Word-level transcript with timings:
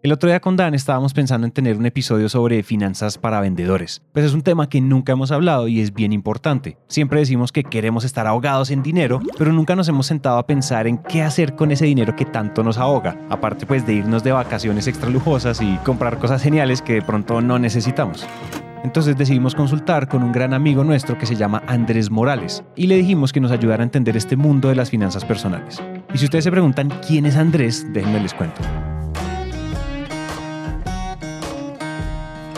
El 0.00 0.12
otro 0.12 0.28
día 0.28 0.38
con 0.38 0.54
Dan 0.54 0.74
estábamos 0.74 1.12
pensando 1.12 1.44
en 1.44 1.52
tener 1.52 1.76
un 1.76 1.84
episodio 1.84 2.28
sobre 2.28 2.62
finanzas 2.62 3.18
para 3.18 3.40
vendedores, 3.40 4.00
pues 4.12 4.24
es 4.24 4.32
un 4.32 4.42
tema 4.42 4.68
que 4.68 4.80
nunca 4.80 5.10
hemos 5.10 5.32
hablado 5.32 5.66
y 5.66 5.80
es 5.80 5.92
bien 5.92 6.12
importante. 6.12 6.78
Siempre 6.86 7.18
decimos 7.18 7.50
que 7.50 7.64
queremos 7.64 8.04
estar 8.04 8.28
ahogados 8.28 8.70
en 8.70 8.84
dinero, 8.84 9.20
pero 9.36 9.52
nunca 9.52 9.74
nos 9.74 9.88
hemos 9.88 10.06
sentado 10.06 10.38
a 10.38 10.46
pensar 10.46 10.86
en 10.86 10.98
qué 10.98 11.22
hacer 11.22 11.56
con 11.56 11.72
ese 11.72 11.86
dinero 11.86 12.14
que 12.14 12.24
tanto 12.24 12.62
nos 12.62 12.78
ahoga, 12.78 13.18
aparte 13.28 13.66
pues 13.66 13.88
de 13.88 13.94
irnos 13.94 14.22
de 14.22 14.30
vacaciones 14.30 14.86
extra 14.86 15.10
lujosas 15.10 15.60
y 15.60 15.76
comprar 15.78 16.18
cosas 16.18 16.44
geniales 16.44 16.80
que 16.80 16.94
de 16.94 17.02
pronto 17.02 17.40
no 17.40 17.58
necesitamos. 17.58 18.24
Entonces 18.84 19.18
decidimos 19.18 19.56
consultar 19.56 20.06
con 20.06 20.22
un 20.22 20.30
gran 20.30 20.54
amigo 20.54 20.84
nuestro 20.84 21.18
que 21.18 21.26
se 21.26 21.34
llama 21.34 21.64
Andrés 21.66 22.08
Morales 22.08 22.62
y 22.76 22.86
le 22.86 22.94
dijimos 22.94 23.32
que 23.32 23.40
nos 23.40 23.50
ayudara 23.50 23.82
a 23.82 23.86
entender 23.86 24.16
este 24.16 24.36
mundo 24.36 24.68
de 24.68 24.76
las 24.76 24.90
finanzas 24.90 25.24
personales. 25.24 25.82
Y 26.14 26.18
si 26.18 26.26
ustedes 26.26 26.44
se 26.44 26.52
preguntan 26.52 26.88
quién 27.04 27.26
es 27.26 27.36
Andrés, 27.36 27.84
déjenme 27.92 28.20
les 28.20 28.32
cuento. 28.32 28.60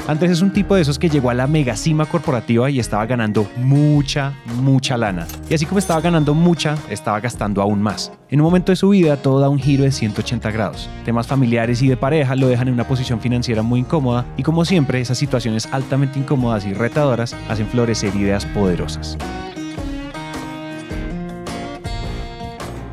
Andrés 0.07 0.33
es 0.33 0.43
un 0.43 0.53
tipo 0.53 0.75
de 0.75 0.83
esos 0.83 0.99
que 0.99 1.09
llegó 1.09 1.31
a 1.31 1.35
la 1.35 1.47
mega 1.47 1.77
cima 1.77 2.07
corporativa 2.07 2.69
y 2.71 2.81
estaba 2.81 3.07
ganando 3.07 3.47
mucha, 3.57 4.33
mucha 4.61 4.97
lana. 4.97 5.27
Y 5.49 5.55
así 5.55 5.67
como 5.67 5.79
estaba 5.79 6.01
ganando 6.01 6.35
mucha, 6.35 6.77
estaba 6.89 7.21
gastando 7.21 7.63
aún 7.63 7.81
más. 7.81 8.13
En 8.29 8.41
un 8.41 8.45
momento 8.45 8.73
de 8.73 8.77
su 8.77 8.89
vida 8.89 9.17
todo 9.17 9.41
da 9.41 9.49
un 9.49 9.59
giro 9.59 9.85
de 9.85 9.93
180 9.93 10.51
grados. 10.51 10.89
Temas 11.05 11.27
familiares 11.27 11.83
y 11.83 11.89
de 11.89 11.97
pareja 11.97 12.35
lo 12.35 12.49
dejan 12.49 12.69
en 12.69 12.75
una 12.75 12.87
posición 12.89 13.21
financiera 13.21 13.63
muy 13.63 13.81
incómoda 13.81 14.25
y 14.37 14.43
como 14.43 14.65
siempre 14.65 15.01
esas 15.01 15.19
situaciones 15.19 15.69
altamente 15.73 16.19
incómodas 16.19 16.67
y 16.67 16.73
retadoras 16.73 17.37
hacen 17.49 17.67
florecer 17.69 18.15
ideas 18.17 18.47
poderosas. 18.47 19.17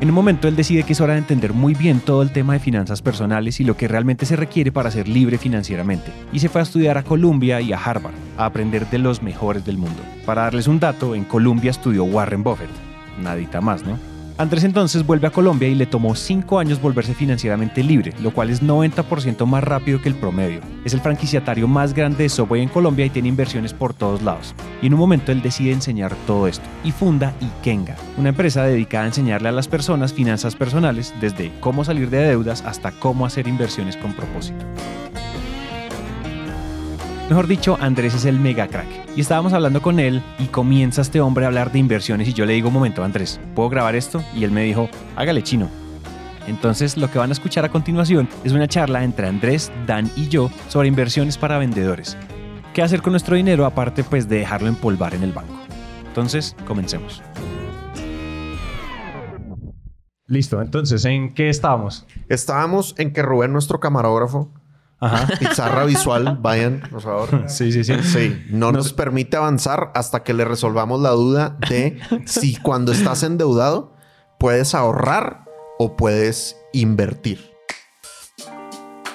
En 0.00 0.08
un 0.08 0.14
momento 0.14 0.46
él 0.46 0.54
decide 0.54 0.84
que 0.84 0.92
es 0.92 1.00
hora 1.00 1.14
de 1.14 1.18
entender 1.18 1.52
muy 1.52 1.74
bien 1.74 1.98
todo 1.98 2.22
el 2.22 2.30
tema 2.30 2.52
de 2.52 2.60
finanzas 2.60 3.02
personales 3.02 3.58
y 3.58 3.64
lo 3.64 3.76
que 3.76 3.88
realmente 3.88 4.26
se 4.26 4.36
requiere 4.36 4.70
para 4.70 4.92
ser 4.92 5.08
libre 5.08 5.38
financieramente. 5.38 6.12
Y 6.32 6.38
se 6.38 6.48
fue 6.48 6.60
a 6.60 6.64
estudiar 6.64 6.98
a 6.98 7.02
Columbia 7.02 7.60
y 7.60 7.72
a 7.72 7.78
Harvard, 7.78 8.14
a 8.36 8.44
aprender 8.44 8.88
de 8.90 8.98
los 8.98 9.24
mejores 9.24 9.64
del 9.64 9.76
mundo. 9.76 10.00
Para 10.24 10.42
darles 10.42 10.68
un 10.68 10.78
dato, 10.78 11.16
en 11.16 11.24
Columbia 11.24 11.72
estudió 11.72 12.04
Warren 12.04 12.44
Buffett. 12.44 12.70
Nadita 13.20 13.60
más, 13.60 13.82
¿no? 13.84 13.98
Andrés 14.38 14.62
entonces 14.62 15.04
vuelve 15.04 15.26
a 15.26 15.32
Colombia 15.32 15.68
y 15.68 15.74
le 15.74 15.84
tomó 15.84 16.14
5 16.14 16.60
años 16.60 16.80
volverse 16.80 17.12
financieramente 17.12 17.82
libre, 17.82 18.14
lo 18.22 18.32
cual 18.32 18.50
es 18.50 18.62
90% 18.62 19.44
más 19.46 19.64
rápido 19.64 20.00
que 20.00 20.08
el 20.08 20.14
promedio. 20.14 20.60
Es 20.84 20.94
el 20.94 21.00
franquiciatario 21.00 21.66
más 21.66 21.92
grande 21.92 22.22
de 22.22 22.28
Subway 22.28 22.62
en 22.62 22.68
Colombia 22.68 23.04
y 23.04 23.10
tiene 23.10 23.26
inversiones 23.26 23.74
por 23.74 23.94
todos 23.94 24.22
lados. 24.22 24.54
Y 24.80 24.86
en 24.86 24.94
un 24.94 25.00
momento 25.00 25.32
él 25.32 25.42
decide 25.42 25.72
enseñar 25.72 26.14
todo 26.24 26.46
esto 26.46 26.64
y 26.84 26.92
funda 26.92 27.34
Ikenga, 27.40 27.96
una 28.16 28.28
empresa 28.28 28.62
dedicada 28.62 29.04
a 29.04 29.08
enseñarle 29.08 29.48
a 29.48 29.52
las 29.52 29.66
personas 29.66 30.12
finanzas 30.12 30.54
personales 30.54 31.12
desde 31.20 31.50
cómo 31.58 31.84
salir 31.84 32.08
de 32.08 32.18
deudas 32.18 32.62
hasta 32.62 32.92
cómo 32.92 33.26
hacer 33.26 33.48
inversiones 33.48 33.96
con 33.96 34.12
propósito. 34.12 34.64
Mejor 37.28 37.46
dicho, 37.46 37.76
Andrés 37.78 38.14
es 38.14 38.24
el 38.24 38.40
mega 38.40 38.68
crack. 38.68 38.88
Y 39.14 39.20
estábamos 39.20 39.52
hablando 39.52 39.82
con 39.82 40.00
él 40.00 40.22
y 40.38 40.46
comienza 40.46 41.02
este 41.02 41.20
hombre 41.20 41.44
a 41.44 41.48
hablar 41.48 41.70
de 41.70 41.78
inversiones 41.78 42.26
y 42.26 42.32
yo 42.32 42.46
le 42.46 42.54
digo, 42.54 42.68
un 42.68 42.74
momento, 42.74 43.04
Andrés, 43.04 43.38
¿puedo 43.54 43.68
grabar 43.68 43.94
esto? 43.96 44.24
Y 44.34 44.44
él 44.44 44.50
me 44.50 44.62
dijo, 44.62 44.88
hágale 45.14 45.42
chino. 45.42 45.68
Entonces 46.46 46.96
lo 46.96 47.10
que 47.10 47.18
van 47.18 47.28
a 47.28 47.34
escuchar 47.34 47.66
a 47.66 47.68
continuación 47.68 48.30
es 48.44 48.52
una 48.52 48.66
charla 48.66 49.04
entre 49.04 49.28
Andrés, 49.28 49.70
Dan 49.86 50.10
y 50.16 50.28
yo 50.28 50.50
sobre 50.68 50.88
inversiones 50.88 51.36
para 51.36 51.58
vendedores. 51.58 52.16
¿Qué 52.72 52.80
hacer 52.80 53.02
con 53.02 53.12
nuestro 53.12 53.36
dinero 53.36 53.66
aparte 53.66 54.04
pues 54.04 54.26
de 54.26 54.38
dejarlo 54.38 54.68
empolvar 54.68 55.14
en 55.14 55.22
el 55.22 55.32
banco? 55.32 55.52
Entonces, 56.06 56.56
comencemos. 56.66 57.22
Listo, 60.26 60.62
entonces, 60.62 61.04
¿en 61.04 61.34
qué 61.34 61.50
estábamos? 61.50 62.06
Estábamos 62.30 62.94
en 62.96 63.12
que 63.12 63.22
Rubén, 63.22 63.52
nuestro 63.52 63.80
camarógrafo, 63.80 64.50
Ajá. 65.00 65.28
Pizarra 65.38 65.84
visual, 65.84 66.38
vayan, 66.42 66.82
por 66.90 67.00
favor. 67.00 67.44
Sí, 67.46 67.70
sí, 67.70 67.84
sí. 67.84 67.94
Sí, 68.02 68.44
no 68.50 68.72
nos... 68.72 68.92
permite 68.92 69.36
avanzar 69.36 69.92
hasta 69.94 70.24
que 70.24 70.34
le 70.34 70.44
resolvamos 70.44 71.00
la 71.00 71.10
duda 71.10 71.56
de 71.68 71.98
si 72.24 72.56
cuando 72.56 72.92
estás 72.92 73.22
endeudado 73.22 73.94
puedes 74.38 74.74
ahorrar 74.74 75.44
o 75.78 75.96
puedes 75.96 76.56
invertir. 76.72 77.52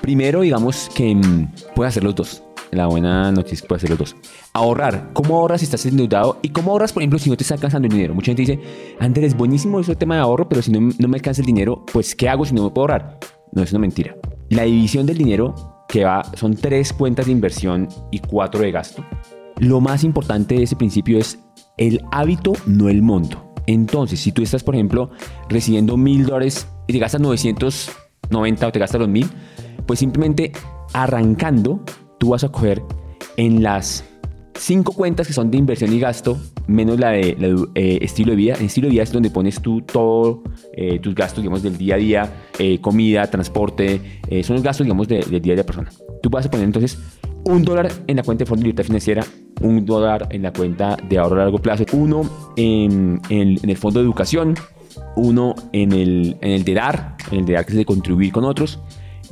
Primero, 0.02 0.42
digamos 0.42 0.90
que 0.94 1.16
mm, 1.16 1.54
puedes 1.76 1.94
hacer 1.94 2.04
los 2.04 2.16
dos. 2.16 2.44
La 2.72 2.88
buena 2.88 3.32
noticia 3.32 3.56
es 3.56 3.62
que 3.62 3.68
puedes 3.68 3.84
hacer 3.84 3.92
los 3.92 4.00
dos. 4.00 4.16
Ahorrar. 4.54 5.12
¿Cómo 5.14 5.38
ahorras 5.38 5.62
si 5.62 5.66
estás 5.66 5.86
endeudado? 5.86 6.40
¿Y 6.42 6.50
cómo 6.50 6.72
ahorras, 6.72 6.92
por 6.92 7.04
ejemplo, 7.04 7.20
si 7.20 7.30
no 7.30 7.38
te 7.38 7.44
está 7.44 7.54
alcanzando 7.54 7.88
el 7.88 7.94
dinero? 7.94 8.16
Mucha 8.16 8.28
gente 8.28 8.42
dice, 8.42 8.60
Andrés, 9.00 9.36
buenísimo 9.36 9.80
eso 9.80 9.92
el 9.92 9.98
tema 9.98 10.16
de 10.16 10.22
ahorro, 10.22 10.50
pero 10.50 10.62
si 10.62 10.72
no, 10.72 10.80
no 10.98 11.08
me 11.08 11.18
alcanza 11.18 11.42
el 11.42 11.46
dinero, 11.46 11.86
pues 11.92 12.16
¿qué 12.16 12.30
hago 12.30 12.46
si 12.46 12.54
no 12.54 12.64
me 12.64 12.70
puedo 12.72 12.84
ahorrar? 12.84 13.20
No, 13.52 13.62
es 13.62 13.72
una 13.72 13.80
mentira. 13.80 14.16
La 14.50 14.64
división 14.64 15.06
del 15.06 15.18
dinero 15.18 15.73
que 15.94 16.06
va, 16.06 16.24
son 16.34 16.56
tres 16.56 16.92
cuentas 16.92 17.28
de 17.28 17.32
inversión 17.32 17.88
y 18.10 18.18
cuatro 18.18 18.62
de 18.62 18.72
gasto. 18.72 19.06
Lo 19.60 19.80
más 19.80 20.04
importante 20.04 20.56
de 20.56 20.64
ese 20.64 20.76
principio 20.76 21.20
es 21.20 21.38
el 21.78 22.02
hábito, 22.12 22.54
no 22.66 22.90
el 22.90 23.04
monto. 23.04 23.54
Entonces, 23.68 24.20
si 24.20 24.32
tú 24.32 24.42
estás, 24.42 24.64
por 24.64 24.74
ejemplo, 24.74 25.12
recibiendo 25.50 25.96
mil 25.96 26.26
dólares 26.26 26.68
y 26.88 26.94
te 26.94 26.98
gastas 27.00 27.22
990 27.22 28.68
o 28.68 28.72
te 28.72 28.80
gastas 28.80 29.02
los 29.02 29.08
mil, 29.08 29.30
pues 29.86 30.00
simplemente 30.00 30.52
arrancando, 30.94 31.84
tú 32.20 32.30
vas 32.30 32.44
a 32.44 32.50
coger 32.50 32.82
en 33.38 33.62
las 33.62 34.04
cinco 34.56 34.94
cuentas 34.94 35.28
que 35.28 35.34
son 35.34 35.52
de 35.52 35.58
inversión 35.58 35.92
y 35.94 36.00
gasto, 36.00 36.38
menos 36.68 37.00
la 37.00 37.12
de, 37.12 37.38
eh, 37.76 38.00
estilo 38.02 38.32
de 38.32 38.36
vida. 38.36 38.56
En 38.60 38.66
estilo 38.66 38.88
de 38.88 38.92
vida 38.92 39.04
es 39.04 39.12
donde 39.12 39.30
pones 39.30 39.62
tú 39.62 39.82
todos 39.82 40.40
eh, 40.74 41.00
tus 41.00 41.16
gastos, 41.16 41.44
digamos, 41.44 41.64
del 41.64 41.78
día 41.78 41.96
a 41.96 41.98
día, 41.98 42.34
eh, 42.60 42.80
comida, 42.80 43.28
transporte, 43.28 44.22
son 44.44 44.56
los 44.56 44.64
gastos, 44.64 44.86
digamos, 44.86 45.08
del 45.08 45.42
día 45.42 45.54
a 45.54 45.56
día 45.56 45.66
persona. 45.66 45.90
Tú 46.22 46.30
vas 46.30 46.46
a 46.46 46.50
poner 46.50 46.66
entonces 46.66 46.98
un 47.46 47.64
dólar 47.64 47.92
en 48.08 48.18
la 48.18 48.24
cuenta 48.24 48.44
de 48.44 48.48
Fondo 48.48 48.62
de 48.62 48.68
Libertad 48.68 48.86
Financiera, 48.86 49.26
un 49.62 49.86
dólar 49.86 50.28
en 50.32 50.42
la 50.42 50.54
cuenta 50.54 50.98
de 51.08 51.18
ahorro 51.18 51.36
a 51.36 51.40
largo 51.40 51.60
plazo, 51.60 51.86
uno 51.94 52.30
en, 52.56 53.22
el 53.30 53.78
Fondo 53.78 54.00
de 54.00 54.06
Educación, 54.06 54.56
uno 55.16 55.56
en 55.74 55.92
el, 55.92 56.38
en 56.42 56.52
el 56.52 56.64
de 56.64 56.74
dar, 56.74 57.18
en 57.32 57.40
el 57.40 57.46
de 57.46 57.54
dar 57.54 57.66
que 57.66 57.74
es 57.74 57.78
de 57.78 57.86
contribuir 57.86 58.32
con 58.32 58.46
otros, 58.46 58.80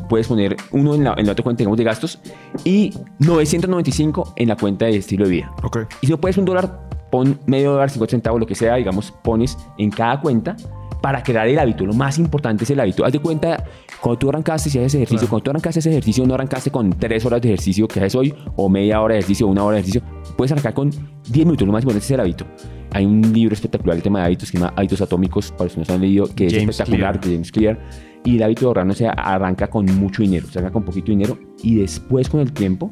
puedes 0.09 0.27
poner 0.27 0.55
uno 0.71 0.95
en 0.95 1.03
la, 1.03 1.13
en 1.17 1.25
la 1.25 1.31
otra 1.33 1.43
cuenta 1.43 1.61
digamos, 1.61 1.77
de 1.77 1.83
gastos 1.83 2.19
y 2.63 2.93
995 3.19 4.33
en 4.35 4.47
la 4.47 4.55
cuenta 4.55 4.85
de 4.85 4.97
estilo 4.97 5.25
de 5.25 5.31
vida. 5.31 5.51
Okay. 5.63 5.83
Y 6.01 6.07
si 6.07 6.11
no 6.11 6.19
puedes 6.19 6.37
un 6.37 6.45
dólar, 6.45 6.89
pon 7.11 7.39
medio 7.45 7.73
dólar, 7.73 7.89
50 7.89 8.11
centavos, 8.11 8.39
lo 8.39 8.47
que 8.47 8.55
sea, 8.55 8.75
digamos, 8.75 9.11
pones 9.23 9.57
en 9.77 9.91
cada 9.91 10.19
cuenta 10.21 10.55
para 11.01 11.23
crear 11.23 11.47
el 11.47 11.59
hábito. 11.59 11.85
Lo 11.85 11.93
más 11.93 12.19
importante 12.19 12.63
es 12.63 12.69
el 12.69 12.79
hábito. 12.79 13.03
Haz 13.03 13.11
de 13.11 13.19
cuenta, 13.19 13.65
cuando 13.99 14.19
tú 14.19 14.29
arrancaste, 14.29 14.69
si 14.69 14.77
haces 14.77 14.95
ejercicio, 14.95 15.27
cuando 15.27 15.43
tú 15.43 15.49
arrancaste 15.49 15.79
ese 15.79 15.89
ejercicio, 15.89 16.25
no 16.25 16.35
arrancaste 16.35 16.71
con 16.71 16.91
3 16.91 17.25
horas 17.25 17.41
de 17.41 17.49
ejercicio 17.49 17.87
que 17.87 17.99
haces 17.99 18.15
hoy, 18.15 18.33
o 18.55 18.69
media 18.69 19.01
hora 19.01 19.13
de 19.13 19.19
ejercicio, 19.19 19.47
o 19.47 19.49
una 19.49 19.63
hora 19.63 19.75
de 19.75 19.81
ejercicio. 19.81 20.01
Puedes 20.37 20.51
arrancar 20.51 20.73
con 20.73 20.91
10 20.91 21.45
minutos. 21.45 21.65
Lo 21.65 21.73
más 21.73 21.83
importante 21.83 22.05
es 22.05 22.11
el 22.11 22.19
hábito. 22.19 22.45
Hay 22.91 23.05
un 23.05 23.21
libro 23.33 23.53
espectacular, 23.53 23.95
el 23.95 24.03
tema 24.03 24.19
de 24.19 24.25
hábitos, 24.25 24.51
que 24.51 24.57
se 24.57 24.63
llama 24.63 24.73
Hábitos 24.75 25.01
Atómicos, 25.01 25.51
para 25.51 25.65
los 25.65 25.73
que 25.73 25.79
no 25.79 25.85
se 25.85 25.93
han 25.93 26.01
leído, 26.01 26.27
que 26.35 26.47
es 26.47 26.53
espectacular, 26.53 27.19
de 27.19 27.31
James 27.31 27.51
Clear 27.51 27.79
y 28.23 28.37
el 28.37 28.43
hábito 28.43 28.61
de 28.61 28.67
ahorrar 28.67 28.85
no 28.85 28.93
se 28.93 29.07
arranca 29.07 29.67
con 29.67 29.85
mucho 29.97 30.21
dinero, 30.21 30.47
se 30.47 30.59
arranca 30.59 30.73
con 30.73 30.85
poquito 30.85 31.11
dinero 31.11 31.37
y 31.63 31.75
después 31.75 32.29
con 32.29 32.39
el 32.39 32.51
tiempo 32.51 32.89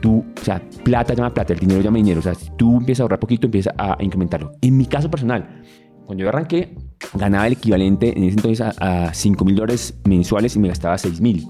tú, 0.00 0.24
o 0.40 0.44
sea, 0.44 0.62
plata 0.84 1.14
llama 1.14 1.32
plata, 1.32 1.52
el 1.52 1.58
dinero 1.58 1.80
llama 1.80 1.98
dinero, 1.98 2.20
o 2.20 2.22
sea, 2.22 2.34
si 2.34 2.50
tú 2.56 2.76
empiezas 2.76 3.00
a 3.00 3.02
ahorrar 3.04 3.18
poquito, 3.18 3.46
empiezas 3.46 3.74
a 3.78 3.96
incrementarlo. 4.00 4.52
En 4.60 4.76
mi 4.76 4.86
caso 4.86 5.10
personal, 5.10 5.62
cuando 6.06 6.22
yo 6.22 6.28
arranqué, 6.28 6.74
ganaba 7.14 7.46
el 7.46 7.54
equivalente 7.54 8.16
en 8.16 8.24
ese 8.24 8.36
entonces 8.36 8.60
a, 8.60 9.08
a 9.08 9.14
5 9.14 9.44
mil 9.44 9.56
dólares 9.56 9.98
mensuales 10.04 10.56
y 10.56 10.58
me 10.58 10.68
gastaba 10.68 10.96
6 10.96 11.20
mil. 11.20 11.46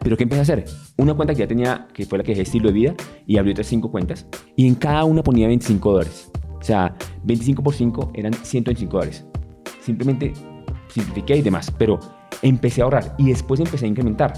Pero 0.00 0.18
¿qué 0.18 0.24
empecé 0.24 0.40
a 0.40 0.42
hacer? 0.42 0.64
Una 0.98 1.14
cuenta 1.14 1.32
que 1.32 1.40
ya 1.40 1.46
tenía, 1.46 1.88
que 1.94 2.04
fue 2.04 2.18
la 2.18 2.24
que 2.24 2.32
dejé 2.32 2.42
estilo 2.42 2.68
de 2.68 2.74
vida, 2.74 2.94
y 3.26 3.38
abrí 3.38 3.52
otras 3.52 3.66
5 3.68 3.90
cuentas, 3.90 4.26
y 4.54 4.68
en 4.68 4.74
cada 4.74 5.04
una 5.04 5.22
ponía 5.22 5.46
25 5.46 5.92
dólares. 5.92 6.30
O 6.60 6.62
sea, 6.62 6.94
25 7.24 7.62
por 7.62 7.74
5 7.74 8.12
eran 8.14 8.34
125 8.34 8.92
dólares. 8.92 9.24
Simplemente 9.80 10.32
simplifiqué 10.88 11.36
y 11.36 11.42
demás, 11.42 11.70
pero 11.78 11.98
empecé 12.44 12.80
a 12.80 12.84
ahorrar 12.84 13.14
y 13.18 13.26
después 13.28 13.58
empecé 13.58 13.86
a 13.86 13.88
incrementar. 13.88 14.32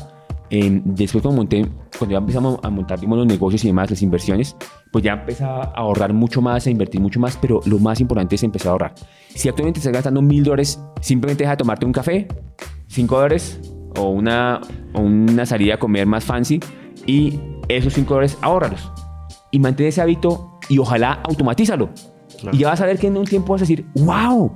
después 0.48 1.22
cuando 1.22 1.42
monté, 1.42 1.66
cuando 1.98 2.12
ya 2.12 2.18
empezamos 2.18 2.60
a 2.62 2.70
montar 2.70 3.02
los 3.02 3.26
negocios 3.26 3.64
y 3.64 3.66
demás, 3.66 3.90
las 3.90 4.00
inversiones, 4.00 4.56
pues 4.92 5.04
ya 5.04 5.14
empecé 5.14 5.44
a 5.44 5.62
ahorrar 5.74 6.12
mucho 6.12 6.40
más, 6.40 6.66
a 6.66 6.70
invertir 6.70 7.00
mucho 7.00 7.18
más, 7.18 7.36
pero 7.36 7.60
lo 7.66 7.78
más 7.80 8.00
importante 8.00 8.36
es 8.36 8.42
empezar 8.44 8.68
a 8.68 8.72
ahorrar. 8.72 8.94
Si 9.34 9.48
actualmente 9.48 9.80
estás 9.80 9.92
gastando 9.92 10.22
mil 10.22 10.44
dólares, 10.44 10.80
simplemente 11.00 11.42
deja 11.42 11.52
de 11.52 11.56
tomarte 11.58 11.84
un 11.84 11.92
café, 11.92 12.28
cinco 12.86 13.16
dólares 13.16 13.60
o 13.98 14.08
una, 14.10 14.60
o 14.94 15.00
una 15.00 15.44
salida 15.44 15.74
a 15.74 15.78
comer 15.78 16.06
más 16.06 16.24
fancy 16.24 16.60
y 17.06 17.40
esos 17.68 17.92
cinco 17.92 18.14
dólares 18.14 18.38
ahórralos. 18.40 18.92
y 19.50 19.58
mantén 19.58 19.86
ese 19.86 20.00
hábito 20.00 20.58
y 20.68 20.78
ojalá 20.78 21.20
automatízalo. 21.24 21.90
Y 22.52 22.58
ya 22.58 22.68
vas 22.68 22.80
a 22.80 22.86
ver 22.86 22.98
que 22.98 23.06
en 23.06 23.16
un 23.16 23.24
tiempo 23.24 23.52
vas 23.54 23.62
a 23.62 23.64
decir, 23.64 23.86
wow, 23.94 24.52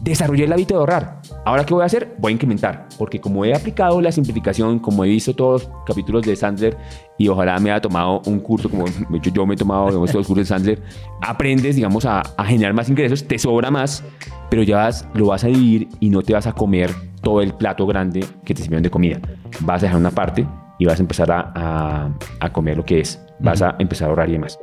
desarrollé 0.00 0.44
el 0.44 0.52
hábito 0.52 0.74
de 0.74 0.80
ahorrar. 0.80 1.20
Ahora, 1.44 1.64
¿qué 1.64 1.74
voy 1.74 1.82
a 1.82 1.86
hacer? 1.86 2.14
Voy 2.18 2.32
a 2.32 2.34
incrementar, 2.34 2.88
porque 2.98 3.20
como 3.20 3.44
he 3.44 3.54
aplicado 3.54 4.00
la 4.00 4.12
simplificación, 4.12 4.78
como 4.78 5.04
he 5.04 5.08
visto 5.08 5.34
todos 5.34 5.64
los 5.64 5.72
capítulos 5.86 6.22
de 6.22 6.36
Sandler 6.36 6.76
y 7.18 7.28
ojalá 7.28 7.58
me 7.58 7.70
haya 7.70 7.80
tomado 7.80 8.22
un 8.26 8.40
curso, 8.40 8.68
como 8.68 8.86
yo, 9.22 9.32
yo 9.32 9.46
me 9.46 9.54
he 9.54 9.56
tomado 9.56 9.86
digamos, 9.86 10.10
todos 10.10 10.20
los 10.20 10.26
cursos 10.26 10.48
de 10.48 10.54
Sandler, 10.54 10.82
aprendes, 11.20 11.76
digamos, 11.76 12.04
a, 12.04 12.20
a 12.20 12.44
generar 12.44 12.74
más 12.74 12.88
ingresos, 12.88 13.24
te 13.24 13.38
sobra 13.38 13.70
más, 13.70 14.04
pero 14.50 14.62
ya 14.62 14.76
vas, 14.76 15.06
lo 15.14 15.26
vas 15.26 15.44
a 15.44 15.48
dividir 15.48 15.88
y 16.00 16.10
no 16.10 16.22
te 16.22 16.32
vas 16.32 16.46
a 16.46 16.52
comer 16.52 16.90
todo 17.22 17.42
el 17.42 17.54
plato 17.54 17.86
grande 17.86 18.24
que 18.44 18.54
te 18.54 18.62
sirvieron 18.62 18.82
de 18.82 18.90
comida. 18.90 19.20
Vas 19.60 19.82
a 19.82 19.86
dejar 19.86 20.00
una 20.00 20.10
parte 20.10 20.46
y 20.78 20.86
vas 20.86 20.98
a 20.98 21.02
empezar 21.02 21.30
a, 21.30 21.52
a, 21.54 22.10
a 22.40 22.52
comer 22.52 22.78
lo 22.78 22.84
que 22.84 23.00
es. 23.00 23.20
Vas 23.38 23.60
a 23.62 23.76
empezar 23.78 24.06
a 24.06 24.10
ahorrar 24.10 24.28
y 24.30 24.32
demás. 24.32 24.58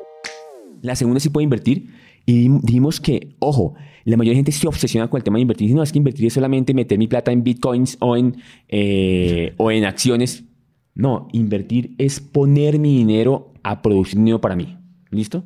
La 0.82 0.96
segunda 0.96 1.20
sí 1.20 1.30
puede 1.30 1.44
invertir 1.44 1.88
y 2.28 2.50
dijimos 2.62 3.02
que, 3.02 3.36
ojo, 3.40 3.74
la 4.06 4.18
mayoría 4.18 4.34
de 4.34 4.38
gente 4.44 4.52
se 4.52 4.68
obsesiona 4.68 5.10
con 5.10 5.18
el 5.18 5.24
tema 5.24 5.38
de 5.38 5.42
invertir. 5.44 5.74
No, 5.74 5.82
es 5.82 5.92
que 5.92 5.98
invertir 5.98 6.28
es 6.28 6.34
solamente 6.34 6.74
meter 6.76 6.98
mi 7.00 7.08
plata 7.08 7.32
en 7.32 7.44
bitcoins 7.44 7.98
o 8.02 8.16
en, 8.16 8.36
eh, 8.68 9.54
o 9.58 9.72
en 9.72 9.86
acciones. 9.86 10.44
No, 10.94 11.28
invertir 11.32 11.96
es 11.98 12.20
poner 12.20 12.80
mi 12.80 12.98
dinero 12.98 13.54
a 13.64 13.82
producir 13.82 14.18
dinero 14.20 14.40
para 14.42 14.56
mí. 14.56 14.78
¿Listo? 15.10 15.44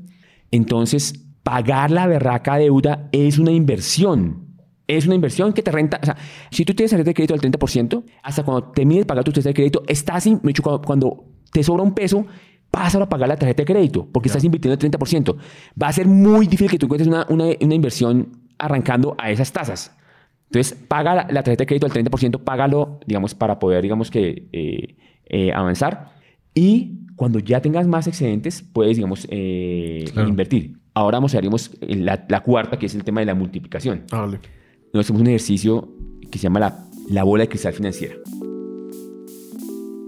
Entonces, 0.50 1.14
pagar 1.44 1.92
la 1.92 2.08
berraca 2.08 2.58
deuda 2.58 3.10
es 3.12 3.38
una 3.40 3.52
inversión. 3.52 4.48
Es 4.88 5.06
una 5.06 5.16
inversión 5.16 5.54
que 5.54 5.62
te 5.64 5.72
renta. 5.72 6.00
O 6.02 6.06
sea, 6.06 6.18
si 6.52 6.66
tú 6.66 6.74
tienes 6.74 6.92
tarjeta 6.92 7.10
de 7.10 7.14
crédito 7.14 7.34
al 7.34 7.42
30%, 7.42 8.04
hasta 8.24 8.44
cuando 8.44 8.72
termines 8.72 9.04
de 9.04 9.06
pagar 9.06 9.24
tu 9.24 9.32
tarjeta 9.32 9.50
de 9.50 9.54
crédito, 9.54 9.84
estás, 9.88 10.26
in- 10.28 10.42
cuando 10.84 11.26
te 11.54 11.64
sobra 11.64 11.84
un 11.84 11.94
peso, 11.94 12.26
pásalo 12.72 13.04
a 13.04 13.10
pagar 13.10 13.28
la 13.30 13.36
tarjeta 13.36 13.62
de 13.62 13.66
crédito, 13.66 14.08
porque 14.12 14.28
estás 14.30 14.44
invirtiendo 14.44 14.74
el 14.84 14.92
30%. 14.92 15.36
Va 15.82 15.88
a 15.90 15.94
ser 15.94 16.08
muy 16.08 16.48
difícil 16.48 16.72
que 16.72 16.80
tú 16.80 16.86
encuentres 16.88 17.08
una, 17.08 17.26
una, 17.30 17.46
una 17.62 17.76
inversión 17.76 18.30
arrancando 18.58 19.16
a 19.18 19.30
esas 19.30 19.52
tasas. 19.52 19.96
Entonces, 20.46 20.74
paga 20.88 21.14
la, 21.16 21.22
la 21.30 21.44
tarjeta 21.44 21.64
de 21.64 21.66
crédito 21.68 21.86
al 21.86 21.94
30%, 21.94 22.40
págalo, 22.44 23.00
digamos, 23.06 23.36
para 23.36 23.60
poder, 23.60 23.82
digamos, 23.84 24.10
que 24.12 24.48
eh, 24.52 24.96
eh, 25.26 25.52
avanzar. 25.54 26.12
Y 26.54 26.98
cuando 27.16 27.40
ya 27.40 27.62
tengas 27.62 27.88
más 27.88 28.08
excedentes, 28.08 28.62
puedes, 28.62 28.98
digamos, 28.98 29.28
eh, 29.30 30.06
Claro. 30.12 30.28
invertir. 30.30 30.78
Ahora 30.94 31.18
vamos 31.18 31.34
a 31.34 31.38
veremos 31.38 31.72
la, 31.82 32.26
la 32.28 32.42
cuarta, 32.42 32.78
que 32.78 32.86
es 32.88 32.96
el 32.96 33.04
tema 33.06 33.22
de 33.22 33.28
la 33.28 33.36
multiplicación. 33.36 34.04
Vale. 34.12 34.40
Nos 34.94 35.06
hacemos 35.06 35.22
un 35.22 35.28
ejercicio 35.28 35.90
que 36.30 36.38
se 36.38 36.44
llama 36.44 36.60
la, 36.60 36.86
la 37.10 37.24
bola 37.24 37.44
de 37.44 37.50
cristal 37.50 37.72
financiera. 37.74 38.16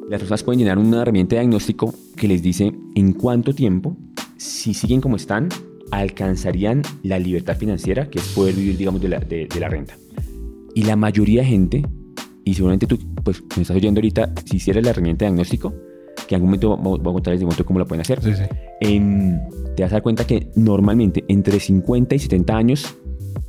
Las 0.09 0.19
personas 0.19 0.43
pueden 0.43 0.59
llenar 0.59 0.77
una 0.77 1.01
herramienta 1.01 1.35
de 1.35 1.41
diagnóstico 1.41 1.93
que 2.15 2.27
les 2.27 2.41
dice 2.41 2.71
en 2.95 3.13
cuánto 3.13 3.53
tiempo, 3.53 3.95
si 4.37 4.73
siguen 4.73 5.01
como 5.01 5.15
están, 5.15 5.49
alcanzarían 5.91 6.81
la 7.03 7.19
libertad 7.19 7.55
financiera, 7.57 8.09
que 8.09 8.19
es 8.19 8.27
poder 8.29 8.53
vivir, 8.55 8.77
digamos, 8.77 9.01
de 9.01 9.09
la, 9.09 9.19
de- 9.19 9.47
de 9.47 9.59
la 9.59 9.69
renta. 9.69 9.95
Y 10.75 10.83
la 10.83 10.95
mayoría 10.95 11.41
de 11.41 11.47
gente, 11.47 11.85
y 12.43 12.53
seguramente 12.53 12.87
tú, 12.87 12.97
pues, 13.23 13.41
me 13.55 13.61
estás 13.61 13.77
oyendo 13.77 13.99
ahorita, 13.99 14.33
si 14.45 14.57
hicieras 14.57 14.83
la 14.83 14.89
herramienta 14.91 15.25
de 15.25 15.31
diagnóstico, 15.31 15.73
que 16.27 16.35
en 16.35 16.41
algún 16.41 16.49
momento 16.49 16.77
voy 16.77 16.99
a 16.99 17.13
contarles 17.13 17.39
de 17.39 17.45
momento 17.45 17.65
cómo 17.65 17.79
la 17.79 17.85
pueden 17.85 18.01
hacer, 18.01 18.21
Sí, 18.21 18.33
sí. 18.33 18.43
em, 18.81 19.39
te 19.75 19.83
vas 19.83 19.91
a 19.91 19.95
dar 19.95 20.03
cuenta 20.03 20.25
que 20.27 20.51
normalmente 20.55 21.23
entre 21.27 21.59
50 21.59 22.15
y 22.15 22.19
70 22.19 22.55
años 22.57 22.95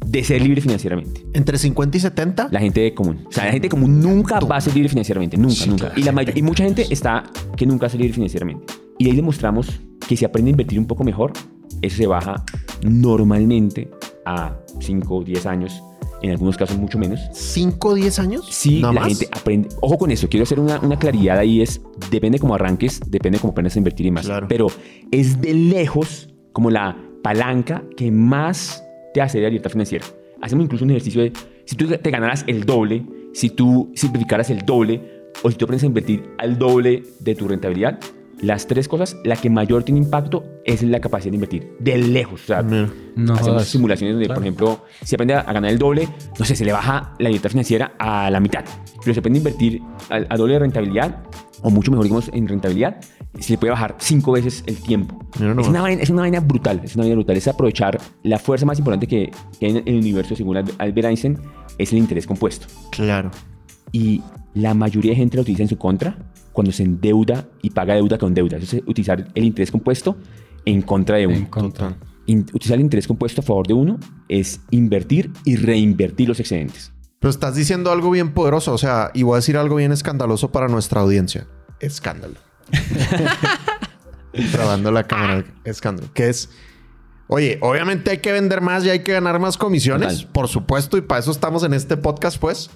de 0.05 0.25
ser 0.25 0.43
libre 0.43 0.61
financieramente. 0.61 1.25
Entre 1.33 1.59
50 1.59 1.97
y 1.97 2.01
70. 2.01 2.49
La 2.51 2.61
gente 2.61 2.93
común. 2.95 3.25
O 3.29 3.33
sea, 3.33 3.47
la 3.47 3.53
gente 3.53 3.69
común 3.69 4.01
nunca 4.01 4.39
va 4.41 4.57
a 4.57 4.61
ser 4.61 4.75
libre 4.75 4.89
financieramente. 4.89 5.37
Nunca, 5.37 5.55
Sí, 5.55 5.69
nunca. 5.71 5.93
claro. 5.93 6.01
Y, 6.01 6.03
la 6.27 6.39
y 6.39 6.43
mucha 6.43 6.65
gente 6.65 6.87
está 6.91 7.25
que 7.57 7.67
nunca 7.67 7.83
va 7.85 7.87
a 7.89 7.91
ser 7.91 8.01
libre 8.01 8.15
financieramente. 8.15 8.73
Y 8.99 9.09
ahí 9.09 9.17
demostramos 9.17 9.81
que 10.07 10.17
si 10.17 10.25
aprende 10.25 10.51
a 10.51 10.53
invertir 10.53 10.79
un 10.79 10.87
poco 10.87 11.05
mejor, 11.05 11.33
eso 11.83 11.97
se 11.97 12.07
baja 12.07 12.45
normalmente 12.83 13.91
a 14.27 14.57
5 14.81 15.15
o 15.17 15.25
10 15.25 15.47
años. 15.47 15.83
En 16.23 16.31
algunos 16.31 16.57
casos 16.57 16.79
mucho 16.79 16.99
menos. 16.99 17.21
¿5 17.33 17.77
o 17.81 17.95
10 17.95 18.19
años? 18.19 18.67
¿Nada 18.81 18.93
la 18.95 19.01
más? 19.01 19.09
gente 19.11 19.29
aprende. 19.31 19.69
Ojo 19.83 19.99
con 19.99 20.11
eso, 20.11 20.29
quiero 20.29 20.45
hacer 20.45 20.59
una, 20.59 20.79
una 20.81 20.99
claridad 20.99 21.39
ahí. 21.39 21.61
Es 21.61 21.83
depende 22.11 22.39
cómo 22.39 22.55
arranques, 22.55 23.01
depende 23.09 23.39
cómo 23.39 23.51
aprendas 23.51 23.77
a 23.77 23.79
invertir 23.79 24.07
y 24.07 24.11
más. 24.11 24.25
Claro. 24.25 24.47
Pero 24.49 24.69
es 25.11 25.41
de 25.41 25.53
lejos 25.53 26.31
como 26.53 26.71
la 26.71 26.97
palanca 27.23 27.83
que 27.97 28.11
más 28.11 28.84
te 29.15 29.23
hace 29.23 29.41
la 29.41 29.49
libertad 29.49 29.71
financiera. 29.71 30.05
Hacemos 30.43 30.65
incluso 30.65 30.85
un 30.85 30.91
ejercicio 30.91 31.23
de 31.23 31.33
si 31.65 31.77
tú 31.77 31.87
te 31.87 32.11
ganaras 32.11 32.45
el 32.47 32.65
doble, 32.65 33.07
si 33.33 33.49
tú 33.51 33.91
simplificaras 33.95 34.51
el 34.51 34.59
doble, 34.67 35.01
o 35.43 35.51
si 35.51 35.57
tú 35.57 35.65
aprendes 35.65 35.85
a 35.85 35.87
invertir 35.87 36.23
al 36.39 36.59
doble 36.59 37.03
de 37.21 37.35
tu 37.35 37.49
rentabilidad, 37.49 37.99
las 38.41 38.67
tres 38.67 38.89
cosas, 38.89 39.17
la 39.25 39.37
que 39.37 39.49
mayor 39.49 39.85
tiene 39.85 40.01
impacto 40.01 40.45
es 40.65 40.83
la 40.83 41.01
capacidad 41.01 41.31
de 41.31 41.37
invertir. 41.37 41.77
De 41.79 41.97
lejos. 41.97 42.43
O 42.43 42.47
sea. 42.47 42.63
No 42.63 43.33
hacemos 43.35 43.41
jodas. 43.41 43.69
simulaciones 43.69 44.15
donde, 44.17 44.27
Claro. 44.27 44.41
por 44.41 44.45
ejemplo, 44.45 44.85
si 45.03 45.15
aprende 45.15 45.35
a 45.35 45.43
ganar 45.45 45.71
el 45.71 45.79
doble, 45.79 46.09
no 46.39 46.45
sé, 46.45 46.55
se 46.57 46.65
le 46.65 46.73
baja 46.73 47.15
la 47.21 47.29
libertad 47.31 47.51
financiera 47.51 47.93
a 47.99 48.29
la 48.31 48.41
mitad. 48.41 48.65
Pero 49.03 49.15
si 49.15 49.21
aprende 49.21 49.39
a 49.39 49.41
invertir 49.41 49.81
a, 50.11 50.17
a 50.29 50.37
doble 50.37 50.55
de 50.55 50.59
rentabilidad, 50.59 51.23
o 51.63 51.71
mucho 51.71 51.91
mejor, 51.91 52.05
digamos, 52.05 52.29
en 52.35 52.47
rentabilidad, 52.49 52.97
se 53.41 53.53
le 53.53 53.59
puede 53.59 53.71
bajar 53.73 53.97
cinco 53.99 54.33
veces 54.33 54.63
el 54.67 54.77
tiempo. 54.77 55.19
Mira 55.39 55.51
Es 55.51 55.57
nomás. 55.57 55.69
una, 55.69 55.83
vaina, 55.83 56.03
es 56.03 56.11
una 56.11 56.23
vaina 56.23 56.41
brutal, 56.41 56.81
es 56.85 56.95
una 56.95 57.05
vaina 57.05 57.17
brutal. 57.17 57.37
Es 57.37 57.49
aprovechar 57.49 58.01
la 58.23 58.39
fuerza 58.39 58.65
más 58.67 58.79
importante 58.79 59.07
que, 59.07 59.31
que 59.59 59.67
hay 59.67 59.77
en 59.79 59.83
el 59.89 59.97
universo, 59.97 60.37
según 60.37 60.57
Al- 60.57 60.73
Albert 60.79 61.09
Einstein, 61.09 61.39
es 61.79 61.93
el 61.93 61.99
interés 61.99 62.27
compuesto. 62.27 62.67
Claro. 62.91 63.31
Y 63.93 64.23
la 64.55 64.75
mayoría 64.75 65.11
de 65.13 65.17
gente 65.17 65.37
lo 65.37 65.43
utiliza 65.43 65.63
en 65.63 65.69
su 65.69 65.79
contra 65.79 66.17
cuando 66.53 66.73
se 66.73 66.85
endeuda 66.85 67.49
y 67.63 67.71
paga 67.71 67.95
deuda 67.95 68.19
con 68.19 68.35
deuda. 68.35 68.57
Eso 68.59 68.77
es 68.77 68.83
utilizar 68.87 69.27
el 69.35 69.45
interés 69.45 69.71
compuesto 69.71 70.17
en 70.65 70.83
contra 70.83 71.17
de 71.17 71.27
uno. 71.27 71.37
En 71.37 71.47
contra. 71.47 71.97
In- 72.27 72.47
utilizar 72.53 72.77
el 72.77 72.81
interés 72.83 73.07
compuesto 73.07 73.41
a 73.41 73.45
favor 73.45 73.67
de 73.67 73.75
uno 73.75 73.99
es 74.29 74.61
invertir 74.71 75.31
y 75.45 75.57
reinvertir 75.57 76.29
los 76.29 76.39
excedentes. 76.41 76.93
Pero 77.19 77.31
estás 77.31 77.55
diciendo 77.57 77.91
algo 77.91 78.11
bien 78.11 78.33
poderoso, 78.33 78.73
o 78.73 78.79
sea, 78.79 79.11
y 79.15 79.23
voy 79.25 79.35
a 79.35 79.37
decir 79.37 79.57
algo 79.57 79.77
bien 79.77 79.93
escandaloso 79.93 80.53
para 80.53 80.69
nuestra 80.69 81.01
audiencia. 81.01 81.47
Escándalo. 81.81 82.35
Trabando 84.53 84.91
la 84.91 85.05
cámara. 85.05 85.45
Escándalo. 85.65 86.13
Que 86.13 86.29
es, 86.29 86.51
oye, 87.29 87.59
obviamente 87.61 88.11
hay 88.11 88.19
que 88.19 88.33
vender 88.33 88.61
más 88.61 88.85
y 88.85 88.91
hay 88.91 89.01
que 89.01 89.13
ganar 89.13 89.39
más 89.39 89.57
comisiones, 89.57 90.19
Total. 90.19 90.33
por 90.33 90.49
supuesto, 90.49 90.97
y 90.97 91.03
para 91.03 91.21
eso 91.21 91.31
estamos 91.31 91.63
en 91.63 91.75
este 91.75 91.97
podcast, 91.97 92.39
pues. 92.39 92.71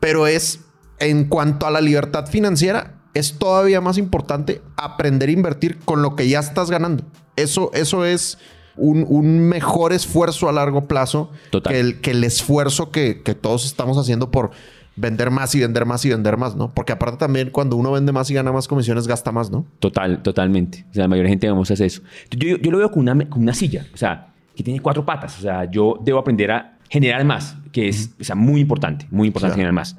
Pero 0.00 0.26
es, 0.26 0.60
en 0.98 1.24
cuanto 1.24 1.66
a 1.66 1.70
la 1.70 1.80
libertad 1.80 2.26
financiera, 2.26 2.94
es 3.12 3.38
todavía 3.38 3.80
más 3.80 3.98
importante 3.98 4.62
aprender 4.76 5.28
a 5.28 5.32
invertir 5.32 5.78
con 5.80 6.00
lo 6.00 6.16
que 6.16 6.28
ya 6.28 6.38
estás 6.40 6.70
ganando. 6.70 7.04
Eso, 7.36 7.70
eso 7.74 8.04
es 8.04 8.38
un, 8.76 9.04
un 9.08 9.40
mejor 9.40 9.92
esfuerzo 9.92 10.48
a 10.48 10.52
largo 10.52 10.86
plazo 10.86 11.30
Total. 11.50 11.72
que 11.72 11.80
el, 11.80 12.00
que 12.00 12.10
el 12.12 12.24
esfuerzo 12.24 12.90
que, 12.90 13.22
que 13.22 13.34
todos 13.34 13.66
estamos 13.66 13.98
haciendo 13.98 14.30
por 14.30 14.52
vender 15.00 15.30
más 15.30 15.54
y 15.54 15.60
vender 15.60 15.86
más 15.86 16.04
y 16.04 16.10
vender 16.10 16.36
más, 16.36 16.54
¿no? 16.56 16.72
Porque 16.74 16.92
aparte 16.92 17.16
también 17.18 17.50
cuando 17.50 17.76
uno 17.76 17.90
vende 17.92 18.12
más 18.12 18.30
y 18.30 18.34
gana 18.34 18.52
más 18.52 18.68
comisiones, 18.68 19.06
gasta 19.06 19.32
más, 19.32 19.50
¿no? 19.50 19.64
Total, 19.78 20.22
totalmente. 20.22 20.84
O 20.90 20.94
sea, 20.94 21.04
la 21.04 21.08
mayoría 21.08 21.28
de 21.28 21.32
gente 21.32 21.48
vamos 21.50 21.70
a 21.70 21.74
hacer 21.74 21.86
eso. 21.86 22.02
Yo, 22.30 22.56
yo 22.58 22.70
lo 22.70 22.78
veo 22.78 22.90
con 22.90 23.08
una, 23.08 23.28
con 23.28 23.42
una 23.42 23.54
silla, 23.54 23.86
o 23.94 23.96
sea, 23.96 24.28
que 24.54 24.62
tiene 24.62 24.80
cuatro 24.80 25.04
patas. 25.06 25.38
O 25.38 25.42
sea, 25.42 25.70
yo 25.70 25.98
debo 26.04 26.18
aprender 26.18 26.50
a 26.50 26.78
generar 26.88 27.24
más, 27.24 27.56
que 27.72 27.88
es 27.88 28.10
o 28.20 28.24
sea, 28.24 28.34
muy 28.34 28.60
importante, 28.60 29.06
muy 29.10 29.28
importante 29.28 29.52
Claro. 29.54 29.56
generar 29.56 29.72
más. 29.74 29.96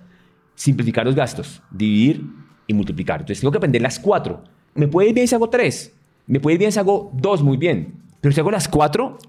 Simplificar 0.55 1.05
los 1.05 1.15
gastos, 1.15 1.61
dividir 1.71 2.23
y 2.67 2.73
multiplicar. 2.73 3.21
Entonces, 3.21 3.39
tengo 3.41 3.51
que 3.51 3.57
aprender 3.57 3.81
las 3.81 3.97
cuatro. 3.97 4.43
Me 4.75 4.87
puede 4.87 5.09
ir 5.09 5.15
bien 5.15 5.27
si 5.27 5.33
hago 5.35 5.49
tres, 5.49 5.93
me 6.27 6.39
puede 6.39 6.55
ir 6.55 6.59
bien 6.59 6.71
si 6.71 6.79
hago 6.79 7.11
dos, 7.13 7.41
muy 7.41 7.57
bien. 7.57 7.95
Pero 8.21 8.31
si 8.33 8.39
hago 8.39 8.51
las 8.51 8.67
cuatro, 8.67 9.17
o 9.17 9.19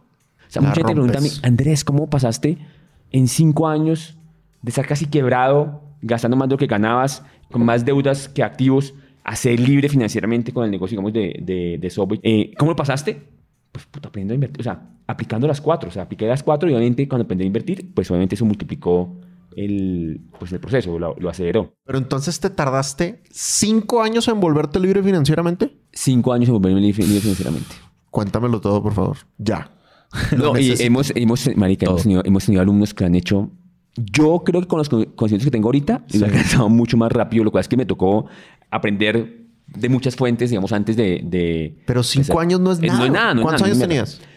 sea, 0.49 0.61
La 0.61 0.69
mucha 0.69 0.81
gente 0.81 0.93
pregunta 0.93 1.19
a 1.19 1.23
mí. 1.23 1.31
Andrés, 1.43 1.83
¿cómo 1.85 2.11
pasaste 2.11 2.59
en 3.11 3.27
cinco 3.29 3.69
años 3.69 4.19
de 4.63 4.71
estar 4.71 4.87
casi 4.87 5.07
quebrado, 5.07 5.83
gastando 6.01 6.37
más 6.37 6.49
de 6.49 6.55
lo 6.55 6.59
que 6.59 6.67
ganabas, 6.67 7.25
con 7.51 7.65
más 7.65 7.85
deudas 7.85 8.29
que 8.29 8.43
activos, 8.43 8.95
a 9.25 9.37
ser 9.37 9.61
libre 9.61 9.89
financieramente 9.89 10.53
con 10.53 10.65
el 10.65 10.71
negocio, 10.71 10.97
digamos, 10.97 11.13
de, 11.13 11.39
de, 11.43 11.79
de 11.81 11.91
Subway? 11.91 12.21
Eh, 12.23 12.53
¿Cómo 12.59 12.73
lo 12.73 12.77
pasaste? 12.77 13.23
Pues, 13.71 13.87
puta, 13.87 14.09
aprendiendo 14.09 14.33
a 14.33 14.37
invertir. 14.37 14.61
O 14.61 14.65
sea, 14.65 14.83
aplicando 15.07 15.47
las 15.47 15.61
cuatro. 15.61 15.89
O 15.89 15.93
sea, 15.93 16.03
apliqué 16.05 16.27
las 16.27 16.43
cuatro 16.43 16.69
y 16.69 16.73
obviamente 16.73 17.09
cuando 17.09 17.25
aprendí 17.25 17.45
a 17.45 17.47
invertir, 17.47 17.93
pues 17.95 18.11
obviamente 18.11 18.35
eso 18.35 18.45
multiplicó 18.45 19.21
el, 19.57 20.21
pues, 20.39 20.53
el 20.53 20.61
proceso, 20.61 20.99
lo, 20.99 21.15
lo 21.17 21.31
aceleró. 21.31 21.75
Pero 21.85 21.99
entonces 21.99 22.41
te 22.41 22.51
tardaste 22.51 23.23
cinco 23.31 24.03
años 24.03 24.29
en 24.29 24.41
volverte 24.41 24.81
libre 24.81 25.03
financieramente. 25.03 25.77
Cinco 25.93 26.33
años 26.33 26.49
en 26.49 26.55
volverme 26.55 26.81
libre, 26.81 27.05
libre 27.05 27.21
financieramente. 27.21 27.75
Cuéntamelo 28.11 28.61
todo, 28.61 28.83
por 28.83 28.93
favor. 28.93 29.17
Ya. 29.39 29.71
No, 30.37 30.59
y 30.59 30.75
hemos, 30.81 31.11
hemos, 31.17 31.57
marica, 31.57 31.87
hemos 31.87 31.97
Todo. 31.97 32.03
tenido, 32.03 32.23
hemos 32.27 32.45
tenido 32.45 32.61
alumnos 32.61 32.93
que 32.93 33.07
han 33.07 33.15
hecho. 33.15 33.51
Yo 33.97 34.43
creo 34.45 34.61
que 34.63 34.67
con 34.69 34.79
los 34.79 34.89
con- 34.89 35.05
conocimientos 35.05 35.45
que 35.47 35.51
tengo 35.51 35.69
ahorita, 35.69 36.05
lo 36.15 36.27
he 36.27 36.29
alcanzado 36.29 36.69
mucho 36.69 36.97
más 36.97 37.13
rápido. 37.13 37.45
Lo 37.45 37.51
cual 37.51 37.61
es 37.63 37.69
que 37.69 37.77
me 37.77 37.85
tocó 37.87 38.27
aprender 38.71 39.43
de 39.67 39.89
muchas 39.89 40.17
fuentes, 40.17 40.51
digamos, 40.51 40.73
antes 40.73 40.97
de. 40.97 41.21
de 41.25 41.77
Pero 41.87 42.03
cinco 42.03 42.23
empezar. 42.23 42.43
años 42.43 42.61
no 42.61 42.73
es 42.73 42.81
nada. 42.81 42.99
No 42.99 43.05
es 43.05 43.11
nada. 43.13 43.35
no 43.35 43.41
es 43.41 43.45
¿Cuántos 43.45 43.61
nada, 43.63 43.67
años 43.73 43.79
no 43.79 43.85
es 43.85 43.89
nada. 43.89 44.05
tenías? 44.07 44.29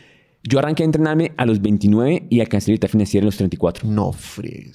Yo 0.48 0.60
arranqué 0.60 0.84
a 0.84 0.86
entrenarme 0.86 1.32
a 1.38 1.46
los 1.46 1.62
29 1.62 2.28
y 2.30 2.40
alcancé 2.42 2.70
la 2.70 2.74
libertad 2.74 2.90
financiera 2.90 3.24
a 3.24 3.28
los 3.28 3.38
34. 3.38 3.88
No 3.90 4.12
fríes. 4.12 4.74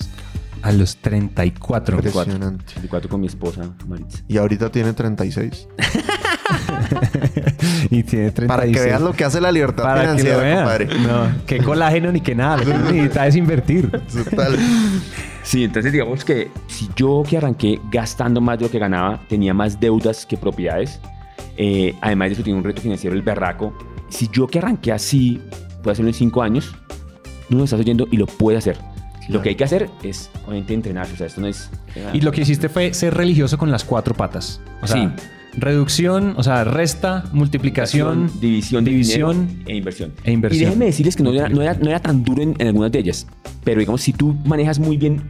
A 0.62 0.72
los 0.72 0.96
34. 0.96 1.96
Impresionante. 1.96 2.64
34 2.66 3.08
con 3.08 3.20
mi 3.20 3.28
esposa, 3.28 3.74
Maritza. 3.86 4.18
Y 4.28 4.36
ahorita 4.36 4.70
tiene 4.70 4.92
36. 4.92 5.68
y 7.90 8.02
tiene 8.02 8.30
36. 8.30 8.46
Para 8.48 8.66
que 8.66 8.80
veas 8.80 9.00
lo 9.00 9.12
que 9.12 9.24
hace 9.24 9.40
la 9.40 9.52
libertad 9.52 9.82
Para 9.84 10.00
que 10.02 10.06
lo 10.06 10.16
financiera, 10.18 10.42
vea. 10.42 10.56
compadre. 10.56 10.86
No, 10.98 11.28
qué 11.46 11.58
colágeno 11.64 12.12
ni 12.12 12.20
qué 12.20 12.34
nada. 12.34 12.58
Lo 12.58 12.64
que 12.64 12.92
necesita 12.92 13.26
es 13.26 13.36
invertir. 13.36 13.90
Total. 13.90 14.56
Sí, 15.42 15.64
entonces 15.64 15.92
digamos 15.92 16.24
que 16.24 16.50
si 16.66 16.88
yo 16.96 17.22
que 17.28 17.36
arranqué 17.38 17.80
gastando 17.90 18.40
más 18.40 18.58
de 18.58 18.66
lo 18.66 18.70
que 18.70 18.78
ganaba, 18.78 19.20
tenía 19.28 19.54
más 19.54 19.80
deudas 19.80 20.26
que 20.26 20.36
propiedades, 20.36 21.00
eh, 21.56 21.94
además 22.00 22.28
de 22.28 22.34
eso 22.34 22.42
tenía 22.42 22.58
un 22.58 22.64
reto 22.64 22.80
financiero 22.82 23.16
el 23.16 23.22
berraco, 23.22 23.76
si 24.08 24.28
yo 24.32 24.46
que 24.46 24.58
arranqué 24.58 24.92
así, 24.92 25.40
puedo 25.82 25.92
hacerlo 25.92 26.10
en 26.10 26.14
cinco 26.14 26.42
años, 26.42 26.74
no 27.48 27.58
lo 27.58 27.64
estás 27.64 27.80
oyendo 27.80 28.06
y 28.10 28.16
lo 28.16 28.26
puede 28.26 28.58
hacer. 28.58 28.78
Lo 29.28 29.40
que 29.42 29.50
hay 29.50 29.54
que 29.54 29.62
hacer 29.62 29.88
es, 30.02 30.28
obviamente, 30.44 30.74
entrenarse. 30.74 31.12
O 31.12 31.16
sea, 31.16 31.28
esto 31.28 31.40
no 31.40 31.46
es... 31.46 31.70
Y 32.12 32.20
lo 32.20 32.32
que 32.32 32.40
hiciste 32.40 32.68
fue 32.68 32.92
ser 32.94 33.14
religioso 33.14 33.58
con 33.58 33.70
las 33.70 33.84
cuatro 33.84 34.12
patas. 34.12 34.60
O 34.82 34.88
sea, 34.88 34.96
Sí. 34.96 35.08
Reducción, 35.56 36.34
o 36.36 36.42
sea, 36.42 36.64
resta, 36.64 37.24
multiplicación, 37.32 38.30
división, 38.40 38.84
división 38.84 39.62
e 39.66 39.76
inversión. 39.76 40.12
e 40.24 40.32
inversión. 40.32 40.62
Y 40.62 40.64
déjenme 40.64 40.84
decirles 40.86 41.16
que 41.16 41.22
no 41.22 41.32
era, 41.32 41.48
no 41.48 41.62
era, 41.62 41.74
no 41.74 41.90
era 41.90 42.00
tan 42.00 42.22
duro 42.24 42.42
en, 42.42 42.54
en 42.58 42.68
algunas 42.68 42.92
de 42.92 43.00
ellas. 43.00 43.26
Pero 43.64 43.80
digamos, 43.80 44.00
si 44.00 44.12
tú 44.12 44.34
manejas 44.44 44.78
muy 44.78 44.96
bien 44.96 45.22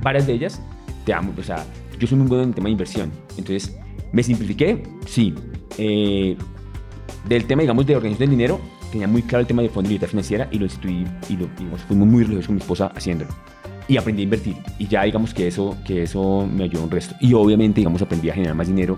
varias 0.00 0.26
de 0.26 0.34
ellas, 0.34 0.60
te 1.04 1.12
amo. 1.12 1.32
O 1.38 1.42
sea, 1.42 1.64
yo 1.98 2.06
soy 2.06 2.18
muy 2.18 2.28
bueno 2.28 2.44
en 2.44 2.50
el 2.50 2.54
tema 2.54 2.66
de 2.66 2.72
inversión. 2.72 3.10
Entonces, 3.36 3.76
¿me 4.12 4.22
simplifiqué? 4.22 4.82
Sí. 5.06 5.34
Eh, 5.78 6.36
del 7.28 7.44
tema, 7.46 7.62
digamos, 7.62 7.86
de 7.86 7.96
organización 7.96 8.30
del 8.30 8.38
dinero, 8.38 8.60
tenía 8.92 9.08
muy 9.08 9.22
claro 9.22 9.40
el 9.40 9.46
tema 9.46 9.62
de 9.62 9.68
fondo 9.68 9.88
de 9.88 9.94
libertad 9.94 10.10
financiera 10.10 10.48
y 10.50 10.58
lo 10.58 10.64
instituí 10.64 11.06
y 11.28 11.36
lo, 11.36 11.48
digamos, 11.58 11.80
fuimos 11.82 12.08
muy 12.08 12.22
religiosos 12.22 12.46
con 12.46 12.56
mi 12.56 12.60
esposa 12.60 12.92
haciéndolo. 12.94 13.30
Y 13.86 13.96
aprendí 13.96 14.22
a 14.22 14.24
invertir. 14.24 14.56
Y 14.78 14.86
ya 14.86 15.02
digamos 15.04 15.32
que 15.32 15.48
eso, 15.48 15.76
que 15.86 16.02
eso 16.02 16.46
me 16.46 16.64
ayudó 16.64 16.84
un 16.84 16.90
resto. 16.90 17.14
Y 17.20 17.32
obviamente, 17.32 17.80
digamos, 17.80 18.02
aprendí 18.02 18.28
a 18.28 18.34
generar 18.34 18.54
más 18.54 18.68
dinero. 18.68 18.96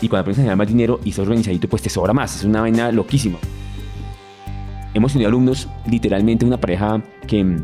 Y 0.00 0.08
cuando 0.08 0.22
aprendes 0.22 0.38
a 0.38 0.42
generar 0.42 0.56
más 0.58 0.68
dinero 0.68 1.00
y 1.04 1.10
estás 1.10 1.22
organizadito, 1.22 1.68
pues 1.68 1.82
te 1.82 1.88
sobra 1.88 2.12
más. 2.12 2.36
Es 2.36 2.44
una 2.44 2.60
vaina 2.60 2.92
loquísima. 2.92 3.38
Hemos 4.94 5.12
tenido 5.12 5.28
alumnos, 5.28 5.68
literalmente 5.86 6.44
una 6.44 6.58
pareja 6.58 7.02
que 7.26 7.42
mm, 7.44 7.62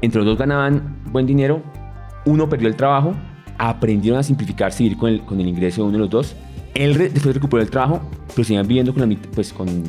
entre 0.00 0.18
los 0.20 0.26
dos 0.26 0.38
ganaban 0.38 0.96
buen 1.10 1.26
dinero, 1.26 1.62
uno 2.24 2.48
perdió 2.48 2.68
el 2.68 2.76
trabajo, 2.76 3.14
aprendieron 3.58 4.18
a 4.20 4.22
simplificar, 4.22 4.72
seguir 4.72 4.96
con 4.96 5.10
el, 5.10 5.20
con 5.22 5.40
el 5.40 5.48
ingreso 5.48 5.82
de 5.82 5.88
uno 5.88 5.92
de 5.92 5.98
los 5.98 6.10
dos. 6.10 6.36
Él 6.74 6.94
re- 6.94 7.10
después 7.10 7.34
recuperó 7.34 7.62
el 7.62 7.70
trabajo, 7.70 8.00
pero 8.34 8.44
seguían 8.44 8.66
viviendo 8.66 8.92
con 8.92 9.00
la 9.00 9.06
mitad, 9.06 9.28
pues 9.34 9.52
con... 9.52 9.66
con 9.66 9.84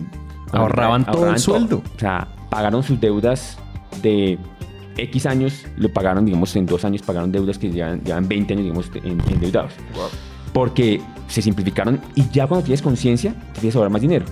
la 0.54 0.60
Ahorraban 0.60 1.02
mitad- 1.02 1.14
todo 1.14 1.30
el 1.30 1.40
sueldo. 1.40 1.82
O 1.96 2.00
sea, 2.00 2.28
pagaron 2.50 2.84
sus 2.84 3.00
deudas 3.00 3.58
de 4.02 4.38
X 4.98 5.26
años, 5.26 5.66
lo 5.78 5.92
pagaron, 5.94 6.26
digamos, 6.26 6.54
en 6.58 6.66
dos 6.66 6.84
años, 6.84 7.02
pagaron 7.02 7.32
deudas 7.32 7.58
que 7.58 7.72
llevan, 7.72 8.02
llevan 8.04 8.28
20 8.28 8.54
años, 8.54 8.64
digamos, 8.64 8.92
en, 8.96 9.22
endeudados. 9.32 9.72
Porque 10.54 11.02
se 11.28 11.42
simplificaron 11.42 12.00
y 12.16 12.24
ya 12.32 12.48
cuando 12.48 12.64
tienes 12.66 12.82
conciencia, 12.82 13.36
tienes 13.54 13.76
ahorrar 13.76 13.92
más 13.92 14.02
dinero. 14.02 14.26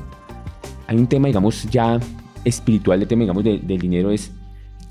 Hay 0.87 0.97
un 0.97 1.07
tema, 1.07 1.27
digamos, 1.27 1.63
ya 1.69 1.99
espiritual 2.43 2.99
del 2.99 3.07
tema, 3.07 3.21
digamos, 3.21 3.43
de- 3.43 3.59
del 3.59 3.79
dinero 3.79 4.11
es 4.11 4.31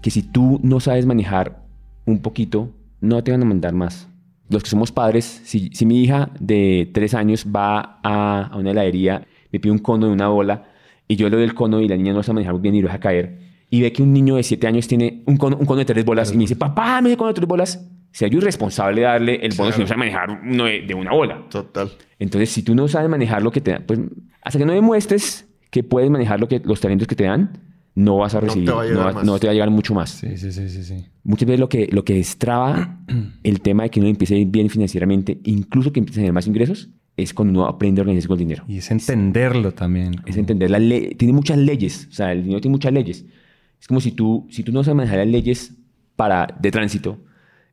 que 0.03 0.11
si 0.11 0.23
tú 0.23 0.59
no 0.63 0.81
sabes 0.81 1.07
manejar 1.07 1.63
un 2.07 2.21
poquito, 2.21 2.71
no 3.01 3.23
te 3.23 3.31
van 3.31 3.43
a 3.43 3.45
mandar 3.45 3.73
más. 3.75 4.09
Los 4.49 4.63
que 4.65 4.71
somos 4.71 4.91
padres, 4.91 5.43
si, 5.45 5.71
si 5.73 5.87
mi 5.87 6.03
hija 6.03 6.31
de 6.41 6.91
tres 6.93 7.15
años 7.15 7.47
va 7.55 8.01
a, 8.03 8.49
a 8.51 8.57
una 8.57 8.71
heladería, 8.73 9.27
me 9.53 9.61
pide 9.61 9.73
un 9.73 9.79
cono 9.79 10.07
de 10.07 10.13
una 10.13 10.29
bola 10.29 10.65
y 11.07 11.17
yo 11.17 11.29
le 11.29 11.37
doy 11.37 11.45
el 11.45 11.55
cono 11.55 11.81
y 11.81 11.89
la 11.89 11.97
niña 11.97 12.13
no 12.13 12.23
sabe 12.23 12.37
manejar 12.37 12.61
bien 12.61 12.75
y 12.75 12.81
lo 12.83 12.89
deja 12.89 12.99
caer, 13.01 13.39
y 13.69 13.81
ve 13.81 13.93
que 13.93 14.03
un 14.03 14.13
niño 14.13 14.37
de 14.37 14.43
siete 14.43 14.67
años 14.67 14.89
tiene 14.89 15.23
un 15.27 15.37
cono, 15.37 15.57
un 15.57 15.67
cono 15.67 15.79
de 15.79 15.85
tres 15.85 16.05
bolas 16.05 16.33
y 16.33 16.37
me 16.37 16.41
dice, 16.45 16.57
papá, 16.57 17.01
me 17.01 17.09
dio 17.11 17.19
cono 17.19 17.29
de 17.29 17.35
tres 17.35 17.47
bolas, 17.49 17.87
sería 18.12 18.33
yo 18.33 18.38
irresponsable 18.38 19.02
darle 19.02 19.37
el 19.37 19.52
bono 19.57 19.73
si 19.73 19.81
no 19.81 19.87
sabe 19.87 19.99
manejar 19.99 20.40
uno 20.45 20.64
de, 20.64 20.83
de 20.83 20.95
una 20.95 21.12
bola. 21.12 21.47
Total. 21.50 21.90
Entonces, 22.19 22.50
si 22.50 22.62
tú 22.62 22.75
no 22.75 22.88
sabes 22.88 23.09
manejar 23.09 23.43
lo 23.43 23.50
que 23.50 23.61
te 23.61 23.71
dan, 23.73 23.85
pues 23.87 23.99
hasta 24.43 24.59
que 24.59 24.67
no 24.67 24.73
demuestres 24.73 25.47
que 25.71 25.83
puedes 25.83 26.11
manejar 26.11 26.40
lo 26.40 26.49
que, 26.49 26.61
los 26.64 26.81
talentos 26.81 27.07
que 27.07 27.14
te 27.17 27.25
dan, 27.25 27.59
no 27.95 28.17
vas 28.19 28.35
a 28.35 28.40
te 28.40 28.47
recibir, 28.47 28.69
va 28.71 28.73
a 28.73 28.85
no, 28.85 28.88
llegar 28.90 29.07
va- 29.09 29.12
más. 29.12 29.25
no 29.25 29.38
te 29.38 29.47
va 29.47 29.50
a 29.50 29.55
llegar 29.55 29.71
mucho 29.71 29.95
más. 29.95 30.11
Sí, 30.11 30.37
sí, 30.37 30.52
sí, 30.52 30.69
sí, 30.69 30.83
sí. 30.85 31.07
Muchas 31.25 31.47
veces 31.47 31.61
lo 31.61 31.69
que, 31.69 31.88
lo 31.93 32.05
que 32.05 32.14
destraba 32.14 33.00
el 33.43 33.61
tema 33.61 33.85
de 33.85 33.90
que 33.90 34.00
uno 34.00 34.09
empiece 34.09 34.35
a 34.35 34.38
ir 34.38 34.47
bien 34.49 34.69
financieramente, 34.71 35.40
incluso 35.45 35.93
que 35.93 36.00
empiece 36.00 36.21
a 36.21 36.23
tener 36.23 36.33
más 36.33 36.47
ingresos, 36.47 36.88
es 37.17 37.35
cuando 37.35 37.61
uno 37.61 37.69
aprende 37.69 38.00
a 38.00 38.02
organizarse 38.02 38.29
con 38.29 38.37
el 38.37 38.47
dinero. 38.47 38.64
Y 38.67 38.79
es 38.79 38.90
entenderlo 38.90 39.73
también. 39.73 40.17
Es 40.25 40.37
entender 40.38 40.71
la 40.71 40.79
ley. 40.79 41.14
Tiene 41.17 41.35
muchas 41.35 41.59
leyes. 41.59 42.07
O 42.11 42.12
sea, 42.14 42.33
el 42.33 42.43
dinero 42.45 42.61
tiene 42.62 42.73
muchas 42.73 42.93
leyes. 42.93 43.25
Es 43.79 43.87
como 43.87 44.00
si 44.00 44.12
tú, 44.12 44.47
si 44.50 44.62
tú 44.62 44.73
no 44.73 44.83
sabes 44.85 44.97
manejar 44.97 45.19
las 45.19 45.29
leyes 45.29 45.75
para, 46.17 46.47
de 46.61 46.71
tránsito 46.71 47.19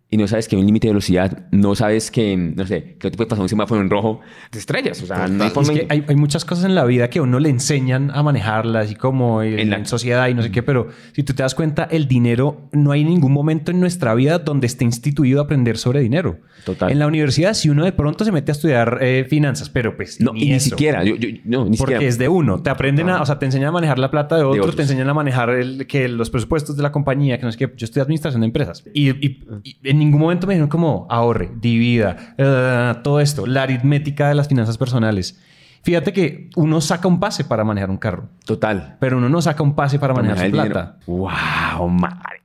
y 0.10 0.16
no 0.18 0.26
sabes 0.28 0.48
que 0.48 0.56
hay 0.56 0.62
un 0.62 0.66
límite 0.66 0.88
de 0.88 0.94
velocidad, 0.94 1.48
no 1.52 1.76
sabes 1.76 2.12
que, 2.12 2.38
no 2.38 2.66
sé, 2.66 2.96
que 2.98 3.08
no 3.08 3.12
te 3.12 3.18
puede 3.18 3.30
pasar 3.30 3.42
un 3.44 3.50
semáforo 3.50 3.82
en 3.82 3.90
rojo, 3.90 4.22
te 4.50 4.58
estrellas. 4.58 5.02
O 5.04 5.06
sea, 5.06 5.28
no 5.28 5.44
hay 5.44 5.50
forma 5.50 5.74
Es 5.74 5.80
que 5.80 5.86
en- 5.86 5.92
hay, 5.92 6.06
hay 6.08 6.16
muchas 6.16 6.46
cosas 6.46 6.64
en 6.64 6.76
la 6.76 6.86
vida 6.86 7.10
que 7.10 7.20
a 7.20 7.24
uno 7.24 7.40
le 7.40 7.50
enseñan 7.50 8.12
a 8.12 8.24
manejarlas 8.24 8.90
y 8.90 8.96
como 8.96 9.42
en, 9.44 9.60
En 9.60 9.70
la- 9.70 9.76
en 9.78 9.86
sociedad 9.86 10.28
y 10.30 10.34
no 10.34 10.42
sé 10.44 10.52
qué, 10.52 10.64
pero 10.64 10.88
si 11.12 11.24
tú 11.24 11.34
te 11.34 11.44
das 11.44 11.56
cuenta, 11.56 11.84
el 11.92 12.08
dinero, 12.08 12.70
no 12.72 12.92
hay 12.92 13.04
ningún 13.04 13.34
momento 13.34 13.72
en 13.72 13.82
nuestra 13.82 14.16
vida 14.16 14.40
donde 14.40 14.68
esté 14.68 14.86
instituido 14.86 15.42
aprender 15.42 15.78
sobre 15.78 16.00
dinero. 16.00 16.40
Total. 16.66 16.90
En 16.92 17.00
la 17.00 17.08
universidad, 17.08 17.54
si 17.54 17.70
uno 17.70 17.84
de 17.84 17.92
pronto 17.92 18.24
se 18.24 18.32
mete 18.32 18.52
a 18.52 18.54
estudiar 18.54 19.00
eh, 19.02 19.26
finanzas, 19.30 19.70
pero 19.70 19.96
pues 19.98 20.20
No, 20.22 20.32
y 20.36 20.50
ni 20.52 20.60
siquiera. 20.62 21.04
Yo, 21.04 21.16
yo- 21.16 21.30
no, 21.44 21.66
ni 21.66 21.76
Porque 21.78 21.94
siquiera. 21.96 22.04
es 22.04 22.18
de 22.18 22.28
uno. 22.30 22.62
Te 22.62 22.70
aprenden 22.70 23.10
a, 23.10 23.22
o 23.22 23.26
sea, 23.26 23.40
te 23.40 23.46
enseñan 23.46 23.70
a 23.70 23.72
manejar 23.74 24.00
la 24.00 24.10
plata 24.10 24.38
de 24.38 24.44
otros, 24.44 24.60
otros. 24.60 24.76
te 24.78 24.82
enseñan 24.84 25.10
a 25.10 25.14
manejar 25.14 25.50
el, 25.50 25.86
que 25.88 26.08
los 26.08 26.30
presupuestos 26.30 26.78
de 26.78 26.84
la 26.84 26.92
compañía, 26.94 27.38
que 27.40 27.46
no 27.46 27.52
sé 27.52 27.58
qué. 27.58 27.72
Yo 27.76 27.84
estoy 27.86 28.02
administración 28.02 28.42
de 28.42 28.46
empresas. 28.48 28.84
Y, 28.94 29.10
y- 29.10 29.46
y 29.64 29.78
en 29.84 29.97
ningún 30.00 30.22
momento 30.22 30.48
me 30.48 30.54
dijeron 30.54 30.70
como 30.70 31.08
ahorre, 31.10 31.52
divida, 31.56 32.36
eh, 32.38 32.94
todo 33.04 33.20
esto, 33.20 33.46
la 33.46 33.64
aritmética 33.64 34.30
de 34.30 34.36
las 34.36 34.48
finanzas 34.48 34.78
personales. 34.78 35.40
Fíjate 35.84 36.12
que 36.12 36.50
uno 36.56 36.82
saca 36.82 37.08
un 37.08 37.20
pase 37.20 37.46
para 37.46 37.64
manejar 37.64 37.90
un 37.90 37.98
carro, 37.98 38.30
Total. 38.46 38.98
pero 39.00 39.18
uno 39.18 39.30
no 39.30 39.42
saca 39.42 39.64
un 39.64 39.74
pase 39.76 40.00
para, 40.00 40.14
manejar 40.14 40.38
su 40.38 40.44
dinero. 40.46 40.70
plata. 40.70 40.98
¡Wow, 41.06 41.90
madre! 41.90 42.42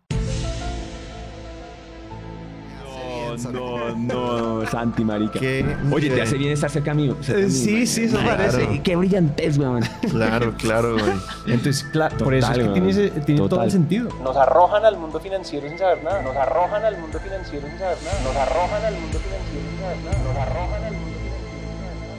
No, 3.42 3.50
no, 3.52 3.71
no, 3.96 4.66
Santi, 4.66 5.04
marica. 5.04 5.38
Qué 5.38 5.64
Oye, 5.92 6.10
te 6.10 6.22
hace 6.22 6.36
bien 6.38 6.52
estar 6.52 6.70
cerca 6.70 6.94
mío. 6.94 7.16
cerca 7.20 7.40
mío, 7.42 7.50
sí, 7.50 7.70
marica. 7.72 7.86
sí, 7.86 8.04
eso 8.04 8.16
parece. 8.24 8.80
Qué 8.82 8.96
brillantez, 8.96 9.58
weón. 9.58 9.82
Claro, 10.10 10.54
claro, 10.58 10.92
güey. 10.98 11.12
Entonces, 11.46 11.84
claro, 11.92 12.16
por 12.18 12.34
eso 12.34 12.50
es 12.52 12.58
que 12.58 12.68
tiene, 12.68 12.90
ese- 12.90 13.10
tiene 13.20 13.48
todo 13.48 13.62
el 13.62 13.70
sentido. 13.70 14.08
Nos 14.22 14.36
arrojan 14.36 14.84
al 14.84 14.96
mundo 14.98 15.20
financiero 15.20 15.68
sin 15.68 15.78
saber 15.78 16.02
nada. 16.04 16.22
Nos 16.22 16.36
arrojan 16.36 16.84
al 16.84 16.98
mundo 16.98 17.18
financiero 17.18 17.66
sin 17.68 17.78
saber 17.78 17.98
nada. 18.04 18.20
Nos 18.24 18.36
arrojan 18.36 18.84
al 18.84 18.94
mundo 18.94 19.18
financiero 19.18 19.68
sin 19.70 19.78
saber 19.80 19.96
nada. 20.04 20.18
Nos 20.22 20.36
arrojan 20.36 20.84
al 20.84 20.92
mundo 20.92 21.08
financiero 21.18 21.42
sin 21.42 21.78
saber 21.78 21.92
nada. 21.92 22.12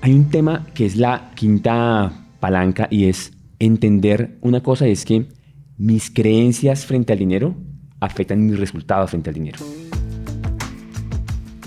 Hay 0.00 0.12
un 0.14 0.30
tema 0.30 0.66
que 0.74 0.86
es 0.86 0.96
la 0.96 1.30
quinta 1.34 2.12
palanca 2.40 2.86
y 2.90 3.08
es 3.08 3.32
entender 3.58 4.36
una 4.40 4.62
cosa 4.62 4.86
es 4.86 5.04
que 5.04 5.26
mis 5.78 6.10
creencias 6.10 6.84
frente 6.84 7.12
al 7.12 7.20
dinero 7.20 7.54
afectan 8.00 8.44
mis 8.44 8.58
resultados 8.58 9.10
frente 9.10 9.30
al 9.30 9.34
dinero. 9.34 9.58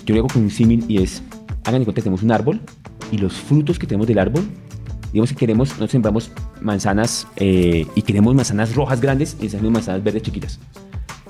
Yo 0.06 0.14
lo 0.14 0.22
hago 0.22 0.28
con 0.28 0.44
un 0.44 0.50
símil 0.50 0.84
y 0.90 1.02
es, 1.02 1.24
hagan 1.64 1.80
de 1.80 1.86
cuenta 1.86 2.02
que 2.02 2.04
tenemos 2.04 2.22
un 2.22 2.32
árbol 2.32 2.62
y 3.12 3.18
los 3.18 3.34
frutos 3.34 3.80
que 3.80 3.88
tenemos 3.88 4.08
del 4.08 4.20
árbol, 4.20 4.44
digamos 5.14 5.30
que 5.30 5.38
queremos, 5.38 5.70
nosotros 5.70 5.92
sembramos 5.92 6.32
manzanas 6.60 7.26
eh, 7.38 7.88
y 7.96 8.02
queremos 8.02 8.36
manzanas 8.36 8.76
rojas 8.76 9.00
grandes 9.00 9.38
y 9.42 9.46
esas 9.46 9.62
manzanas 9.62 10.04
verdes 10.04 10.24
chiquitas. 10.24 10.60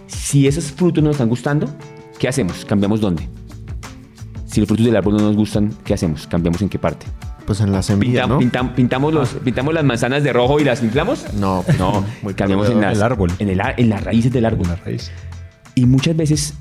Si 0.07 0.47
esos 0.47 0.71
frutos 0.71 1.03
nos 1.03 1.11
están 1.11 1.29
gustando, 1.29 1.67
¿qué 2.17 2.27
hacemos? 2.27 2.65
¿Cambiamos 2.65 2.99
dónde? 2.99 3.27
Si 4.45 4.59
los 4.59 4.67
frutos 4.67 4.85
del 4.85 4.95
árbol 4.95 5.17
no 5.17 5.21
nos 5.21 5.35
gustan, 5.35 5.71
¿qué 5.83 5.93
hacemos? 5.93 6.25
¿Cambiamos 6.25 6.61
en 6.63 6.69
qué 6.69 6.79
parte? 6.79 7.05
Pues 7.45 7.59
en 7.61 7.71
la 7.71 7.81
semilla, 7.81 8.25
Pintam- 8.25 8.29
¿no? 8.29 8.39
pintam- 8.39 8.73
pintamos, 8.75 9.13
los, 9.13 9.29
pintamos 9.35 9.73
las 9.73 9.83
manzanas 9.83 10.23
de 10.23 10.31
rojo 10.33 10.59
y 10.59 10.63
las 10.63 10.81
inflamos. 10.83 11.25
No, 11.33 11.63
No, 11.79 12.05
muy 12.21 12.33
cambiamos 12.33 12.69
en, 12.69 12.81
las, 12.81 12.97
El 12.97 13.03
árbol. 13.03 13.31
En, 13.39 13.49
el, 13.49 13.59
a- 13.61 13.73
en 13.75 13.89
las 13.89 14.03
raíces 14.03 14.31
del 14.31 14.45
árbol. 14.45 14.67
Una 14.67 14.75
raíz. 14.75 15.11
Y 15.75 15.85
muchas 15.85 16.15
veces 16.15 16.53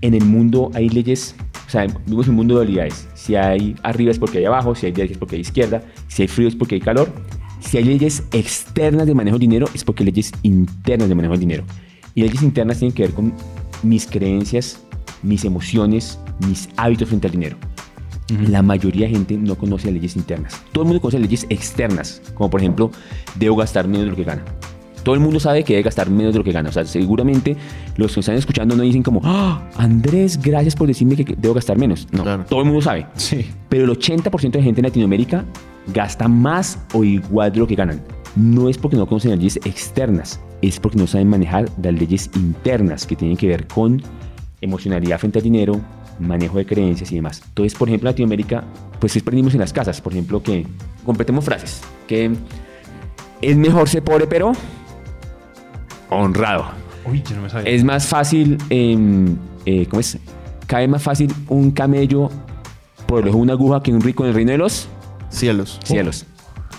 en 0.00 0.14
el 0.14 0.24
mundo 0.24 0.70
hay 0.74 0.88
leyes, 0.88 1.34
o 1.66 1.70
sea, 1.70 1.86
vivimos 2.04 2.28
un 2.28 2.36
mundo 2.36 2.54
de 2.54 2.64
dualidades. 2.64 3.08
Si 3.14 3.34
hay 3.36 3.74
arriba 3.82 4.10
es 4.10 4.18
porque 4.18 4.38
hay 4.38 4.44
abajo, 4.44 4.74
si 4.74 4.86
hay 4.86 4.92
derecha 4.92 5.12
es 5.12 5.18
porque 5.18 5.36
hay 5.36 5.40
izquierda, 5.42 5.82
si 6.08 6.22
hay 6.22 6.28
frío 6.28 6.46
es 6.48 6.54
porque 6.54 6.76
hay 6.76 6.80
calor. 6.80 7.08
Si 7.60 7.76
hay 7.76 7.84
leyes 7.84 8.22
externas 8.32 9.06
de 9.06 9.14
manejo 9.14 9.34
del 9.34 9.40
dinero 9.48 9.66
es 9.74 9.82
porque 9.82 10.02
hay 10.04 10.10
leyes 10.10 10.30
internas 10.42 11.08
de 11.08 11.14
manejo 11.14 11.32
del 11.32 11.40
dinero. 11.40 11.64
Y 12.14 12.22
leyes 12.22 12.42
internas 12.42 12.78
tienen 12.78 12.94
que 12.94 13.02
ver 13.02 13.12
con 13.12 13.32
mis 13.82 14.06
creencias, 14.06 14.80
mis 15.22 15.44
emociones, 15.44 16.18
mis 16.46 16.68
hábitos 16.76 17.08
frente 17.08 17.26
al 17.26 17.32
dinero. 17.32 17.56
La 18.48 18.62
mayoría 18.62 19.06
de 19.06 19.12
gente 19.14 19.36
no 19.38 19.54
conoce 19.56 19.86
las 19.86 19.94
leyes 19.94 20.16
internas. 20.16 20.60
Todo 20.72 20.82
el 20.82 20.88
mundo 20.88 21.00
conoce 21.00 21.18
leyes 21.18 21.46
externas, 21.48 22.20
como 22.34 22.50
por 22.50 22.60
ejemplo, 22.60 22.90
debo 23.36 23.56
gastar 23.56 23.88
menos 23.88 24.04
de 24.04 24.10
lo 24.10 24.16
que 24.16 24.24
gana. 24.24 24.42
Todo 25.02 25.14
el 25.14 25.20
mundo 25.22 25.40
sabe 25.40 25.64
que 25.64 25.72
debe 25.72 25.84
gastar 25.84 26.10
menos 26.10 26.34
de 26.34 26.38
lo 26.40 26.44
que 26.44 26.52
gana. 26.52 26.68
O 26.68 26.72
sea, 26.72 26.84
seguramente 26.84 27.56
los 27.96 28.12
que 28.12 28.20
están 28.20 28.34
escuchando 28.34 28.76
no 28.76 28.82
dicen 28.82 29.02
como, 29.02 29.20
"Ah, 29.24 29.66
Andrés, 29.76 30.38
gracias 30.42 30.74
por 30.76 30.86
decirme 30.88 31.16
que 31.16 31.34
debo 31.38 31.54
gastar 31.54 31.78
menos. 31.78 32.06
No, 32.12 32.22
Claro. 32.24 32.44
todo 32.46 32.60
el 32.60 32.66
mundo 32.66 32.82
sabe. 32.82 33.06
Sí. 33.14 33.46
Pero 33.70 33.84
el 33.84 33.90
80% 33.90 34.58
de 34.58 34.64
gente 34.64 34.80
en 34.80 34.86
Latinoamérica 34.86 35.46
gasta 35.94 36.28
más 36.28 36.78
o 36.92 37.04
igual 37.04 37.50
de 37.52 37.60
lo 37.60 37.66
que 37.66 37.76
ganan. 37.76 38.02
No 38.36 38.68
es 38.68 38.76
porque 38.76 38.96
no 38.98 39.06
conocen 39.06 39.30
las 39.30 39.38
leyes 39.38 39.56
externas, 39.64 40.38
es 40.60 40.78
porque 40.78 40.98
no 40.98 41.06
saben 41.06 41.28
manejar 41.28 41.70
las 41.82 41.94
leyes 41.94 42.28
internas 42.36 43.06
que 43.06 43.16
tienen 43.16 43.38
que 43.38 43.46
ver 43.46 43.66
con 43.66 44.02
emocionalidad 44.60 45.18
frente 45.18 45.38
al 45.38 45.44
dinero, 45.44 45.80
manejo 46.18 46.58
de 46.58 46.66
creencias 46.66 47.10
y 47.12 47.16
demás. 47.16 47.42
Entonces, 47.48 47.76
por 47.78 47.88
ejemplo, 47.88 48.08
en 48.08 48.12
Latinoamérica, 48.14 48.64
pues 49.00 49.16
aprendimos 49.16 49.54
en 49.54 49.60
las 49.60 49.72
casas, 49.72 50.00
por 50.00 50.12
ejemplo, 50.12 50.42
que 50.42 50.66
completemos 51.04 51.44
frases, 51.44 51.80
que 52.06 52.32
es 53.40 53.56
mejor 53.56 53.88
ser 53.88 54.02
pobre 54.02 54.26
pero 54.26 54.52
honrado. 56.10 56.66
Uy, 57.04 57.22
yo 57.28 57.36
no 57.36 57.42
me 57.42 57.50
sabía. 57.50 57.70
Es 57.72 57.84
más 57.84 58.06
fácil, 58.06 58.58
em, 58.70 59.36
eh, 59.64 59.86
¿cómo 59.86 60.00
es? 60.00 60.18
Cae 60.66 60.86
más 60.88 61.02
fácil 61.02 61.32
un 61.48 61.70
camello 61.70 62.28
por 63.06 63.22
el 63.22 63.28
ojo 63.28 63.36
de 63.38 63.42
una 63.42 63.52
aguja 63.54 63.82
que 63.82 63.92
un 63.92 64.00
rico 64.00 64.24
en 64.24 64.30
el 64.30 64.34
reino 64.34 64.52
de 64.52 64.58
los 64.58 64.88
Cielos. 65.30 65.78
cielos. 65.84 66.26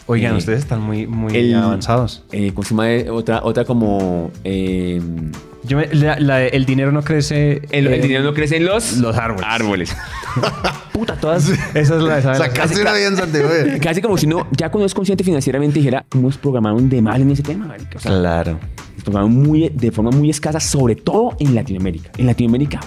Oigan, 0.08 0.34
Eh, 0.34 0.38
ustedes 0.38 0.60
están 0.60 0.81
muy, 0.81 1.05
muy 1.08 1.36
el- 1.36 1.55
avanzados. 1.55 2.24
Eh. 2.31 2.51
Eh, 2.53 3.10
Otra, 3.10 3.41
otra 3.43 3.63
como... 3.65 4.31
em, 4.43 5.31
Yo 5.63 5.78
me- 5.78 5.88
la- 5.94 6.20
la 6.20 6.38
de 6.38 6.48
el 6.50 6.66
dinero 6.66 6.92
no 6.92 7.01
crece. 7.04 7.62
el, 7.72 7.88
el 7.88 7.94
eh, 7.94 8.00
dinero 8.01 8.24
no 8.24 8.34
crece 8.34 8.58
en 8.58 8.66
los... 8.66 8.98
los 8.98 9.18
árboles. 9.18 9.46
Árboles. 9.48 9.98
Puta, 10.94 11.16
todas... 11.16 11.50
Esa 11.50 11.75
es 11.75 11.89
la 11.89 12.20
la- 12.20 12.36
Sacaste 12.36 12.82
una 12.82 12.94
bien, 12.94 13.16
Santiago. 13.16 13.50
Casi 13.82 14.01
como 14.01 14.18
si 14.18 14.25
uno, 14.25 14.48
ya 14.51 14.70
cuando 14.72 14.86
es 14.86 14.94
consciente 14.94 15.24
financieramente, 15.24 15.80
dijera, 15.80 16.06
hemos 16.13 16.38
programado 16.38 16.75
un 16.78 16.89
de 16.89 17.01
mal 17.01 17.22
en 17.22 17.32
ese 17.32 17.44
tema, 17.44 17.66
marica. 17.68 17.98
O 17.98 18.00
sea, 18.00 18.12
Claro. 18.12 18.60
nos 18.96 19.04
programaron 19.04 19.34
muy, 19.36 19.70
de 19.70 19.92
forma 19.92 20.12
muy 20.12 20.30
escasa, 20.30 20.60
sobre 20.60 20.96
todo 20.96 21.36
en 21.39 21.54
Latinoamérica. 21.56 22.12
En 22.18 22.25
Latinoamérica 22.25 22.80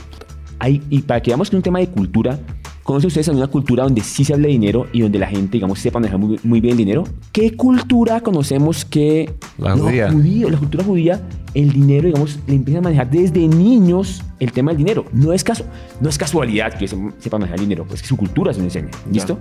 hay, 0.58 0.80
y 0.90 1.02
para 1.02 1.20
que 1.20 1.30
veamos 1.30 1.50
que 1.50 1.56
es 1.56 1.58
un 1.58 1.62
tema 1.62 1.78
de 1.80 1.88
cultura, 1.88 2.38
¿conocen 2.82 3.08
ustedes 3.08 3.28
alguna 3.28 3.46
cultura 3.46 3.84
donde 3.84 4.00
sí 4.02 4.24
se 4.24 4.32
habla 4.34 4.46
de 4.46 4.52
dinero 4.52 4.86
y 4.92 5.00
donde 5.00 5.18
la 5.18 5.26
gente, 5.26 5.52
digamos, 5.52 5.78
sepa 5.78 5.98
manejar 6.00 6.18
muy, 6.18 6.38
muy 6.42 6.60
bien 6.60 6.72
el 6.72 6.78
dinero? 6.78 7.04
¿Qué 7.32 7.56
cultura 7.56 8.20
conocemos 8.20 8.84
que... 8.84 9.32
La 9.58 9.74
No, 9.76 9.84
judía. 9.84 10.10
judío, 10.10 10.50
la 10.50 10.58
cultura 10.58 10.84
judía, 10.84 11.20
el 11.54 11.72
dinero, 11.72 12.06
digamos, 12.06 12.38
le 12.46 12.54
empiezan 12.54 12.80
a 12.82 12.84
manejar 12.84 13.10
desde 13.10 13.46
niños 13.46 14.22
el 14.40 14.52
tema 14.52 14.70
del 14.72 14.78
dinero. 14.78 15.04
No 15.12 15.32
es, 15.32 15.44
caso, 15.44 15.64
no 16.00 16.08
es 16.08 16.18
casualidad 16.18 16.72
que 16.74 16.88
se- 16.88 16.96
sepa 17.18 17.38
manejar 17.38 17.58
el 17.58 17.64
dinero, 17.64 17.84
pues 17.86 18.02
que 18.02 18.08
su 18.08 18.16
cultura 18.16 18.52
se 18.52 18.58
lo 18.58 18.64
enseña. 18.64 18.88
¿Listo? 19.10 19.38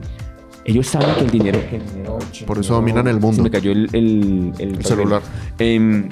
Ellos 0.64 0.86
saben 0.86 1.16
que 1.16 1.22
el 1.22 1.32
dinero... 1.32 1.60
que 1.70 1.78
el 1.78 1.86
dinero- 1.88 2.20
Por 2.46 2.60
eso 2.60 2.76
dominan 2.76 3.08
el 3.08 3.16
se 3.16 3.20
mundo. 3.22 3.42
me 3.44 3.50
cayó 3.50 3.72
el, 3.72 3.90
el, 3.94 4.52
el- 4.60 4.86
celular. 4.86 5.24
El- 5.58 6.10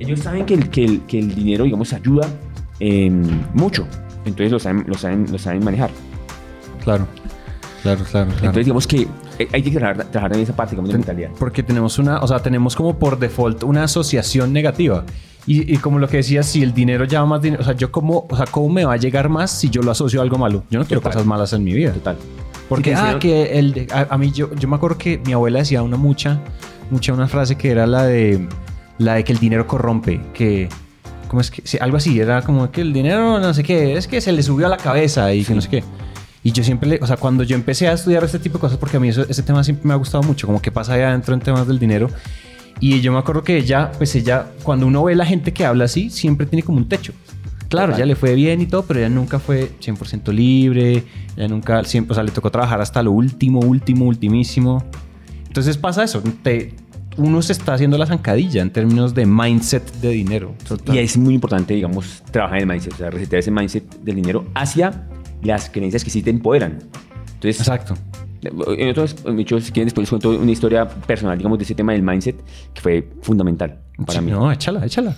ellos 0.00 0.20
saben 0.20 0.44
que 0.44 0.54
el, 0.54 0.68
que, 0.70 0.84
el, 0.84 1.00
que 1.02 1.18
el 1.20 1.34
dinero, 1.34 1.64
digamos, 1.64 1.92
ayuda 1.92 2.28
em, 2.80 3.22
mucho. 3.54 3.86
Entonces 4.24 4.50
lo 4.50 4.58
saben, 4.58 4.84
lo, 4.88 4.94
saben, 4.94 5.26
lo 5.30 5.38
saben 5.38 5.64
manejar. 5.64 5.90
Claro. 6.86 7.06
Claro, 7.82 8.04
claro, 8.10 8.26
claro. 8.30 8.38
Entonces 8.46 8.64
digamos 8.64 8.86
que 8.86 9.06
eh, 9.38 9.48
hay 9.52 9.62
que 9.62 9.70
trabajar, 9.72 10.06
trabajar 10.06 10.34
en 10.36 10.42
esa 10.42 10.56
parte, 10.56 10.70
digamos, 10.72 10.90
de 10.90 10.96
mentalidad. 10.98 11.30
Porque 11.38 11.62
tenemos 11.62 11.98
una, 11.98 12.18
o 12.20 12.26
sea, 12.26 12.40
tenemos 12.40 12.74
como 12.74 12.98
por 12.98 13.18
default 13.18 13.62
una 13.64 13.84
asociación 13.84 14.52
negativa. 14.52 15.04
Y, 15.46 15.72
y 15.72 15.76
como 15.76 15.98
lo 16.00 16.08
que 16.08 16.16
decías, 16.16 16.46
si 16.46 16.62
el 16.64 16.74
dinero 16.74 17.04
llama 17.04 17.26
más 17.36 17.42
dinero, 17.42 17.62
o 17.62 17.64
sea, 17.64 17.74
yo 17.76 17.92
como, 17.92 18.26
o 18.28 18.36
sea, 18.36 18.46
¿cómo 18.46 18.68
me 18.70 18.84
va 18.84 18.94
a 18.94 18.96
llegar 18.96 19.28
más 19.28 19.50
si 19.52 19.70
yo 19.70 19.82
lo 19.82 19.92
asocio 19.92 20.18
a 20.20 20.22
algo 20.24 20.38
malo? 20.38 20.64
Yo 20.70 20.80
no 20.80 20.84
quiero 20.86 21.00
Total. 21.00 21.12
cosas 21.12 21.26
malas 21.26 21.52
en 21.52 21.62
mi 21.62 21.72
vida. 21.74 21.92
Total. 21.92 22.16
Porque, 22.68 22.94
ah, 22.96 23.18
que 23.20 23.56
el, 23.58 23.72
de- 23.72 23.86
a, 23.92 24.08
a 24.10 24.18
mí, 24.18 24.32
yo, 24.32 24.52
yo 24.56 24.66
me 24.66 24.74
acuerdo 24.74 24.98
que 24.98 25.18
mi 25.24 25.32
abuela 25.34 25.60
decía 25.60 25.82
una 25.84 25.96
mucha, 25.96 26.40
mucha 26.90 27.12
una 27.12 27.28
frase 27.28 27.54
que 27.56 27.70
era 27.70 27.86
la 27.86 28.02
de, 28.04 28.48
la 28.98 29.14
de 29.14 29.22
que 29.22 29.32
el 29.32 29.38
dinero 29.38 29.68
corrompe, 29.68 30.20
que, 30.34 30.68
¿cómo 31.28 31.40
es 31.40 31.52
que? 31.52 31.62
sí, 31.64 31.78
algo 31.80 31.98
así, 31.98 32.18
era 32.18 32.42
como 32.42 32.68
que 32.72 32.80
el 32.80 32.92
dinero, 32.92 33.38
no 33.38 33.54
sé 33.54 33.62
qué, 33.62 33.96
es 33.96 34.08
que 34.08 34.20
se 34.20 34.32
le 34.32 34.42
subió 34.42 34.66
a 34.66 34.70
la 34.70 34.78
cabeza 34.78 35.32
y 35.32 35.44
que 35.44 35.54
no 35.54 35.60
sé 35.60 35.68
qué. 35.68 35.84
Y 36.46 36.52
yo 36.52 36.62
siempre, 36.62 36.88
le, 36.88 36.98
o 37.02 37.06
sea, 37.08 37.16
cuando 37.16 37.42
yo 37.42 37.56
empecé 37.56 37.88
a 37.88 37.92
estudiar 37.94 38.22
este 38.22 38.38
tipo 38.38 38.58
de 38.58 38.60
cosas, 38.60 38.78
porque 38.78 38.98
a 38.98 39.00
mí 39.00 39.08
eso, 39.08 39.26
ese 39.28 39.42
tema 39.42 39.64
siempre 39.64 39.88
me 39.88 39.94
ha 39.94 39.96
gustado 39.96 40.22
mucho, 40.22 40.46
como 40.46 40.62
que 40.62 40.70
pasa 40.70 40.92
allá 40.94 41.08
adentro 41.08 41.34
en 41.34 41.40
temas 41.40 41.66
del 41.66 41.80
dinero. 41.80 42.08
Y 42.78 43.00
yo 43.00 43.10
me 43.10 43.18
acuerdo 43.18 43.42
que 43.42 43.56
ella, 43.56 43.90
pues 43.98 44.14
ella, 44.14 44.46
cuando 44.62 44.86
uno 44.86 45.02
ve 45.02 45.16
la 45.16 45.26
gente 45.26 45.52
que 45.52 45.64
habla 45.66 45.86
así, 45.86 46.08
siempre 46.08 46.46
tiene 46.46 46.62
como 46.62 46.78
un 46.78 46.88
techo. 46.88 47.12
Claro, 47.68 47.88
Total. 47.88 47.98
ya 47.98 48.06
le 48.06 48.14
fue 48.14 48.36
bien 48.36 48.60
y 48.60 48.66
todo, 48.66 48.84
pero 48.84 49.00
ella 49.00 49.08
nunca 49.08 49.40
fue 49.40 49.72
100% 49.80 50.32
libre, 50.32 51.02
ella 51.36 51.48
nunca, 51.48 51.82
siempre, 51.82 52.12
o 52.12 52.14
sea, 52.14 52.22
le 52.22 52.30
tocó 52.30 52.48
trabajar 52.52 52.80
hasta 52.80 53.02
lo 53.02 53.10
último, 53.10 53.58
último, 53.58 54.04
ultimísimo. 54.04 54.84
Entonces 55.48 55.76
pasa 55.76 56.04
eso, 56.04 56.22
te- 56.44 56.74
uno 57.16 57.42
se 57.42 57.54
está 57.54 57.74
haciendo 57.74 57.98
la 57.98 58.06
zancadilla 58.06 58.62
en 58.62 58.70
términos 58.70 59.14
de 59.16 59.26
mindset 59.26 59.82
de 60.00 60.10
dinero. 60.10 60.54
Y 60.92 60.98
es 60.98 61.16
muy 61.16 61.34
importante, 61.34 61.74
digamos, 61.74 62.22
trabajar 62.30 62.58
en 62.58 62.68
el 62.70 62.74
mindset, 62.76 62.92
o 62.92 62.96
sea, 62.98 63.10
resetear 63.10 63.40
ese 63.40 63.50
mindset 63.50 63.82
del 64.02 64.14
dinero 64.14 64.46
hacia 64.54 65.08
las 65.46 65.70
creencias 65.70 66.04
que 66.04 66.10
sí 66.10 66.22
te 66.22 66.30
empoderan. 66.30 66.78
Entonces, 67.34 67.60
Exacto. 67.60 67.94
en 68.42 68.88
otros, 68.90 69.16
muchos, 69.26 69.64
si 69.64 69.72
quieren, 69.72 69.86
después 69.86 70.02
les 70.02 70.10
cuento 70.10 70.30
una 70.30 70.50
historia 70.52 70.86
personal, 70.88 71.36
digamos, 71.38 71.58
de 71.58 71.64
ese 71.64 71.74
tema 71.74 71.92
del 71.92 72.02
mindset 72.02 72.36
que 72.74 72.80
fue 72.80 73.08
fundamental 73.22 73.78
para 74.06 74.18
Sí, 74.20 74.24
mí. 74.24 74.30
No, 74.32 74.50
échala, 74.52 74.84
échala. 74.84 75.16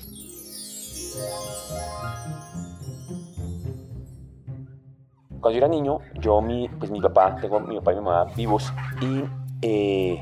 Cuando 5.41 5.51
yo 5.53 5.59
era 5.59 5.69
niño, 5.69 5.99
yo, 6.21 6.41
mi, 6.43 6.69
pues 6.79 6.91
mi 6.91 7.01
papá, 7.01 7.37
tengo 7.41 7.61
mi 7.61 7.77
papá 7.77 7.93
y 7.93 7.97
mi 7.97 8.01
mamá 8.03 8.27
vivos 8.37 8.73
y 9.01 9.23
eh, 9.63 10.19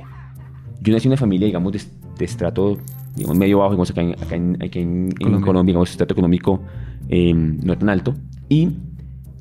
yo 0.82 0.92
nací 0.92 1.08
en 1.08 1.12
una 1.12 1.16
familia, 1.16 1.46
digamos, 1.46 1.72
de, 1.72 1.80
de 2.18 2.24
estrato, 2.24 2.76
digamos, 3.14 3.36
medio 3.38 3.58
bajo, 3.58 3.70
digamos, 3.70 3.90
acá 3.90 4.02
en, 4.02 4.12
acá 4.12 4.36
en, 4.36 4.58
aquí 4.62 4.80
en- 4.80 5.06
en 5.06 5.10
Colombia. 5.12 5.46
Colombia. 5.46 5.72
digamos, 5.72 5.90
estrato 5.90 6.12
económico 6.12 6.60
eh, 7.08 7.32
no 7.34 7.78
tan 7.78 7.88
alto. 7.88 8.14
Y 8.48 8.68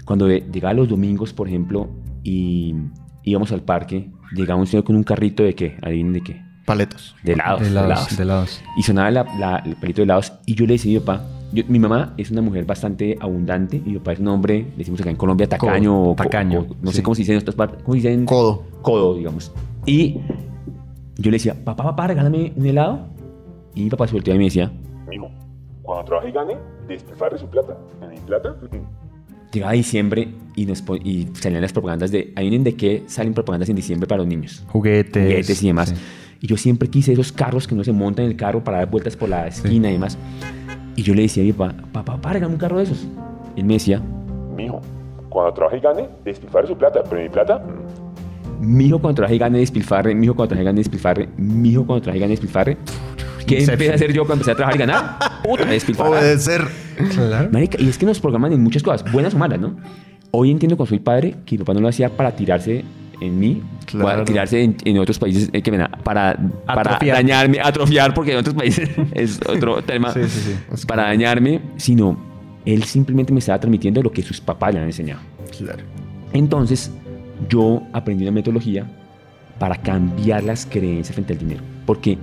cuando 0.05 0.27
llegaba 0.29 0.73
los 0.73 0.87
domingos, 0.87 1.33
por 1.33 1.47
ejemplo, 1.47 1.89
y 2.23 2.75
íbamos 3.23 3.51
al 3.51 3.61
parque, 3.61 4.09
llegaba 4.33 4.59
un 4.59 4.67
señor 4.67 4.83
con 4.83 4.95
un 4.95 5.03
carrito 5.03 5.43
de 5.43 5.53
qué, 5.55 5.77
adivinen 5.81 6.13
de 6.13 6.21
qué, 6.21 6.41
Paletos. 6.65 7.15
de 7.23 7.33
helados, 7.33 7.59
de 7.61 7.67
de 7.67 7.73
lados, 7.73 7.89
helados. 7.89 8.17
de 8.17 8.25
lados. 8.25 8.63
Y 8.77 8.83
sonaba 8.83 9.11
la, 9.11 9.23
la- 9.39 9.57
el 9.65 9.75
palito 9.75 9.97
de 9.97 10.03
helados 10.03 10.33
y 10.45 10.55
yo 10.55 10.65
le 10.65 10.73
decía 10.73 10.97
a 10.97 10.99
mi 11.01 11.05
papá, 11.05 11.23
yo- 11.53 11.63
mi 11.67 11.79
mamá 11.79 12.13
es 12.17 12.31
una 12.31 12.41
mujer 12.41 12.65
bastante 12.65 13.17
abundante 13.19 13.77
y 13.77 13.89
mi 13.91 13.97
papá 13.97 14.13
es 14.13 14.19
un 14.19 14.27
hombre, 14.27 14.67
decimos 14.77 15.01
acá 15.01 15.09
en 15.09 15.15
Colombia, 15.15 15.47
tacaño. 15.47 15.91
Codo, 15.93 16.11
o 16.11 16.15
tacaño, 16.15 16.59
o 16.61 16.75
no 16.81 16.91
sí. 16.91 16.97
sé 16.97 17.03
cómo 17.03 17.15
se 17.15 17.21
dice 17.21 17.33
en 17.33 17.39
otras 17.39 17.55
partes, 17.55 17.81
¿cómo 17.83 17.93
se 17.93 17.97
dice 17.97 18.13
en- 18.13 18.25
Codo. 18.25 18.63
Codo, 18.81 19.15
digamos. 19.15 19.51
Y 19.85 20.15
yo 21.17 21.31
le 21.31 21.37
decía, 21.37 21.55
papá, 21.63 21.83
papá, 21.83 22.07
regálame 22.07 22.51
un 22.55 22.65
helado. 22.65 23.07
Y 23.73 23.83
mi 23.83 23.89
papá 23.89 24.07
se 24.07 24.13
volteaba 24.13 24.35
y 24.35 24.39
me 24.39 24.45
decía, 24.45 24.71
Mijo, 25.07 25.29
cuando 25.81 26.05
trabaje 26.05 26.29
y 26.29 26.31
gane, 26.31 26.55
despilfarre 26.87 27.37
su 27.37 27.47
plata. 27.47 27.77
¿Mi 28.09 28.17
plata? 28.21 28.55
Llegaba 29.55 29.73
diciembre 29.73 30.29
y, 30.55 30.65
nos 30.65 30.83
y 31.03 31.27
salían 31.33 31.61
las 31.61 31.73
propagandas 31.73 32.11
de, 32.11 32.31
adivinen 32.35 32.63
de 32.63 32.75
qué 32.75 33.03
salen 33.07 33.33
propagandas 33.33 33.69
en 33.69 33.75
diciembre 33.75 34.07
para 34.07 34.19
los 34.19 34.27
niños. 34.27 34.63
Juguetes. 34.67 35.23
juguetes 35.23 35.63
y 35.63 35.67
demás. 35.67 35.89
sí. 35.89 35.95
Y 36.41 36.47
yo 36.47 36.57
siempre 36.57 36.89
quise 36.89 37.13
esos 37.13 37.31
carros 37.31 37.67
que 37.67 37.73
uno 37.73 37.83
se 37.83 37.91
monta 37.91 38.21
en 38.21 38.29
el 38.29 38.35
carro 38.35 38.63
para 38.63 38.77
dar 38.77 38.89
vueltas 38.89 39.15
por 39.15 39.29
la 39.29 39.47
esquina 39.47 39.89
y 39.89 39.93
demás. 39.93 40.17
Y 40.95 41.01
yo 41.01 41.15
le 41.15 41.23
decía 41.23 41.41
a 41.41 41.45
mi 41.45 41.53
papá, 41.53 42.03
papá, 42.03 42.33
regálame 42.33 42.55
un 42.55 42.59
carro 42.59 42.77
de 42.77 42.83
esos. 42.83 43.07
Y 43.55 43.61
él 43.61 43.65
me 43.65 43.73
decía, 43.75 44.01
Mijo, 44.55 44.81
cuando 45.29 45.53
trabaje 45.53 45.77
y 45.77 45.79
gane, 45.79 46.09
despilfarre 46.23 46.67
su 46.67 46.77
plata. 46.77 47.01
Pero 47.09 47.21
mi 47.21 47.29
plata, 47.29 47.63
mi 48.59 48.85
hijo 48.85 48.99
cuando 48.99 49.21
traje 49.21 49.37
gane 49.37 49.59
despilfarre, 49.59 50.15
mi 50.15 50.25
hijo 50.25 50.35
cuando 50.35 50.49
traje 50.49 50.63
gane 50.63 50.77
despilfarre, 50.77 51.29
mi 51.37 51.69
hijo 51.69 51.85
cuando 51.85 52.03
traje 52.03 52.19
gane 52.19 52.31
despilfarre. 52.31 52.77
¿Qué 53.45 53.55
Inception. 53.59 53.73
empecé 53.73 53.91
a 53.91 53.95
hacer 53.95 54.13
yo 54.13 54.21
cuando 54.25 54.35
empecé 54.43 54.51
a 54.51 54.55
trabajar 54.55 54.75
y 54.75 54.79
ganar? 54.79 55.17
Puta. 55.43 55.63
Obedecer. 56.09 56.61
Claro. 57.13 57.49
Marica, 57.51 57.77
y 57.81 57.87
es 57.89 57.97
que 57.97 58.05
nos 58.05 58.19
programan 58.19 58.53
en 58.53 58.61
muchas 58.63 58.81
cosas, 58.83 59.11
buenas 59.11 59.33
o 59.33 59.37
malas, 59.37 59.59
¿no? 59.59 59.75
Hoy 60.31 60.51
entiendo 60.51 60.75
cuando 60.77 60.89
soy 60.89 60.99
padre 60.99 61.35
que 61.45 61.55
mi 61.55 61.59
papá 61.59 61.73
no 61.73 61.81
lo 61.81 61.87
hacía 61.87 62.09
para 62.09 62.35
tirarse 62.35 62.83
en 63.21 63.39
mí, 63.39 63.61
Claro. 63.85 64.05
para 64.05 64.25
tirarse 64.25 64.61
en, 64.63 64.75
en 64.83 64.97
otros 64.97 65.17
países 65.19 65.49
eh, 65.53 65.61
que 65.61 65.71
me 65.71 65.77
da- 65.77 65.87
para, 65.89 66.37
para 66.65 66.81
Atrofiar. 66.81 67.15
dañarme, 67.17 67.59
atrofiar, 67.61 68.13
porque 68.13 68.31
en 68.33 68.37
otros 68.39 68.55
países 68.55 68.89
es 69.13 69.39
otro 69.47 69.81
tema, 69.83 70.11
Sí, 70.11 70.21
sí, 70.27 70.55
sí. 70.73 70.85
para 70.87 71.03
dañarme, 71.03 71.61
sino 71.77 72.17
él 72.65 72.83
simplemente 72.83 73.31
me 73.31 73.39
estaba 73.39 73.59
transmitiendo 73.59 74.01
lo 74.01 74.11
que 74.11 74.21
sus 74.23 74.41
papás 74.41 74.73
le 74.73 74.79
han 74.81 74.85
enseñado. 74.87 75.21
Claro. 75.57 75.83
Entonces, 76.33 76.91
yo 77.47 77.83
aprendí 77.93 78.23
una 78.23 78.31
metodología 78.31 78.85
para 79.59 79.75
cambiar 79.77 80.43
las 80.43 80.65
creencias 80.65 81.13
frente 81.15 81.33
al 81.33 81.39
dinero. 81.39 81.61
Porque, 81.85 82.17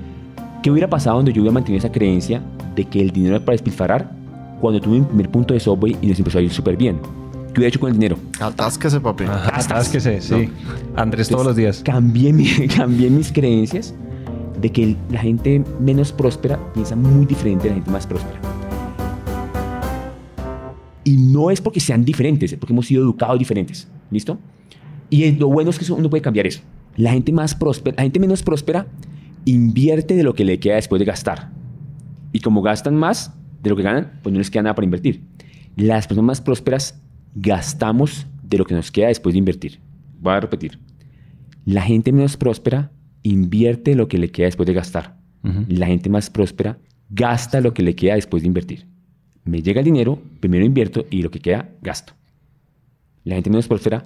¿qué 0.62 0.70
hubiera 0.70 0.88
pasado 0.88 1.16
donde 1.16 1.32
yo 1.32 1.42
hubiera 1.42 1.54
mantenido 1.54 1.78
esa 1.84 1.92
creencia 1.92 2.42
de 2.74 2.84
que 2.84 3.00
el 3.00 3.10
dinero 3.10 3.36
era 3.36 3.44
para 3.44 3.54
despilfarrar 3.54 4.10
cuando 4.60 4.80
tuve 4.80 4.98
mi 5.00 5.04
primer 5.04 5.28
punto 5.28 5.54
de 5.54 5.60
subway 5.60 5.96
y 6.00 6.06
nos 6.06 6.18
empezó 6.18 6.38
a 6.38 6.42
ir 6.42 6.52
súper 6.52 6.76
bien? 6.76 6.98
¿Qué 7.52 7.60
hubiera 7.60 7.68
hecho 7.68 7.80
con 7.80 7.88
el 7.90 7.94
dinero? 7.98 8.16
Atásquese, 8.40 9.00
papi. 9.00 9.24
Ajá, 9.24 9.50
Gastas. 9.50 9.88
que 9.90 10.00
sé, 10.00 10.20
sí. 10.20 10.48
Andrés 10.96 11.28
todos 11.28 11.44
los 11.46 11.56
días. 11.56 11.82
Cambié, 11.84 12.32
mi- 12.32 12.66
cambié 12.76 13.10
mis 13.10 13.30
creencias 13.32 13.94
de 14.60 14.70
que 14.70 14.96
la 15.10 15.20
gente 15.20 15.62
menos 15.80 16.12
próspera 16.12 16.58
piensa 16.72 16.96
muy 16.96 17.26
diferente 17.26 17.64
de 17.64 17.70
la 17.70 17.74
gente 17.76 17.90
más 17.90 18.06
próspera. 18.06 18.38
Y 21.04 21.16
no 21.16 21.50
es 21.50 21.60
porque 21.60 21.80
sean 21.80 22.04
diferentes, 22.04 22.52
es 22.52 22.58
porque 22.58 22.72
hemos 22.72 22.86
sido 22.86 23.02
educados 23.02 23.38
diferentes. 23.38 23.88
¿Listo? 24.10 24.38
Y 25.10 25.24
es- 25.24 25.38
lo 25.38 25.48
bueno 25.48 25.70
es 25.70 25.78
que 25.78 25.92
uno 25.92 26.08
puede 26.08 26.22
cambiar 26.22 26.46
eso. 26.46 26.60
La 26.96 27.12
gente 27.12 27.32
más 27.32 27.54
próspera, 27.54 27.96
la 27.96 28.02
gente 28.04 28.20
menos 28.20 28.42
próspera 28.42 28.86
invierte 29.44 30.14
de 30.14 30.22
lo 30.22 30.34
que 30.34 30.44
le 30.44 30.58
queda 30.58 30.76
después 30.76 30.98
de 30.98 31.04
gastar. 31.04 31.50
Y 32.32 32.40
como 32.40 32.62
gastan 32.62 32.96
más 32.96 33.34
de 33.62 33.70
lo 33.70 33.76
que 33.76 33.82
ganan, 33.82 34.20
pues 34.22 34.32
no 34.32 34.38
les 34.38 34.50
queda 34.50 34.62
nada 34.62 34.74
para 34.74 34.84
invertir. 34.84 35.22
Las 35.76 36.06
personas 36.06 36.26
más 36.26 36.40
prósperas 36.40 37.00
gastamos 37.34 38.26
de 38.42 38.58
lo 38.58 38.64
que 38.64 38.74
nos 38.74 38.90
queda 38.90 39.08
después 39.08 39.32
de 39.32 39.38
invertir. 39.38 39.80
Voy 40.20 40.34
a 40.34 40.40
repetir. 40.40 40.78
La 41.64 41.82
gente 41.82 42.12
menos 42.12 42.36
próspera 42.36 42.90
invierte 43.22 43.94
lo 43.94 44.08
que 44.08 44.18
le 44.18 44.30
queda 44.30 44.46
después 44.46 44.66
de 44.66 44.74
gastar. 44.74 45.16
La 45.68 45.86
gente 45.86 46.08
más 46.08 46.30
próspera 46.30 46.78
gasta 47.10 47.60
lo 47.60 47.74
que 47.74 47.82
le 47.82 47.96
queda 47.96 48.14
después 48.14 48.42
de 48.42 48.46
invertir. 48.46 48.86
Me 49.44 49.60
llega 49.60 49.80
el 49.80 49.84
dinero, 49.84 50.22
primero 50.40 50.64
invierto 50.64 51.04
y 51.10 51.22
lo 51.22 51.30
que 51.30 51.40
queda 51.40 51.70
gasto. 51.82 52.12
La 53.24 53.34
gente 53.34 53.50
menos 53.50 53.66
próspera 53.66 54.04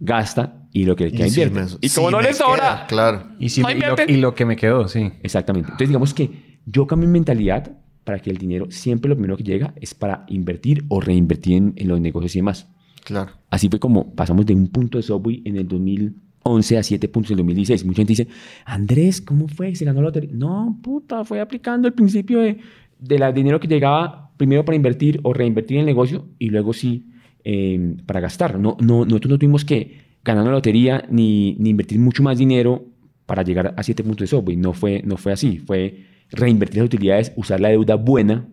gasta 0.00 0.66
y 0.72 0.84
lo 0.84 0.94
que 0.96 1.04
le 1.04 1.12
queda 1.12 1.26
Y 1.26 1.30
si 1.30 1.42
invierte. 1.42 1.72
me- 1.72 1.78
y 1.80 1.88
como 1.90 2.08
si 2.08 2.12
no 2.12 2.18
me 2.18 2.24
le 2.24 2.34
sobra, 2.34 2.86
claro. 2.88 3.22
Y, 3.38 3.48
si 3.48 3.60
No 3.62 3.68
me- 3.68 3.74
y, 3.74 3.80
lo, 3.80 3.88
invierte. 3.90 4.12
y 4.12 4.16
lo 4.18 4.34
que 4.34 4.44
me 4.44 4.56
quedó, 4.56 4.88
sí. 4.88 5.10
Exactamente. 5.22 5.68
Entonces, 5.70 5.88
digamos 5.88 6.12
que 6.14 6.58
yo 6.66 6.86
cambio 6.86 7.08
mi 7.08 7.12
mentalidad 7.14 7.72
para 8.04 8.18
que 8.20 8.30
el 8.30 8.38
dinero 8.38 8.66
siempre 8.70 9.08
lo 9.08 9.16
primero 9.16 9.36
que 9.36 9.42
llega 9.42 9.74
es 9.80 9.94
para 9.94 10.24
invertir 10.28 10.84
o 10.88 11.00
reinvertir 11.00 11.54
en, 11.56 11.72
en 11.76 11.88
los 11.88 12.00
negocios 12.00 12.36
y 12.36 12.38
demás. 12.40 12.68
Claro. 13.04 13.32
Así 13.50 13.68
fue 13.68 13.78
como 13.78 14.14
pasamos 14.14 14.44
de 14.46 14.54
un 14.54 14.68
punto 14.68 14.98
de 14.98 15.02
Subway 15.02 15.42
en 15.44 15.56
el 15.56 15.66
2011 15.68 16.78
a 16.78 16.82
siete 16.82 17.08
puntos 17.08 17.30
en 17.30 17.34
el 17.34 17.38
2016. 17.38 17.84
Mucha 17.84 17.96
gente 17.98 18.12
dice, 18.12 18.28
Andrés, 18.64 19.20
¿cómo 19.20 19.48
fue? 19.48 19.74
¿Se 19.74 19.84
ganó 19.84 20.00
la 20.02 20.08
lotería? 20.08 20.30
No, 20.32 20.78
puta, 20.82 21.24
fue 21.24 21.40
aplicando 21.40 21.88
el 21.88 21.94
principio 21.94 22.40
de, 22.40 22.58
de 22.98 23.18
la 23.18 23.32
dinero 23.32 23.58
que 23.60 23.68
llegaba 23.68 24.30
primero 24.36 24.64
para 24.64 24.76
invertir 24.76 25.20
o 25.22 25.32
reinvertir 25.32 25.76
en 25.76 25.80
el 25.80 25.86
negocio 25.86 26.26
y 26.38 26.50
luego 26.50 26.72
sí 26.72 27.06
eh, 27.48 27.96
para 28.04 28.18
gastar. 28.18 28.58
No, 28.58 28.76
no, 28.80 29.04
nosotros 29.04 29.30
no 29.30 29.38
tuvimos 29.38 29.64
que 29.64 30.00
ganar 30.24 30.44
la 30.44 30.50
lotería 30.50 31.04
ni, 31.08 31.54
ni 31.60 31.70
invertir 31.70 32.00
mucho 32.00 32.24
más 32.24 32.38
dinero 32.38 32.84
para 33.24 33.44
llegar 33.44 33.72
a 33.76 33.82
siete 33.84 34.02
puntos 34.02 34.28
de 34.28 34.36
Subway. 34.36 34.56
No 34.56 34.72
fue, 34.72 35.00
no 35.04 35.16
fue 35.16 35.32
así. 35.32 35.58
Fue 35.58 36.06
reinvertir 36.32 36.78
las 36.78 36.86
utilidades, 36.86 37.32
usar 37.36 37.60
la 37.60 37.68
deuda 37.68 37.94
buena, 37.94 38.48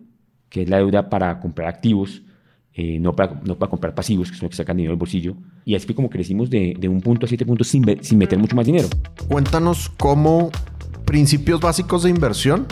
que 0.48 0.62
es 0.62 0.70
la 0.70 0.76
deuda 0.76 1.10
para 1.10 1.40
comprar 1.40 1.66
activos, 1.66 2.22
eh, 2.72 3.00
no, 3.00 3.16
para, 3.16 3.40
no 3.44 3.58
para 3.58 3.68
comprar 3.68 3.96
pasivos, 3.96 4.30
que 4.30 4.36
son 4.36 4.46
los 4.46 4.50
que 4.50 4.58
sacan 4.58 4.76
dinero 4.76 4.92
del 4.92 4.98
bolsillo. 5.00 5.34
Y 5.64 5.74
así 5.74 5.86
fue 5.86 5.96
como 5.96 6.08
crecimos 6.08 6.48
de, 6.48 6.76
de 6.78 6.88
un 6.88 7.00
punto 7.00 7.26
a 7.26 7.28
siete 7.28 7.44
puntos 7.44 7.66
sin, 7.66 7.84
sin 8.00 8.16
meter 8.16 8.38
mucho 8.38 8.54
más 8.54 8.66
dinero. 8.66 8.86
Cuéntanos 9.26 9.88
cómo 9.98 10.52
principios 11.04 11.60
básicos 11.60 12.04
de 12.04 12.10
inversión. 12.10 12.66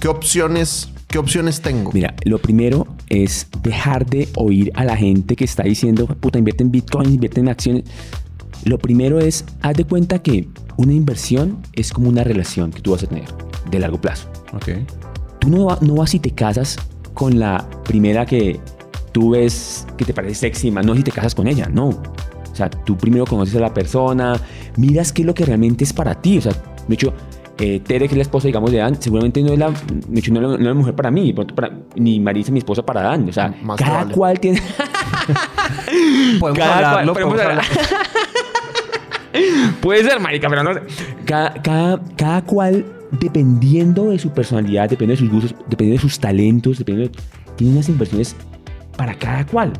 ¿Qué 0.00 0.08
opciones, 0.08 0.92
qué 1.12 1.18
opciones 1.18 1.60
tengo? 1.60 1.92
Mira, 1.92 2.14
lo 2.24 2.38
primero 2.38 2.86
es 3.10 3.46
dejar 3.62 4.06
de 4.06 4.28
oír 4.34 4.72
a 4.74 4.84
la 4.84 4.96
gente 4.96 5.36
que 5.36 5.44
está 5.44 5.62
diciendo, 5.62 6.06
puta, 6.06 6.38
invierte 6.38 6.64
en 6.64 6.72
Bitcoin, 6.72 7.12
invierte 7.12 7.38
en 7.40 7.50
acciones. 7.50 7.84
Lo 8.64 8.78
primero 8.78 9.20
es, 9.20 9.44
haz 9.60 9.76
de 9.76 9.84
cuenta 9.84 10.22
que 10.22 10.48
una 10.78 10.94
inversión 10.94 11.58
es 11.74 11.92
como 11.92 12.08
una 12.08 12.24
relación 12.24 12.70
que 12.70 12.80
tú 12.80 12.92
vas 12.92 13.02
a 13.02 13.06
tener 13.06 13.26
de 13.70 13.78
largo 13.78 14.00
plazo. 14.00 14.26
Ok. 14.54 14.70
Tú 15.38 15.50
no, 15.50 15.76
no 15.82 15.94
vas 15.96 16.14
y 16.14 16.18
te 16.18 16.30
casas 16.30 16.78
con 17.12 17.38
la 17.38 17.68
primera 17.84 18.24
que 18.24 18.58
tú 19.12 19.30
ves 19.30 19.86
que 19.98 20.06
te 20.06 20.14
parece 20.14 20.34
sexy, 20.34 20.70
más 20.70 20.86
no 20.86 20.94
si 20.96 21.02
te 21.02 21.12
casas 21.12 21.34
con 21.34 21.46
ella, 21.46 21.68
no. 21.70 21.88
O 21.88 22.54
sea, 22.54 22.70
tú 22.70 22.96
primero 22.96 23.26
conoces 23.26 23.54
a 23.56 23.60
la 23.60 23.74
persona, 23.74 24.40
miras 24.78 25.12
qué 25.12 25.22
es 25.22 25.26
lo 25.26 25.34
que 25.34 25.44
realmente 25.44 25.84
es 25.84 25.92
para 25.92 26.14
ti. 26.14 26.38
O 26.38 26.40
sea, 26.40 26.52
de 26.88 26.94
hecho, 26.94 27.12
eh, 27.58 27.80
Tere, 27.80 28.06
que 28.08 28.14
es 28.14 28.16
la 28.16 28.22
esposa, 28.22 28.46
digamos, 28.48 28.70
de 28.72 28.78
Dan, 28.78 29.00
seguramente 29.00 29.42
no 29.42 29.52
es 29.52 29.58
la, 29.58 29.68
no 29.70 29.74
es 30.18 30.28
la, 30.28 30.40
no 30.40 30.54
es 30.54 30.60
la 30.60 30.74
mujer 30.74 30.94
para 30.94 31.10
mí, 31.10 31.32
para, 31.32 31.70
ni 31.96 32.18
Marisa, 32.20 32.50
mi 32.52 32.58
esposa, 32.58 32.84
para 32.84 33.02
Dan. 33.02 33.28
O 33.28 33.32
sea, 33.32 33.54
Más 33.62 33.78
cada 33.78 33.90
probable. 33.90 34.14
cual 34.14 34.40
tiene... 34.40 34.62
Podemos 36.40 36.58
Cada 36.58 36.72
cual- 36.74 36.84
hablarlo, 36.84 37.12
podemos 37.12 37.34
podemos. 37.34 37.66
Puede 39.80 40.04
ser, 40.04 40.20
marica, 40.20 40.48
pero 40.48 40.62
no 40.62 40.74
sé. 40.74 40.80
Cada, 41.24 41.54
cada, 41.62 42.00
cada 42.16 42.42
cual, 42.42 42.84
dependiendo 43.18 44.10
de 44.10 44.18
su 44.18 44.30
personalidad, 44.30 44.90
dependiendo 44.90 45.22
de 45.22 45.28
sus 45.28 45.30
gustos, 45.42 45.54
dependiendo 45.68 46.02
de 46.02 46.08
sus 46.08 46.18
talentos, 46.20 46.78
dependiendo 46.78 47.12
de- 47.16 47.22
tiene 47.56 47.72
unas 47.74 47.88
inversiones 47.88 48.36
para 48.96 49.14
cada 49.14 49.46
cual, 49.46 49.72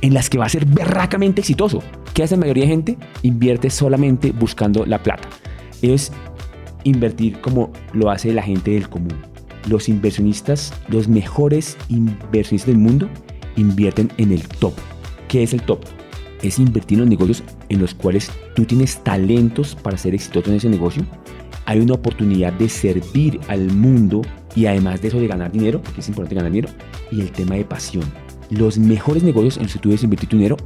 en 0.00 0.14
las 0.14 0.30
que 0.30 0.38
va 0.38 0.46
a 0.46 0.48
ser 0.48 0.64
berracamente 0.64 1.40
exitoso. 1.40 1.82
¿Qué 2.12 2.22
hace 2.22 2.36
la 2.36 2.40
mayoría 2.42 2.64
de 2.64 2.70
gente? 2.70 2.98
Invierte 3.22 3.68
solamente 3.70 4.30
buscando 4.32 4.86
la 4.86 5.02
plata. 5.02 5.28
Es 5.82 6.12
invertir 6.84 7.40
como 7.40 7.72
lo 7.92 8.10
hace 8.10 8.32
la 8.32 8.42
gente 8.42 8.72
del 8.72 8.88
común. 8.88 9.14
Los 9.68 9.88
inversionistas, 9.88 10.72
los 10.88 11.08
mejores 11.08 11.76
inversionistas 11.88 12.66
del 12.66 12.78
mundo, 12.78 13.08
invierten 13.56 14.10
en 14.18 14.32
el 14.32 14.46
top. 14.46 14.74
¿Qué 15.28 15.42
es 15.42 15.52
el 15.52 15.62
top? 15.62 15.80
Es 16.42 16.58
invertir 16.58 16.96
en 16.98 17.00
los 17.00 17.10
negocios 17.10 17.42
en 17.70 17.80
los 17.80 17.94
cuales 17.94 18.30
tú 18.54 18.64
tienes 18.64 19.02
talentos 19.02 19.74
para 19.74 19.96
ser 19.96 20.14
exitoso 20.14 20.50
en 20.50 20.56
ese 20.56 20.68
negocio. 20.68 21.04
Hay 21.66 21.80
una 21.80 21.94
oportunidad 21.94 22.52
de 22.52 22.68
servir 22.68 23.40
al 23.48 23.72
mundo 23.72 24.20
y 24.54 24.66
además 24.66 25.00
de 25.00 25.08
eso 25.08 25.18
de 25.18 25.26
ganar 25.26 25.50
dinero, 25.50 25.80
porque 25.82 26.00
es 26.00 26.08
importante 26.08 26.34
ganar 26.34 26.52
dinero, 26.52 26.72
y 27.10 27.22
el 27.22 27.30
tema 27.32 27.54
de 27.54 27.64
pasión. 27.64 28.04
Los 28.50 28.78
mejores 28.78 29.22
negocios 29.22 29.56
en 29.56 29.64
los 29.64 29.72
que 29.72 29.78
tú 29.78 29.88
debes 29.88 30.04
invertir 30.04 30.28
tu 30.28 30.36
dinero 30.36 30.56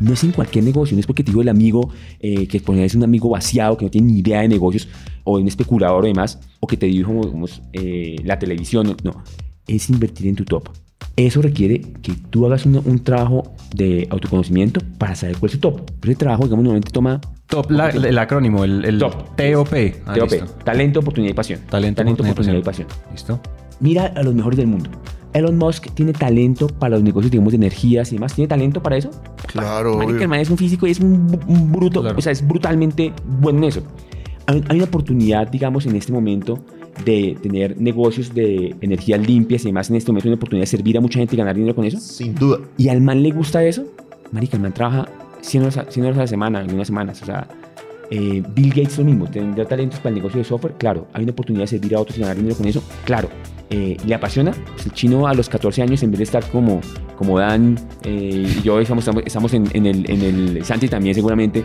no 0.00 0.12
es 0.12 0.22
en 0.24 0.32
cualquier 0.32 0.64
negocio, 0.64 0.94
no 0.96 1.00
es 1.00 1.06
porque 1.06 1.22
te 1.24 1.30
digo 1.30 1.42
el 1.42 1.48
amigo 1.48 1.90
eh, 2.20 2.46
que 2.46 2.60
pones 2.60 2.94
un 2.94 3.04
amigo 3.04 3.28
vaciado 3.30 3.76
que 3.76 3.84
no 3.86 3.90
tiene 3.90 4.12
ni 4.12 4.18
idea 4.20 4.40
de 4.42 4.48
negocios 4.48 4.88
o 5.24 5.38
un 5.38 5.46
especulador 5.48 6.04
o 6.04 6.06
demás, 6.06 6.38
o 6.60 6.66
que 6.66 6.76
te 6.76 6.86
dijo 6.86 7.12
digamos, 7.24 7.62
eh, 7.72 8.16
la 8.24 8.38
televisión, 8.38 8.96
no, 9.02 9.22
es 9.66 9.90
invertir 9.90 10.26
en 10.28 10.36
tu 10.36 10.44
top. 10.44 10.68
Eso 11.16 11.42
requiere 11.42 11.80
que 12.02 12.12
tú 12.30 12.46
hagas 12.46 12.64
un, 12.64 12.76
un 12.84 13.00
trabajo 13.00 13.54
de 13.74 14.06
autoconocimiento 14.10 14.80
para 14.98 15.14
saber 15.16 15.36
cuál 15.38 15.50
es 15.52 15.58
tu 15.58 15.70
top. 15.70 15.90
Pero 16.00 16.12
ese 16.12 16.18
trabajo, 16.18 16.44
digamos, 16.44 16.62
normalmente 16.64 16.92
toma 16.92 17.20
Top, 17.48 17.70
la- 17.70 17.88
el 17.90 18.18
acrónimo, 18.18 18.62
el, 18.64 18.84
el 18.84 18.98
Top. 18.98 19.34
TOP. 19.36 19.72
Ah, 20.06 20.14
TOP, 20.14 20.30
listo. 20.30 20.46
talento, 20.64 21.00
oportunidad 21.00 21.32
y 21.32 21.34
pasión. 21.34 21.60
Talento, 21.68 22.02
oportunidad 22.02 22.54
y 22.58 22.62
pasión. 22.62 22.86
Listo. 23.10 23.40
Mira 23.80 24.06
a 24.06 24.22
los 24.22 24.34
mejores 24.34 24.56
del 24.58 24.66
mundo. 24.68 24.90
Elon 25.32 25.56
Musk 25.58 25.90
tiene 25.94 26.12
talento 26.12 26.66
para 26.68 26.96
los 26.96 27.02
negocios, 27.02 27.30
digamos, 27.30 27.52
de 27.52 27.56
energías 27.56 28.10
y 28.12 28.16
demás. 28.16 28.34
¿Tiene 28.34 28.48
talento 28.48 28.82
para 28.82 28.96
eso? 28.96 29.10
Claro, 29.46 29.96
Marica, 29.98 30.22
el 30.22 30.28
man 30.28 30.40
es 30.40 30.50
un 30.50 30.56
físico 30.58 30.86
y 30.86 30.90
es 30.90 31.00
un, 31.00 31.38
un 31.46 31.72
bruto, 31.72 32.00
Claro. 32.00 32.18
o 32.18 32.20
sea, 32.20 32.32
es 32.32 32.46
brutalmente 32.46 33.12
bueno 33.40 33.58
en 33.58 33.64
eso. 33.64 33.82
Hay, 34.46 34.64
hay 34.68 34.76
una 34.76 34.86
oportunidad, 34.86 35.48
digamos, 35.48 35.86
en 35.86 35.96
este 35.96 36.12
momento 36.12 36.58
de 37.04 37.36
tener 37.42 37.80
negocios 37.80 38.34
de 38.34 38.74
energías 38.80 39.24
limpias 39.24 39.62
y 39.62 39.66
demás. 39.66 39.90
En 39.90 39.96
este 39.96 40.10
momento 40.10 40.28
hay 40.28 40.32
una 40.32 40.36
oportunidad 40.36 40.62
de 40.62 40.66
servir 40.66 40.96
a 40.98 41.00
mucha 41.00 41.18
gente 41.18 41.34
y 41.36 41.38
ganar 41.38 41.54
dinero 41.54 41.74
con 41.74 41.84
eso. 41.84 41.98
Sin 41.98 42.34
duda. 42.34 42.58
¿Y 42.76 42.88
al 42.88 43.00
man 43.00 43.22
le 43.22 43.30
gusta 43.30 43.62
eso? 43.62 43.84
Marica, 44.32 44.56
el 44.56 44.62
man 44.62 44.72
trabaja 44.74 45.08
100 45.42 45.62
horas 45.62 45.76
a, 45.76 45.90
100 45.90 46.06
horas 46.06 46.18
a 46.18 46.20
la 46.22 46.26
semana, 46.26 46.58
algunas 46.60 46.86
semanas. 46.88 47.22
O 47.22 47.26
sea, 47.26 47.46
eh, 48.10 48.42
Bill 48.54 48.70
Gates 48.70 48.98
lo 48.98 49.04
mismo. 49.04 49.26
Tendrá 49.26 49.64
talentos 49.64 49.98
para 50.00 50.10
el 50.10 50.16
negocio 50.16 50.38
de 50.38 50.44
software, 50.44 50.74
claro. 50.78 51.06
Hay 51.12 51.22
una 51.22 51.32
oportunidad 51.32 51.64
de 51.64 51.68
servir 51.68 51.94
a 51.94 52.00
otros 52.00 52.16
y 52.18 52.20
ganar 52.20 52.36
dinero 52.36 52.56
con 52.56 52.66
eso, 52.66 52.82
claro. 53.04 53.28
Eh, 53.70 53.96
¿Le 54.06 54.14
apasiona? 54.14 54.52
Pues 54.74 54.86
el 54.86 54.92
chino 54.92 55.26
a 55.26 55.34
los 55.34 55.48
14 55.48 55.82
años, 55.82 56.02
en 56.02 56.10
vez 56.10 56.18
de 56.18 56.24
estar 56.24 56.44
como, 56.48 56.80
como 57.16 57.38
Dan 57.38 57.78
eh, 58.02 58.46
y 58.58 58.62
yo, 58.62 58.80
estamos, 58.80 59.06
estamos, 59.24 59.52
en, 59.52 59.68
en 59.74 59.86
el, 59.86 60.10
en 60.10 60.22
el 60.22 60.64
Santi 60.64 60.88
también 60.88 61.14
seguramente. 61.14 61.64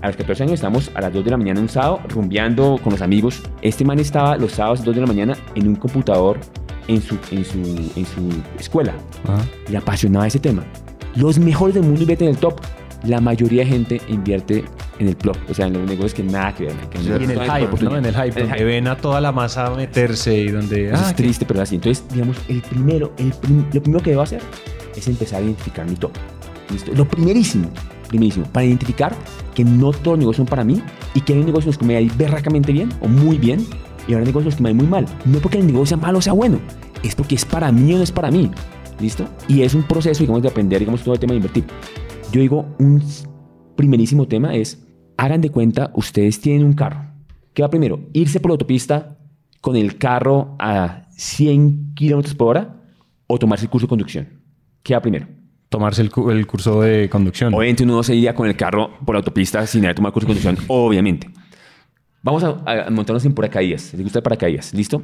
A 0.00 0.08
los 0.08 0.16
14 0.16 0.42
años 0.44 0.54
estamos 0.54 0.90
a 0.94 1.00
las 1.00 1.12
2 1.12 1.24
de 1.24 1.30
la 1.30 1.36
mañana 1.36 1.60
un 1.60 1.68
sábado 1.68 2.00
rumbeando 2.08 2.80
con 2.82 2.92
los 2.92 3.02
amigos. 3.02 3.40
Este 3.60 3.84
man 3.84 4.00
estaba 4.00 4.36
los 4.36 4.52
sábados 4.52 4.80
a 4.80 4.80
las 4.80 4.86
2 4.86 4.94
de 4.96 5.00
la 5.02 5.06
mañana 5.06 5.36
en 5.54 5.68
un 5.68 5.76
computador 5.76 6.40
en 6.88 7.00
su, 7.00 7.16
en 7.30 7.44
su, 7.44 7.58
en 7.94 8.04
su 8.04 8.28
escuela 8.58 8.94
Ajá. 9.24 9.44
le 9.68 9.76
apasionaba 9.76 10.26
ese 10.26 10.40
tema. 10.40 10.64
Los 11.14 11.38
mejores 11.38 11.74
del 11.74 11.84
mundo 11.84 12.00
invierten 12.00 12.28
en 12.28 12.34
el 12.34 12.40
top. 12.40 12.60
La 13.04 13.20
mayoría 13.20 13.62
de 13.62 13.68
gente 13.68 14.00
invierte 14.08 14.64
en 15.02 15.08
el 15.08 15.16
flop, 15.16 15.36
o 15.50 15.54
sea, 15.54 15.66
en 15.66 15.74
los 15.74 15.82
negocios 15.82 16.14
que 16.14 16.22
nada 16.22 16.54
que 16.54 16.64
ver. 16.66 16.74
que 16.90 16.98
no- 16.98 17.04
Y 17.20 17.24
en 17.24 17.30
el 17.30 17.40
hype. 17.40 17.84
¿no? 17.84 17.96
En 17.96 18.04
el 18.06 18.14
hype, 18.14 18.26
En 18.28 18.34
donde 18.34 18.54
hype. 18.54 18.64
ven 18.64 18.86
a 18.88 18.96
toda 18.96 19.20
la 19.20 19.32
masa 19.32 19.70
meterse 19.70 20.34
y 20.36 20.48
donde... 20.50 20.88
Eso 20.90 21.02
ah, 21.04 21.10
es 21.10 21.16
triste, 21.16 21.44
pero 21.46 21.60
así. 21.62 21.74
Entonces, 21.76 22.04
digamos, 22.12 22.36
el 22.48 22.62
primero, 22.62 23.12
el 23.18 23.32
prim- 23.32 23.64
lo 23.72 23.82
primero 23.82 24.02
que 24.02 24.10
debo 24.10 24.22
hacer 24.22 24.40
es 24.96 25.06
empezar 25.08 25.40
a 25.40 25.44
identificar 25.44 25.86
mi 25.88 25.96
top. 25.96 26.12
¿Listo? 26.70 26.92
Lo 26.94 27.06
primerísimo, 27.06 27.68
primerísimo, 28.08 28.46
para 28.46 28.64
identificar 28.64 29.14
que 29.54 29.64
no 29.64 29.90
todos 29.90 30.06
los 30.16 30.18
negocios 30.20 30.36
son 30.38 30.46
para 30.46 30.64
mí 30.64 30.80
y 31.14 31.20
que 31.20 31.34
hay 31.34 31.44
negocios 31.44 31.76
que 31.76 31.84
me 31.84 32.00
ir 32.00 32.12
berracamente 32.14 32.72
bien 32.72 32.88
o 33.00 33.08
muy 33.08 33.36
bien 33.38 33.66
y 34.08 34.14
habrá 34.14 34.24
negocios 34.24 34.56
que 34.56 34.62
me 34.62 34.70
ir 34.70 34.76
muy 34.76 34.86
mal. 34.86 35.06
No 35.26 35.38
porque 35.38 35.58
el 35.58 35.66
negocio 35.66 35.86
sea 35.86 35.96
malo 35.98 36.18
o 36.18 36.22
sea 36.22 36.32
bueno, 36.32 36.58
es 37.02 37.14
porque 37.14 37.34
es 37.34 37.44
para 37.44 37.70
mí 37.72 37.92
o 37.92 37.98
no 37.98 38.02
es 38.02 38.12
para 38.12 38.30
mí. 38.30 38.50
¿Listo? 39.00 39.26
Y 39.48 39.62
es 39.62 39.74
un 39.74 39.82
proceso, 39.82 40.20
digamos, 40.20 40.42
de 40.42 40.48
aprender, 40.48 40.78
digamos, 40.78 41.02
todo 41.02 41.14
el 41.14 41.20
tema 41.20 41.32
de 41.32 41.38
invertir. 41.38 41.64
Yo 42.30 42.40
digo, 42.40 42.66
un 42.78 43.02
primerísimo 43.76 44.26
tema 44.28 44.54
es, 44.54 44.78
hagan 45.16 45.40
de 45.40 45.50
cuenta, 45.50 45.90
ustedes 45.94 46.40
tienen 46.40 46.64
un 46.64 46.72
carro. 46.72 47.04
¿Qué 47.54 47.62
va 47.62 47.70
primero? 47.70 48.00
Irse 48.12 48.40
por 48.40 48.50
la 48.50 48.54
autopista 48.54 49.18
con 49.60 49.76
el 49.76 49.98
carro 49.98 50.56
a 50.58 51.06
100 51.16 51.92
kilómetros 51.94 52.34
por 52.34 52.48
hora 52.56 52.76
o 53.26 53.38
tomarse 53.38 53.64
el 53.66 53.70
curso 53.70 53.86
de 53.86 53.90
conducción. 53.90 54.28
¿Qué 54.82 54.94
va 54.94 55.00
primero? 55.02 55.26
Tomarse 55.68 56.02
el, 56.02 56.10
cu- 56.10 56.30
el 56.30 56.46
curso 56.46 56.80
de 56.82 57.08
conducción. 57.08 57.54
Obviamente 57.54 57.84
uno 57.84 57.96
no 57.96 58.02
se 58.02 58.14
iría 58.14 58.34
con 58.34 58.46
el 58.48 58.56
carro 58.56 58.90
por 59.04 59.14
la 59.14 59.18
autopista 59.20 59.66
sin 59.66 59.84
haber 59.84 59.94
tomado 59.94 60.10
el 60.10 60.14
curso 60.14 60.28
de 60.28 60.34
conducción, 60.34 60.66
obviamente. 60.68 61.30
Vamos 62.22 62.44
a, 62.44 62.62
a 62.86 62.90
montarnos 62.90 63.24
en 63.24 63.34
paracaídas. 63.34 63.92
¿Les 63.94 64.02
gusta 64.02 64.18
el 64.18 64.22
paracaídas? 64.22 64.74
¿Listo? 64.74 65.02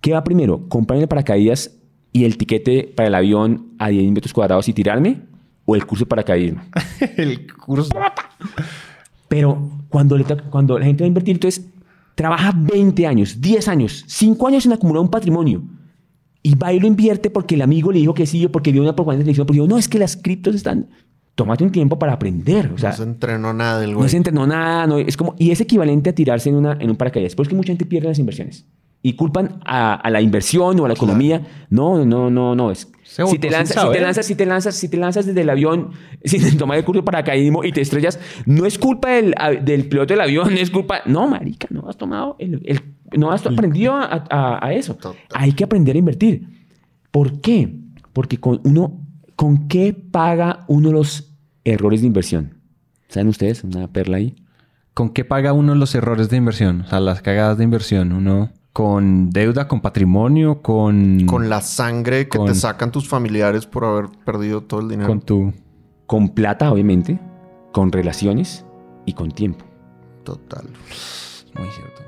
¿Qué 0.00 0.12
va 0.12 0.22
primero? 0.24 0.68
¿Comprarme 0.68 1.02
el 1.02 1.08
paracaídas 1.08 1.72
y 2.12 2.24
el 2.24 2.36
tiquete 2.36 2.92
para 2.96 3.08
el 3.08 3.14
avión 3.14 3.74
a 3.78 3.88
10 3.88 4.10
metros 4.12 4.32
cuadrados 4.32 4.68
y 4.68 4.72
tirarme? 4.72 5.22
¿O 5.64 5.74
el 5.76 5.86
curso 5.86 6.04
de 6.04 6.08
paracaidismo? 6.08 6.62
el 7.16 7.46
curso... 7.52 7.90
Pero 9.30 9.70
cuando, 9.88 10.18
le 10.18 10.24
toca- 10.24 10.42
cuando 10.50 10.78
la 10.78 10.84
gente 10.84 11.04
va 11.04 11.06
a 11.06 11.08
invertir, 11.08 11.36
entonces 11.36 11.64
trabaja 12.16 12.52
20 12.54 13.06
años, 13.06 13.40
10 13.40 13.68
años, 13.68 14.04
5 14.08 14.46
años 14.48 14.66
en 14.66 14.72
acumular 14.74 15.00
un 15.02 15.08
patrimonio. 15.08 15.62
Y 16.42 16.54
va 16.56 16.72
y 16.72 16.80
lo 16.80 16.86
invierte 16.86 17.30
porque 17.30 17.54
el 17.54 17.62
amigo 17.62 17.92
le 17.92 18.00
dijo 18.00 18.12
que 18.12 18.26
sí, 18.26 18.44
o 18.44 18.50
porque 18.52 18.72
vio 18.72 18.82
una 18.82 18.96
propaganda 18.96 19.18
de 19.20 19.24
televisión, 19.24 19.46
porque 19.46 19.58
dijo, 19.60 19.68
no, 19.68 19.78
es 19.78 19.88
que 19.88 19.98
las 19.98 20.16
criptos 20.16 20.54
están... 20.54 20.88
Tómate 21.36 21.64
un 21.64 21.70
tiempo 21.70 21.98
para 21.98 22.12
aprender. 22.14 22.72
O 22.74 22.78
sea, 22.78 22.90
no 22.90 22.96
se 22.96 23.02
entrenó 23.04 23.54
nada 23.54 23.80
del 23.80 23.92
no 23.92 23.98
güey. 23.98 24.10
se 24.10 24.16
entrenó 24.18 24.46
nada. 24.46 24.86
No, 24.86 24.98
es 24.98 25.16
como, 25.16 25.36
y 25.38 25.52
es 25.52 25.60
equivalente 25.62 26.10
a 26.10 26.14
tirarse 26.14 26.50
en, 26.50 26.56
una, 26.56 26.72
en 26.78 26.90
un 26.90 26.96
paracaídas. 26.96 27.34
Porque 27.34 27.54
mucha 27.54 27.68
gente 27.68 27.86
pierde 27.86 28.08
las 28.08 28.18
inversiones. 28.18 28.66
y 29.02 29.14
culpan 29.14 29.58
a, 29.64 29.94
a 29.94 30.10
la 30.10 30.20
inversión 30.20 30.78
o 30.80 30.84
a 30.84 30.88
la 30.88 30.94
economía. 30.94 31.46
No, 31.70 32.04
no, 32.04 32.28
no, 32.30 32.54
no. 32.54 32.70
Es, 32.70 32.90
si, 33.30 33.38
te 33.38 33.48
sin 33.48 33.52
lanzas, 33.52 33.82
si 33.82 33.90
te 33.92 34.00
lanzas, 34.00 34.26
si 34.26 34.34
te 34.34 34.46
lanzas, 34.46 34.74
si 34.76 34.88
te 34.88 34.96
lanzas 34.96 35.26
desde 35.26 35.40
el 35.40 35.50
avión 35.50 35.90
sin 36.24 36.56
tomar 36.56 36.78
el 36.78 36.84
curso 36.84 37.00
de 37.00 37.04
paracaidismo 37.04 37.64
y 37.64 37.72
te 37.72 37.80
estrellas, 37.80 38.18
no 38.46 38.66
es 38.66 38.78
culpa 38.78 39.10
del, 39.10 39.34
piloto 39.88 40.14
del 40.14 40.20
avión, 40.20 40.52
es 40.58 40.70
culpa. 40.70 41.00
No, 41.06 41.26
marica, 41.28 41.66
no 41.70 41.88
has 41.88 41.96
tomado 41.96 42.36
el, 42.38 42.62
el- 42.64 42.82
no 43.18 43.32
has 43.32 43.44
aprendido 43.44 43.94
a, 43.94 44.24
a- 44.30 44.64
a 44.64 44.72
eso. 44.72 44.94
Total. 44.94 45.16
Hay 45.34 45.52
que 45.52 45.64
aprender 45.64 45.96
a 45.96 45.98
invertir. 45.98 46.46
¿Por 47.10 47.40
qué? 47.40 47.74
Porque 48.12 48.38
con 48.38 48.60
uno, 48.64 49.00
¿con 49.34 49.66
qué 49.66 49.92
paga 49.92 50.64
uno 50.68 50.92
los 50.92 51.32
errores 51.64 52.02
de 52.02 52.06
inversión? 52.06 52.54
¿Saben 53.08 53.26
ustedes? 53.28 53.64
Una 53.64 53.88
perla 53.88 54.18
ahí. 54.18 54.36
¿Con 54.94 55.10
qué 55.10 55.24
paga 55.24 55.52
uno 55.52 55.74
los 55.74 55.94
errores 55.96 56.28
de 56.30 56.36
inversión? 56.36 56.82
O 56.82 56.86
sea, 56.88 57.00
las 57.00 57.20
cagadas 57.22 57.58
de 57.58 57.64
inversión. 57.64 58.12
Uno 58.12 58.52
con 58.72 59.30
deuda, 59.30 59.66
con 59.68 59.80
patrimonio, 59.80 60.62
con... 60.62 61.26
Con 61.26 61.48
la 61.48 61.60
sangre 61.60 62.28
que 62.28 62.38
Con- 62.38 62.46
te 62.46 62.54
sacan 62.54 62.92
tus 62.92 63.08
familiares 63.08 63.66
por 63.66 63.84
haber 63.84 64.06
perdido 64.24 64.62
todo 64.62 64.80
el 64.80 64.88
dinero. 64.88 65.08
Con 65.08 65.20
tu... 65.20 65.52
Con 66.06 66.28
plata, 66.30 66.70
obviamente, 66.72 67.18
con 67.72 67.90
relaciones 67.92 68.64
y 69.06 69.12
con 69.14 69.30
tiempo. 69.32 69.64
Total. 70.24 70.64
Muy 71.58 71.68
cierto. 71.70 72.02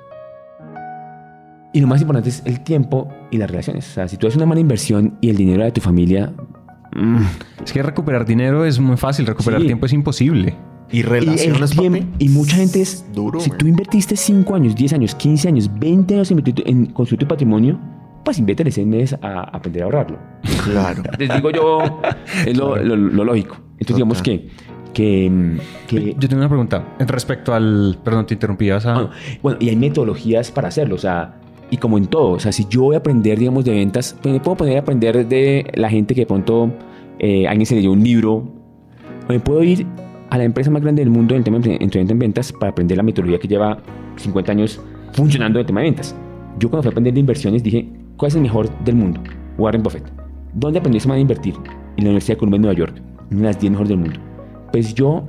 Y 1.74 1.80
lo 1.80 1.86
más 1.86 2.00
importante 2.00 2.28
es 2.28 2.42
el 2.44 2.62
tiempo 2.62 3.08
y 3.30 3.38
las 3.38 3.50
relaciones. 3.50 3.88
O 3.88 3.92
sea, 3.94 4.08
si 4.08 4.16
tú 4.16 4.26
haces 4.26 4.36
una 4.36 4.46
mala 4.46 4.60
inversión 4.60 5.16
y 5.20 5.30
el 5.30 5.36
dinero 5.36 5.64
de 5.64 5.72
tu 5.72 5.80
familia... 5.80 6.32
mm, 6.94 7.16
Es 7.64 7.72
que 7.72 7.82
recuperar 7.82 8.24
dinero 8.26 8.64
es 8.64 8.78
muy 8.78 8.96
fácil. 8.96 9.26
Recuperar 9.26 9.60
Sí. 9.60 9.66
tiempo 9.66 9.86
es 9.86 9.92
imposible. 9.92 10.54
Y 10.92 10.98
y, 10.98 11.00
el 11.00 11.06
relaciones, 11.06 11.70
tiempo- 11.70 11.98
papi. 12.00 12.24
y 12.24 12.28
mucha 12.28 12.56
gente 12.56 12.80
es... 12.82 13.04
Duro, 13.14 13.40
si 13.40 13.48
güey. 13.48 13.58
tú 13.58 13.66
invertiste 13.66 14.14
5 14.16 14.54
años, 14.54 14.74
10 14.76 14.92
años, 14.92 15.14
15 15.14 15.48
años, 15.48 15.70
20 15.78 16.14
años 16.14 16.30
en, 16.30 16.86
construir 16.86 17.20
tu 17.20 17.26
patrimonio, 17.26 17.78
pues 18.24 18.38
invierte 18.38 18.70
6 18.70 18.86
meses 18.86 19.18
a 19.22 19.40
aprender 19.40 19.82
a 19.82 19.86
ahorrarlo. 19.86 20.18
Claro. 20.64 21.02
Les 21.18 21.34
digo 21.34 21.50
yo, 21.50 21.78
es 22.46 22.56
lo, 22.56 22.76
lo- 22.76 22.96
lo 22.96 23.24
lógico. 23.24 23.56
Entonces, 23.78 23.96
digamos 23.96 24.22
que... 24.22 24.48
que, 24.92 25.58
que 25.88 26.14
Yo 26.18 26.28
tengo 26.28 26.40
una 26.42 26.48
pregunta 26.48 26.94
respecto 27.00 27.54
al... 27.54 27.98
Perdón, 28.04 28.26
te 28.26 28.34
interrumpí. 28.34 28.68
vas 28.70 28.84
a- 28.86 28.92
Bueno, 28.94 29.10
bueno, 29.42 29.58
y 29.60 29.68
hay 29.70 29.76
metodologías 29.76 30.50
para 30.50 30.68
hacerlo, 30.68 30.96
o 30.96 30.98
sea, 30.98 31.40
y 31.70 31.78
como 31.78 31.96
en 31.96 32.06
todo, 32.06 32.32
o 32.32 32.38
sea, 32.38 32.52
si 32.52 32.66
yo 32.68 32.82
voy 32.82 32.96
a 32.96 32.98
aprender, 32.98 33.38
digamos, 33.38 33.64
de 33.64 33.70
ventas, 33.72 34.14
pues 34.20 34.32
me 34.34 34.40
puedo 34.40 34.58
poner 34.58 34.76
a 34.76 34.80
aprender 34.80 35.26
de 35.26 35.64
la 35.74 35.88
gente 35.88 36.14
que 36.14 36.20
de 36.20 36.26
pronto 36.26 36.70
eh, 37.18 37.46
alguien 37.48 37.64
se 37.64 37.74
leyó 37.76 37.92
un 37.92 38.04
libro, 38.04 38.34
o 38.34 39.32
me 39.32 39.40
puedo 39.40 39.62
ir 39.62 39.86
a 40.32 40.38
la 40.38 40.44
empresa 40.44 40.70
más 40.70 40.80
grande 40.80 41.02
del 41.02 41.10
mundo 41.10 41.34
en 41.34 41.38
el 41.40 41.44
tema 41.44 41.58
de 41.58 41.72
entrenamiento 41.74 42.12
en 42.14 42.18
ventas 42.18 42.52
para 42.52 42.70
aprender 42.70 42.96
la 42.96 43.02
metodología 43.02 43.38
que 43.38 43.48
lleva 43.48 43.76
50 44.16 44.50
años 44.52 44.80
funcionando 45.12 45.58
en 45.58 45.60
el 45.60 45.66
tema 45.66 45.80
de 45.80 45.88
ventas. 45.88 46.16
Yo 46.58 46.70
cuando 46.70 46.84
fui 46.84 46.88
a 46.88 46.92
aprender 46.92 47.12
de 47.12 47.20
inversiones 47.20 47.62
dije, 47.62 47.86
¿cuál 48.16 48.28
es 48.30 48.34
el 48.36 48.40
mejor 48.40 48.70
del 48.84 48.94
mundo? 48.94 49.20
Warren 49.58 49.82
Buffett. 49.82 50.04
¿Dónde 50.54 50.78
aprendió 50.78 50.96
ese 50.98 51.08
man 51.08 51.18
a 51.18 51.20
invertir? 51.20 51.54
En 51.98 52.04
la 52.04 52.10
Universidad 52.10 52.36
de 52.36 52.38
Columbia 52.38 52.56
en 52.56 52.62
Nueva 52.62 52.78
York, 52.78 53.02
una 53.30 53.40
de 53.40 53.46
las 53.48 53.60
10 53.60 53.70
mejores 53.72 53.88
del 53.90 53.98
mundo. 53.98 54.18
Pues 54.72 54.94
yo 54.94 55.22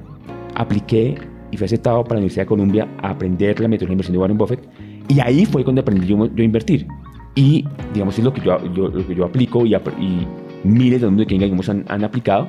apliqué 0.56 1.16
y 1.52 1.58
fui 1.58 1.66
aceptado 1.66 2.02
para 2.04 2.16
la 2.16 2.20
Universidad 2.20 2.44
de 2.44 2.48
Columbia 2.48 2.88
a 3.02 3.10
aprender 3.10 3.60
la 3.60 3.68
metodología 3.68 3.88
de 3.90 3.94
inversión 3.94 4.14
de 4.14 4.20
Warren 4.20 4.38
Buffett. 4.38 4.70
Y 5.10 5.20
ahí 5.20 5.46
fue 5.46 5.66
cuando 5.66 5.82
aprendí 5.82 6.08
yo, 6.08 6.28
yo 6.28 6.42
a 6.42 6.46
invertir. 6.46 6.88
Y, 7.36 7.66
digamos, 7.94 8.18
es 8.18 8.24
lo 8.24 8.32
que 8.34 8.40
yo, 8.42 8.58
yo- 8.74 8.88
lo 8.88 9.06
que 9.06 9.16
yo 9.16 9.26
aplico 9.26 9.66
y, 9.66 9.76
y 9.76 10.28
miles 10.64 11.02
de 11.02 11.08
alumnos 11.08 11.26
de 11.26 11.28
Kenga, 11.28 11.44
digamos, 11.44 11.68
han, 11.68 11.84
han 11.90 12.04
aplicado 12.06 12.48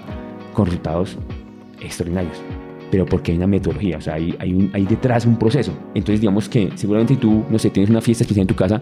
con 0.53 0.67
resultados 0.67 1.19
extraordinarios. 1.81 2.41
Pero 2.91 3.07
porque 3.07 3.33
hay 3.33 3.39
una 3.39 3.47
metodología, 3.47 3.99
o 3.99 4.01
sea, 4.01 4.15
hay, 4.15 4.37
hay, 4.39 4.55
un, 4.55 4.71
hay 4.73 4.85
detrás 4.87 5.27
un 5.27 5.37
proceso. 5.39 5.73
Entonces, 5.95 6.21
digamos 6.21 6.49
que 6.49 6.71
seguramente 6.77 7.17
tú, 7.17 7.45
no 7.51 7.59
sé, 7.59 7.71
tienes 7.71 7.91
una 7.91 8.01
fiesta 8.01 8.23
especial 8.25 8.43
en 8.43 8.49
tu 8.49 8.55
casa 8.55 8.81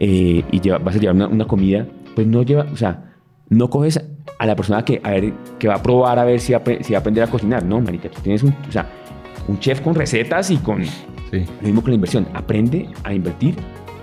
eh, 0.00 0.42
y 0.50 0.60
lleva- 0.60 0.78
vas 0.78 0.96
a 0.96 0.98
llevar 0.98 1.14
una, 1.14 1.28
una 1.28 1.44
comida, 1.46 1.86
pues 2.14 2.26
no 2.26 2.42
lleva, 2.42 2.66
o 2.72 2.76
sea, 2.76 3.12
no 3.50 3.70
coges 3.70 4.00
a 4.38 4.46
la 4.46 4.56
persona 4.56 4.84
que, 4.84 5.00
a 5.04 5.10
ver, 5.10 5.32
que 5.60 5.68
va 5.68 5.74
a 5.76 5.82
probar 5.82 6.18
a 6.18 6.24
ver 6.24 6.40
si, 6.40 6.54
apre- 6.54 6.82
si 6.82 6.92
va 6.92 6.98
a 6.98 7.00
aprender 7.00 7.22
a 7.22 7.28
cocinar, 7.28 7.64
¿no, 7.64 7.80
marica? 7.80 8.08
Tú 8.08 8.20
tienes 8.22 8.42
un, 8.42 8.50
o 8.68 8.72
sea, 8.72 8.88
un 9.46 9.58
chef 9.60 9.80
con 9.80 9.94
recetas 9.94 10.50
y 10.50 10.56
con, 10.56 10.84
Sí. 10.84 11.44
lo 11.60 11.66
mismo 11.66 11.82
con 11.82 11.90
la 11.90 11.94
inversión. 11.96 12.26
Aprende 12.34 12.88
a 13.04 13.14
invertir 13.14 13.54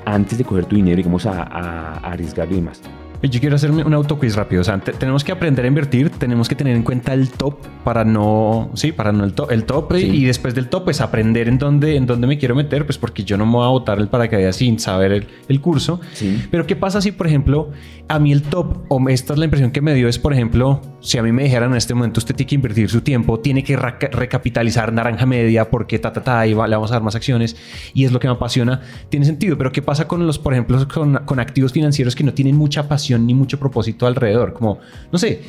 antes 0.06 0.38
de 0.38 0.43
coger 0.45 0.65
tu 0.65 0.75
dinero, 0.78 0.97
digamos, 0.97 1.25
a, 1.25 1.43
a- 1.43 1.93
a 1.95 2.12
arriesgarlo 2.12 2.54
y 2.54 2.60
demás. 2.60 2.82
Yo 3.21 3.39
quiero 3.41 3.55
hacerme 3.58 3.84
un 3.84 3.93
autoquiz 3.93 4.36
rápido. 4.36 4.62
O 4.62 4.63
sea, 4.63 4.77
te- 4.79 4.93
tenemos 4.93 5.23
que 5.25 5.32
aprender 5.34 5.65
a 5.65 5.67
invertir, 5.67 6.10
tenemos 6.10 6.47
que 6.47 6.55
tener 6.55 6.75
en 6.75 6.84
cuenta 6.84 7.13
el 7.13 7.29
top 7.29 7.55
para 7.84 8.05
no, 8.05 8.69
sí, 8.75 8.93
para 8.93 9.12
no 9.12 9.25
el, 9.25 9.34
to- 9.34 9.49
el 9.49 9.65
top 9.65 9.93
Sí. 9.95 10.05
y 10.05 10.23
después 10.25 10.55
del 10.55 10.69
top, 10.69 10.86
pues 10.86 11.01
aprender 11.01 11.49
en 11.49 11.58
dónde, 11.58 11.97
en 11.97 12.05
dónde 12.05 12.27
me 12.27 12.38
quiero 12.38 12.55
meter, 12.55 12.86
pues 12.86 12.97
porque 12.97 13.23
yo 13.25 13.36
no 13.38 13.45
me 13.45 13.53
voy 13.53 13.65
a 13.65 13.69
botar 13.69 13.99
el 13.99 14.08
paracaídas 14.08 14.55
sin 14.55 14.79
saber 14.79 15.12
el, 15.12 15.27
el 15.49 15.60
curso. 15.60 15.99
Sí. 16.13 16.45
Pero 16.49 16.65
¿qué 16.65 16.75
pasa 16.77 17.01
si, 17.01 17.12
por 17.12 17.27
ejemplo, 17.27 17.71
a 18.08 18.19
mí 18.19 18.32
el 18.32 18.41
top, 18.41 18.77
o 18.88 19.10
esta 19.10 19.34
es 19.34 19.39
la 19.39 19.45
impresión 19.45 19.71
que 19.71 19.82
me 19.82 19.93
dio, 19.93 20.08
es, 20.08 20.17
por 20.17 20.32
ejemplo, 20.34 20.82
si 21.01 21.17
a 21.17 21.23
mí 21.23 21.32
me 21.34 21.43
dijeran 21.43 21.71
en 21.71 21.77
este 21.77 21.93
momento, 21.93 22.19
usted 22.19 22.36
tiene 22.36 22.47
que 22.47 22.55
invertir 22.55 22.89
su 22.89 23.01
tiempo, 23.01 23.39
tiene 23.39 23.63
que 23.65 23.75
recapitalizar 23.77 24.93
naranja 24.93 25.25
media 25.25 25.69
porque 25.69 25.99
ta, 25.99 26.13
ta, 26.13 26.23
ta, 26.23 26.47
y 26.47 26.53
va- 26.53 26.67
le 26.67 26.75
vamos 26.75 26.91
a 26.91 26.95
dar 26.95 27.03
más 27.03 27.15
acciones, 27.15 27.58
y 27.93 28.05
es 28.05 28.12
lo 28.13 28.19
que 28.19 28.27
me 28.27 28.34
apasiona, 28.34 28.82
tiene 29.10 29.25
sentido. 29.25 29.58
Pero 29.58 29.71
¿qué 29.71 29.82
pasa 29.82 30.08
con 30.08 30.25
los, 30.25 30.39
por 30.39 30.53
ejemplo, 30.53 30.88
con, 30.88 31.15
con 31.25 31.39
activos 31.39 31.73
financieros 31.73 32.15
que 32.15 32.23
no 32.23 32.34
tienen 32.34 32.55
mucha 32.55 32.88
pasión 32.88 33.09
ni 33.17 33.34
mucho 33.34 33.60
propósito 33.60 34.06
alrededor? 34.06 34.54
Como, 34.54 34.80
no 35.12 35.17
sé, 35.17 35.41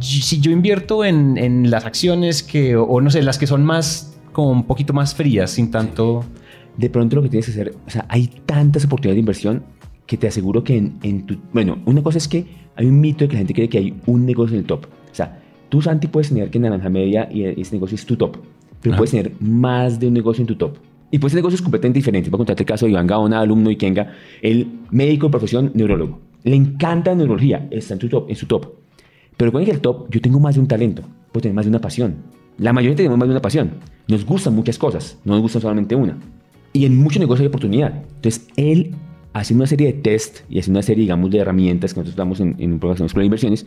si 0.00 0.40
yo 0.40 0.50
invierto 0.50 1.04
en, 1.04 1.36
en 1.38 1.70
las 1.70 1.84
acciones 1.84 2.42
que, 2.42 2.76
o, 2.76 2.84
o 2.84 3.00
no 3.00 3.10
sé, 3.10 3.22
las 3.22 3.38
que 3.38 3.46
son 3.46 3.64
más, 3.64 4.18
como 4.32 4.50
un 4.52 4.64
poquito 4.64 4.92
más 4.92 5.14
frías, 5.14 5.50
sin 5.50 5.70
tanto... 5.70 6.24
de 6.78 6.88
pronto 6.90 7.16
lo 7.16 7.22
que 7.22 7.28
tienes 7.28 7.46
que 7.46 7.50
hacer, 7.50 7.74
o 7.88 7.90
sea, 7.90 8.06
hay 8.08 8.28
tantas 8.46 8.84
oportunidades 8.84 9.16
de 9.16 9.20
inversión 9.20 9.64
que 10.06 10.16
te 10.16 10.28
aseguro 10.28 10.62
que 10.62 10.76
en, 10.76 10.96
en 11.02 11.26
tu... 11.26 11.36
Bueno, 11.52 11.78
una 11.86 12.04
cosa 12.04 12.18
es 12.18 12.28
que 12.28 12.46
hay 12.76 12.86
un 12.86 13.00
mito 13.00 13.24
de 13.24 13.28
que 13.28 13.34
la 13.34 13.38
gente 13.38 13.52
cree 13.52 13.68
que 13.68 13.78
hay 13.78 13.94
un 14.06 14.24
negocio 14.24 14.54
en 14.54 14.60
el 14.60 14.64
top. 14.64 14.84
O 14.84 15.14
sea, 15.14 15.40
tú, 15.68 15.82
Santi, 15.82 16.06
puedes 16.06 16.28
tener 16.28 16.50
que 16.50 16.58
en 16.58 16.62
Naranja 16.62 16.88
Media 16.88 17.28
y 17.32 17.42
ese 17.42 17.74
negocio 17.74 17.96
es 17.96 18.06
tu 18.06 18.16
top, 18.16 18.36
pero 18.80 18.92
Ajá. 18.92 18.98
puedes 18.98 19.10
tener 19.10 19.32
más 19.40 19.98
de 19.98 20.06
un 20.06 20.14
negocio 20.14 20.42
en 20.42 20.46
tu 20.46 20.54
top. 20.54 20.78
Y 21.10 21.18
pues 21.18 21.32
ese 21.32 21.38
negocio 21.38 21.56
es 21.56 21.62
completamente 21.62 21.98
diferente. 21.98 22.30
Voy 22.30 22.36
a 22.36 22.38
contarte 22.38 22.62
el 22.62 22.66
caso 22.68 22.86
de 22.86 22.92
Iván 22.92 23.08
Gaona, 23.08 23.40
alumno 23.40 23.72
y 23.72 23.76
Kenga, 23.76 24.12
el 24.40 24.68
médico 24.92 25.26
de 25.26 25.30
profesión 25.32 25.72
neurólogo. 25.74 26.20
Le 26.48 26.56
encanta 26.56 27.10
la 27.10 27.18
neurología, 27.18 27.68
está 27.70 27.94
en, 27.94 28.00
tu 28.00 28.08
top, 28.08 28.30
en 28.30 28.36
su 28.36 28.46
top. 28.46 28.66
Pero 29.36 29.48
recuerden 29.50 29.66
que 29.66 29.72
el 29.72 29.80
top, 29.80 30.08
yo 30.10 30.20
tengo 30.20 30.40
más 30.40 30.54
de 30.54 30.60
un 30.60 30.66
talento, 30.66 31.02
puedo 31.30 31.42
tener 31.42 31.54
más 31.54 31.64
de 31.64 31.70
una 31.70 31.80
pasión. 31.80 32.16
La 32.58 32.72
mayoría 32.72 32.96
tenemos 32.96 33.18
más 33.18 33.28
de 33.28 33.32
una 33.32 33.42
pasión. 33.42 33.72
Nos 34.08 34.24
gustan 34.24 34.54
muchas 34.54 34.78
cosas, 34.78 35.18
no 35.24 35.34
nos 35.34 35.42
gusta 35.42 35.60
solamente 35.60 35.94
una. 35.94 36.16
Y 36.72 36.86
en 36.86 36.96
muchos 36.96 37.20
negocios 37.20 37.42
hay 37.42 37.48
oportunidad. 37.48 38.02
Entonces, 38.16 38.48
él, 38.56 38.94
haciendo 39.32 39.62
una 39.62 39.68
serie 39.68 39.88
de 39.88 39.92
test 39.94 40.40
y 40.48 40.58
haciendo 40.58 40.78
una 40.78 40.82
serie, 40.82 41.02
digamos, 41.02 41.30
de 41.30 41.38
herramientas 41.38 41.92
que 41.94 42.00
nosotros 42.00 42.16
damos 42.16 42.40
en, 42.40 42.56
en 42.58 42.72
un 42.72 42.78
programa 42.78 43.06
de 43.06 43.24
Inversiones, 43.24 43.66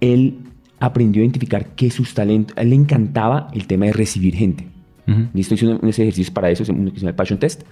él 0.00 0.38
aprendió 0.80 1.22
a 1.22 1.24
identificar 1.24 1.74
que 1.76 1.90
sus 1.90 2.14
talentos, 2.14 2.56
a 2.56 2.62
él 2.62 2.70
le 2.70 2.76
encantaba 2.76 3.48
el 3.52 3.66
tema 3.66 3.86
de 3.86 3.92
recibir 3.92 4.34
gente. 4.34 4.66
Ujú. 5.06 5.28
Listo, 5.34 5.54
hizo 5.54 5.70
unos 5.70 5.98
ejercicios 5.98 6.30
para 6.30 6.50
eso, 6.50 6.64
uno 6.72 6.92
que 6.92 6.98
se 6.98 7.02
llama 7.02 7.10
el 7.10 7.16
Passion 7.16 7.38
Test. 7.38 7.62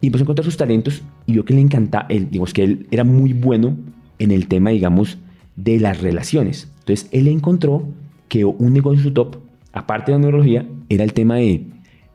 Y 0.00 0.06
empezó 0.08 0.22
a 0.22 0.26
encontrar 0.26 0.44
sus 0.44 0.56
talentos 0.56 1.02
y 1.26 1.32
vio 1.32 1.44
que 1.44 1.54
le 1.54 1.60
encantaba, 1.60 2.06
él, 2.08 2.28
digamos 2.30 2.52
que 2.52 2.62
él 2.64 2.86
era 2.90 3.04
muy 3.04 3.32
bueno 3.32 3.76
en 4.18 4.30
el 4.30 4.46
tema, 4.46 4.70
digamos, 4.70 5.18
de 5.56 5.80
las 5.80 6.00
relaciones. 6.02 6.70
Entonces, 6.80 7.08
él 7.12 7.28
encontró 7.28 7.88
que 8.28 8.44
un 8.44 8.72
negocio 8.72 8.98
en 8.98 9.04
su 9.04 9.12
top, 9.12 9.36
aparte 9.72 10.12
de 10.12 10.18
la 10.18 10.22
neurología, 10.22 10.66
era 10.88 11.02
el 11.04 11.12
tema 11.12 11.36
de... 11.36 11.64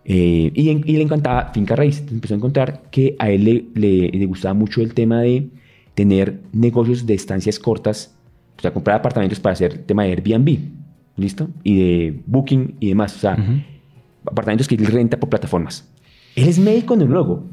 eh, 0.05 0.51
y, 0.53 0.69
en- 0.69 0.83
y 0.85 0.93
le 0.97 1.01
encantaba 1.03 1.51
finca 1.53 1.75
raíz. 1.75 1.95
Entonces 1.97 2.15
empezó 2.15 2.33
a 2.35 2.37
encontrar 2.37 2.83
que 2.91 3.15
a 3.19 3.29
él 3.31 3.43
le, 3.45 3.65
le- 3.75 4.09
le 4.09 4.25
gustaba 4.25 4.53
mucho 4.53 4.81
el 4.81 4.93
tema 4.93 5.21
de 5.21 5.47
tener 5.95 6.39
negocios 6.53 7.05
de 7.05 7.13
estancias 7.15 7.59
cortas, 7.59 8.15
o 8.57 8.61
sea, 8.61 8.71
comprar 8.73 8.97
apartamentos 8.97 9.39
para 9.39 9.53
hacer 9.53 9.79
tema 9.79 10.03
de 10.03 10.11
Airbnb, 10.11 10.59
¿listo? 11.17 11.49
Y 11.63 11.75
de 11.79 12.19
Booking 12.27 12.75
y 12.79 12.89
demás. 12.89 13.15
O 13.15 13.19
sea, 13.19 13.35
apartamentos 14.25 14.67
que 14.67 14.75
él 14.75 14.85
renta 14.85 15.19
por 15.19 15.29
plataformas. 15.29 15.89
Él 16.35 16.47
es 16.47 16.59
médico 16.59 16.95
neurólogo, 16.95 17.43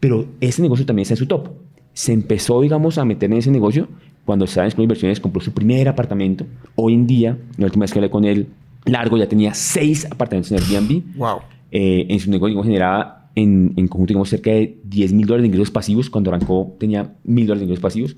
pero 0.00 0.26
ese 0.40 0.62
negocio 0.62 0.86
también 0.86 1.02
está 1.02 1.14
en 1.14 1.18
su 1.18 1.26
top. 1.26 1.48
Se 1.92 2.12
empezó, 2.12 2.60
digamos, 2.60 2.98
a 2.98 3.04
meter 3.04 3.30
en 3.32 3.38
ese 3.38 3.50
negocio 3.50 3.88
cuando 4.24 4.44
estaba 4.44 4.66
en 4.68 4.80
Inversiones, 4.80 5.20
compró 5.20 5.40
su 5.40 5.52
primer 5.52 5.88
apartamento. 5.88 6.44
Hoy 6.76 6.94
en 6.94 7.06
día, 7.06 7.38
la 7.56 7.64
última 7.66 7.84
vez 7.84 7.92
que 7.92 7.98
hablé 7.98 8.10
con 8.10 8.24
él, 8.24 8.46
largo, 8.84 9.16
ya 9.16 9.26
tenía 9.28 9.54
seis 9.54 10.06
apartamentos 10.10 10.52
en 10.52 10.58
Airbnb. 10.58 11.16
Wow. 11.16 11.38
Eh, 11.70 12.06
en 12.10 12.20
su 12.20 12.30
negocio 12.30 12.48
digamos, 12.50 12.66
generaba 12.66 13.30
en, 13.34 13.72
en 13.76 13.88
conjunto 13.88 14.08
digamos, 14.12 14.28
cerca 14.28 14.50
de 14.50 14.78
10 14.84 15.12
mil 15.14 15.26
dólares 15.26 15.42
de 15.42 15.46
ingresos 15.48 15.70
pasivos. 15.70 16.10
Cuando 16.10 16.30
arrancó 16.30 16.74
tenía 16.78 17.14
mil 17.24 17.46
dólares 17.46 17.60
de 17.60 17.64
ingresos 17.64 17.82
pasivos, 17.82 18.16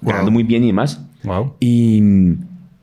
ganando 0.00 0.26
Wow. 0.26 0.32
muy 0.32 0.42
bien 0.42 0.64
y 0.64 0.68
demás 0.68 1.04
Wow. 1.24 1.52
y, 1.60 2.02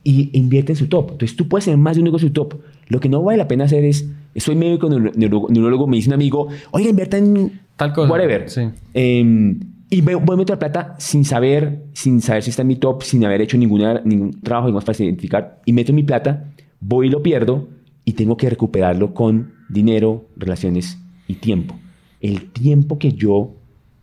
y 0.04 0.30
invierte 0.32 0.72
en 0.72 0.76
su 0.76 0.88
top. 0.88 1.12
Entonces 1.12 1.36
tú 1.36 1.48
puedes 1.48 1.66
tener 1.66 1.78
más 1.78 1.96
de 1.96 2.00
un 2.00 2.04
negocio 2.04 2.26
en 2.28 2.32
tu 2.32 2.44
top. 2.46 2.60
Lo 2.88 2.98
que 3.00 3.08
no 3.08 3.22
vale 3.22 3.38
la 3.38 3.46
pena 3.48 3.64
hacer 3.64 3.84
es, 3.84 4.08
soy 4.36 4.56
médico 4.56 4.88
neuro- 4.88 5.12
neurólogo, 5.48 5.86
me 5.86 5.96
dice 5.96 6.08
un 6.08 6.14
amigo, 6.14 6.48
oiga, 6.70 6.88
invierta 6.90 7.18
en 7.18 7.60
Tal 7.80 7.92
cosa. 7.92 8.12
whatever. 8.12 8.48
Sí. 8.48 8.60
Eh, 8.94 9.56
y 9.92 10.02
voy 10.02 10.14
voy 10.14 10.34
a 10.34 10.36
meter 10.36 10.54
la 10.54 10.58
plata 10.58 10.94
sin 10.98 11.24
saber, 11.24 11.86
sin 11.94 12.20
saber 12.20 12.44
si 12.44 12.50
está 12.50 12.62
en 12.62 12.68
mi 12.68 12.76
top, 12.76 13.02
sin 13.02 13.24
haber 13.24 13.40
hecho 13.40 13.58
ninguna, 13.58 14.00
ningún 14.04 14.40
trabajo 14.40 14.68
digamos, 14.68 14.84
para 14.84 15.02
identificar. 15.02 15.60
Y 15.64 15.72
meto 15.72 15.92
mi 15.92 16.04
plata, 16.04 16.44
voy 16.78 17.08
y 17.08 17.10
lo 17.10 17.22
pierdo 17.22 17.68
y 18.04 18.12
tengo 18.12 18.36
que 18.36 18.48
recuperarlo 18.48 19.14
con 19.14 19.54
dinero, 19.68 20.28
relaciones 20.36 20.98
y 21.26 21.34
tiempo. 21.34 21.74
El 22.20 22.50
tiempo 22.52 22.98
que 22.98 23.12
yo 23.12 23.56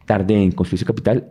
tardé 0.06 0.42
en 0.42 0.52
construir 0.52 0.80
ese 0.80 0.86
capital 0.86 1.30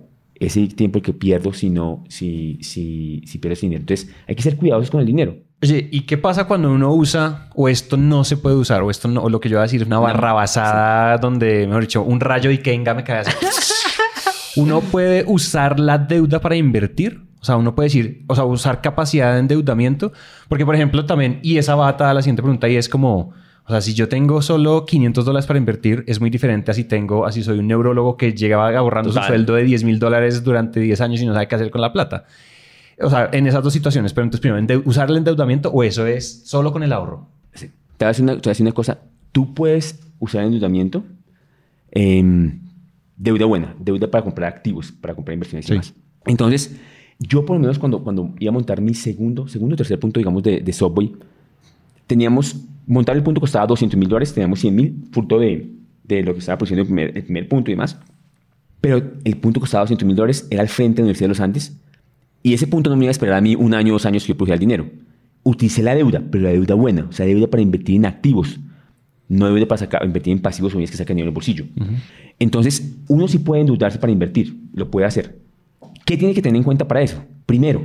tiempo 0.75 0.99
el 0.99 1.03
que 1.03 1.13
pierdo 1.13 1.53
si 1.53 1.71
no, 1.71 2.05
si, 2.09 2.59
si, 2.63 3.23
si 3.27 3.39
pierdo 3.39 3.55
ese 3.55 3.67
dinero. 3.67 3.81
Entonces, 3.81 4.11
hay 4.27 4.35
que 4.35 4.43
ser 4.43 4.57
cuidadosos 4.57 4.91
con 4.91 5.01
el 5.01 5.07
dinero. 5.07 5.37
Oye, 5.63 5.89
¿y 5.91 6.03
qué 6.03 6.19
pasa 6.19 6.45
cuando 6.45 6.71
uno 6.71 6.93
usa 6.93 7.49
o 7.55 7.69
esto 7.69 7.97
no 7.97 8.25
se 8.25 8.37
puede 8.37 8.57
usar 8.57 8.83
o 8.83 8.91
esto 8.91 9.09
no, 9.09 9.23
o 9.23 9.31
lo 9.31 9.41
que 9.41 9.49
yo 9.49 9.57
voy 9.57 9.61
a 9.61 9.63
decir 9.63 9.81
es 9.81 9.87
una 9.87 9.99
barra 9.99 10.35
basada 10.35 11.17
donde, 11.17 11.67
mejor 11.67 11.83
dicho, 11.83 12.03
un 12.03 12.21
rayo 12.21 12.51
de 12.51 12.61
Kenga 12.61 12.93
me 12.93 13.05
cae 13.05 13.21
así? 13.21 13.33
uno 14.61 14.81
puede 14.81 15.25
usar 15.27 15.81
la 15.81 15.99
deuda 15.99 16.41
para 16.41 16.57
invertir. 16.57 17.23
O 17.41 17.45
sea, 17.47 17.57
uno 17.57 17.75
puede 17.75 17.87
decir, 17.87 18.25
o 18.27 18.35
sea, 18.35 18.45
usar 18.45 18.81
capacidad 18.81 19.33
de 19.33 19.39
endeudamiento. 19.39 20.13
Porque, 20.49 20.67
por 20.67 20.75
ejemplo, 20.75 21.07
también, 21.07 21.39
y 21.43 21.59
esa 21.59 21.75
bata 21.75 22.11
a 22.11 22.15
la 22.15 22.21
siguiente 22.21 22.43
pregunta 22.43 22.69
y 22.69 22.77
es 22.77 22.89
como, 22.89 23.33
o 23.65 23.71
sea, 23.71 23.81
si 23.81 23.95
yo 23.95 24.09
tengo 24.09 24.43
solo 24.43 24.85
500 24.85 25.25
dólares 25.25 25.47
para 25.47 25.59
invertir, 25.59 26.05
es 26.07 26.21
muy 26.21 26.29
diferente 26.31 26.71
a 26.71 26.75
si 26.75 26.85
tengo, 26.85 27.25
así 27.25 27.43
soy 27.43 27.61
un 27.61 27.67
neurólogo 27.67 28.17
que 28.17 28.33
llegaba 28.33 28.77
ahorrando 28.77 29.13
su 29.13 29.21
sueldo 29.21 29.55
de 29.55 29.65
10 29.65 29.85
mil 29.85 29.99
dólares 29.99 30.45
durante 30.45 30.81
10 30.81 31.01
años 31.01 31.21
y 31.21 31.27
no 31.27 31.33
sabe 31.33 31.49
qué 31.49 31.55
hacer 31.55 31.71
con 31.71 31.81
la 31.81 31.93
plata. 31.93 32.25
O 33.01 33.11
sea, 33.11 33.29
en 33.33 33.47
esas 33.47 33.63
dos 33.63 33.73
situaciones, 33.73 34.13
pero 34.15 34.25
entonces 34.25 34.41
primero, 34.41 34.83
usar 34.87 35.11
el 35.11 35.17
endeudamiento 35.19 35.71
o 35.71 35.83
eso 35.83 36.07
es 36.07 36.43
solo 36.47 36.73
con 36.73 36.83
el 36.83 36.93
ahorro. 36.93 37.27
Sí. 37.53 37.67
Te 37.97 38.05
voy 38.05 38.07
a 38.07 38.09
decir 38.09 38.23
una, 38.23 38.33
te 38.35 38.39
voy 38.41 38.49
a 38.49 38.53
decir 38.53 38.65
una 38.65 38.73
cosa. 38.75 38.99
Tú 39.33 39.53
puedes 39.55 40.01
usar 40.19 40.45
endeudamiento, 40.45 41.05
em, 41.91 42.61
deuda 43.17 43.45
buena, 43.47 43.75
deuda 43.79 44.11
para 44.11 44.25
comprar 44.25 44.49
activos, 44.53 44.93
para 44.93 45.15
comprar 45.15 45.35
inversiones 45.35 45.67
y 45.67 45.69
Sí. 45.69 45.73
demás. 45.73 45.95
Entonces, 46.27 46.77
yo 47.19 47.45
por 47.47 47.57
lo 47.57 47.61
menos 47.61 47.79
cuando, 47.79 48.03
cuando 48.03 48.35
iba 48.39 48.51
a 48.51 48.53
montar 48.53 48.81
mi 48.81 48.95
segundo, 48.95 49.47
segundo 49.49 49.75
o 49.75 49.77
tercer 49.77 49.99
punto, 49.99 50.21
digamos, 50.21 50.43
de, 50.43 50.61
de 50.61 50.73
Subway, 50.73 51.15
teníamos, 52.07 52.57
montar 52.87 53.17
el 53.17 53.23
punto 53.23 53.41
costaba 53.41 53.67
200 53.67 53.99
mil 53.99 54.09
dólares, 54.09 54.33
teníamos 54.33 54.61
100 54.61 54.75
mil, 54.75 55.05
fruto 55.13 55.39
de, 55.39 55.71
de 56.05 56.23
lo 56.23 56.33
que 56.33 56.41
estaba 56.41 56.59
produciendo 56.59 56.83
el 56.83 56.87
primer, 56.87 57.17
el 57.17 57.23
primer 57.25 57.49
punto 57.49 57.71
y 57.71 57.75
demás. 57.75 57.99
Pero 58.81 59.03
el 59.25 59.37
punto 59.39 59.61
costaba 59.61 59.85
200 59.85 60.07
mil 60.07 60.17
dólares, 60.17 60.47
era 60.51 60.63
al 60.63 60.69
frente 60.69 60.97
de 60.97 61.03
la 61.03 61.05
Universidad 61.07 61.27
de 61.27 61.29
los 61.31 61.41
Andes, 61.41 61.77
y 62.47 62.55
ese 62.55 62.69
punto 62.69 62.91
no 62.91 62.97
me 62.97 63.07
iba 63.07 63.11
a 63.11 63.13
esperar 63.13 63.35
a 63.35 63.41
mí 63.41 63.57
un 63.57 63.75
año, 63.75 63.93
dos 63.95 64.07
años 64.07 64.23
que 64.23 64.29
yo 64.29 64.37
produjera 64.37 64.55
el 64.55 64.61
dinero. 64.61 64.87
Utilicé 65.43 65.83
la 65.83 65.97
deuda, 65.97 66.23
pero 66.31 66.45
la 66.45 66.51
deuda 66.51 66.77
buena, 66.77 67.07
o 67.09 67.13
sea, 67.13 67.27
deuda 67.27 67.49
para 67.49 67.61
invertir 67.61 67.97
en 67.97 68.07
activos, 68.07 68.61
no 69.29 69.47
deuda 69.53 69.67
para 69.67 69.79
sacar, 69.79 70.05
invertir 70.05 70.33
en 70.33 70.39
pasivos 70.41 70.73
o 70.73 70.77
bienes 70.77 70.93
que 70.93 70.97
sacan 70.97 71.17
dinero 71.17 71.31
del 71.31 71.35
bolsillo. 71.35 71.65
Entonces, 72.39 72.99
uno 73.09 73.27
sí 73.27 73.39
puede 73.41 73.63
endeudarse 73.63 73.99
para 73.99 74.13
invertir, 74.13 74.57
lo 74.75 74.89
puede 74.93 75.07
hacer. 75.09 75.39
¿Qué 76.05 76.17
tiene 76.17 76.35
que 76.35 76.41
tener 76.43 76.57
en 76.57 76.63
cuenta 76.63 76.87
para 76.87 77.03
eso? 77.03 77.21
Primero, 77.47 77.83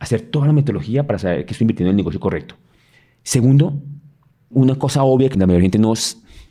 hacer 0.00 0.20
toda 0.22 0.48
la 0.48 0.52
metodología 0.52 1.06
para 1.06 1.20
saber 1.20 1.44
que 1.46 1.52
estoy 1.52 1.64
invirtiendo 1.64 1.90
en 1.90 1.94
el 1.94 1.98
negocio 1.98 2.18
correcto. 2.18 2.56
Segundo, 3.22 3.80
una 4.50 4.74
cosa 4.74 5.04
obvia 5.04 5.28
que 5.28 5.38
la 5.38 5.46
mayoría 5.46 5.68
de 5.68 5.70
gente 5.70 5.78
no, 5.78 5.92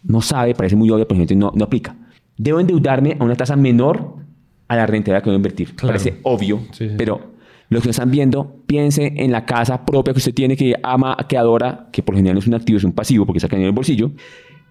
no 0.04 0.22
sabe, 0.22 0.56
parece 0.56 0.78
muy 0.78 0.90
obvia, 0.90 1.06
pero 1.06 1.18
la 1.18 1.22
gente 1.24 1.36
no, 1.36 1.52
no 1.54 1.66
aplica. 1.66 1.98
Debo 2.38 2.62
endeudarme 2.62 3.18
a 3.20 3.26
una 3.26 3.36
tasa 3.36 3.58
menor 3.58 4.16
a 4.70 4.76
la 4.78 4.86
rentabilidad 4.86 5.22
que 5.22 5.30
voy 5.30 5.36
a 5.36 5.38
invertir. 5.38 5.76
Claro. 5.76 5.88
Parece 5.98 6.16
obvio, 6.24 6.62
Sí, 6.72 6.88
sí. 6.88 6.96
pero 6.98 7.31
los 7.72 7.84
que 7.84 7.92
están 7.92 8.12
viendo, 8.12 8.64
piense 8.68 9.14
en 9.16 9.32
la 9.32 9.46
casa 9.46 9.86
propia 9.86 10.14
que 10.14 10.18
usted 10.18 10.34
tiene, 10.34 10.58
que 10.58 10.76
ama, 10.84 11.16
que 11.30 11.38
adora, 11.38 11.88
que 11.94 12.04
por 12.04 12.16
general 12.16 12.36
no 12.36 12.40
es 12.40 12.48
un 12.48 12.54
activo, 12.54 12.78
es 12.78 12.84
un 12.84 12.92
pasivo 12.92 13.26
porque 13.26 13.40
saca 13.40 13.56
dinero 13.56 13.70
del 13.70 13.76
bolsillo. 13.76 14.12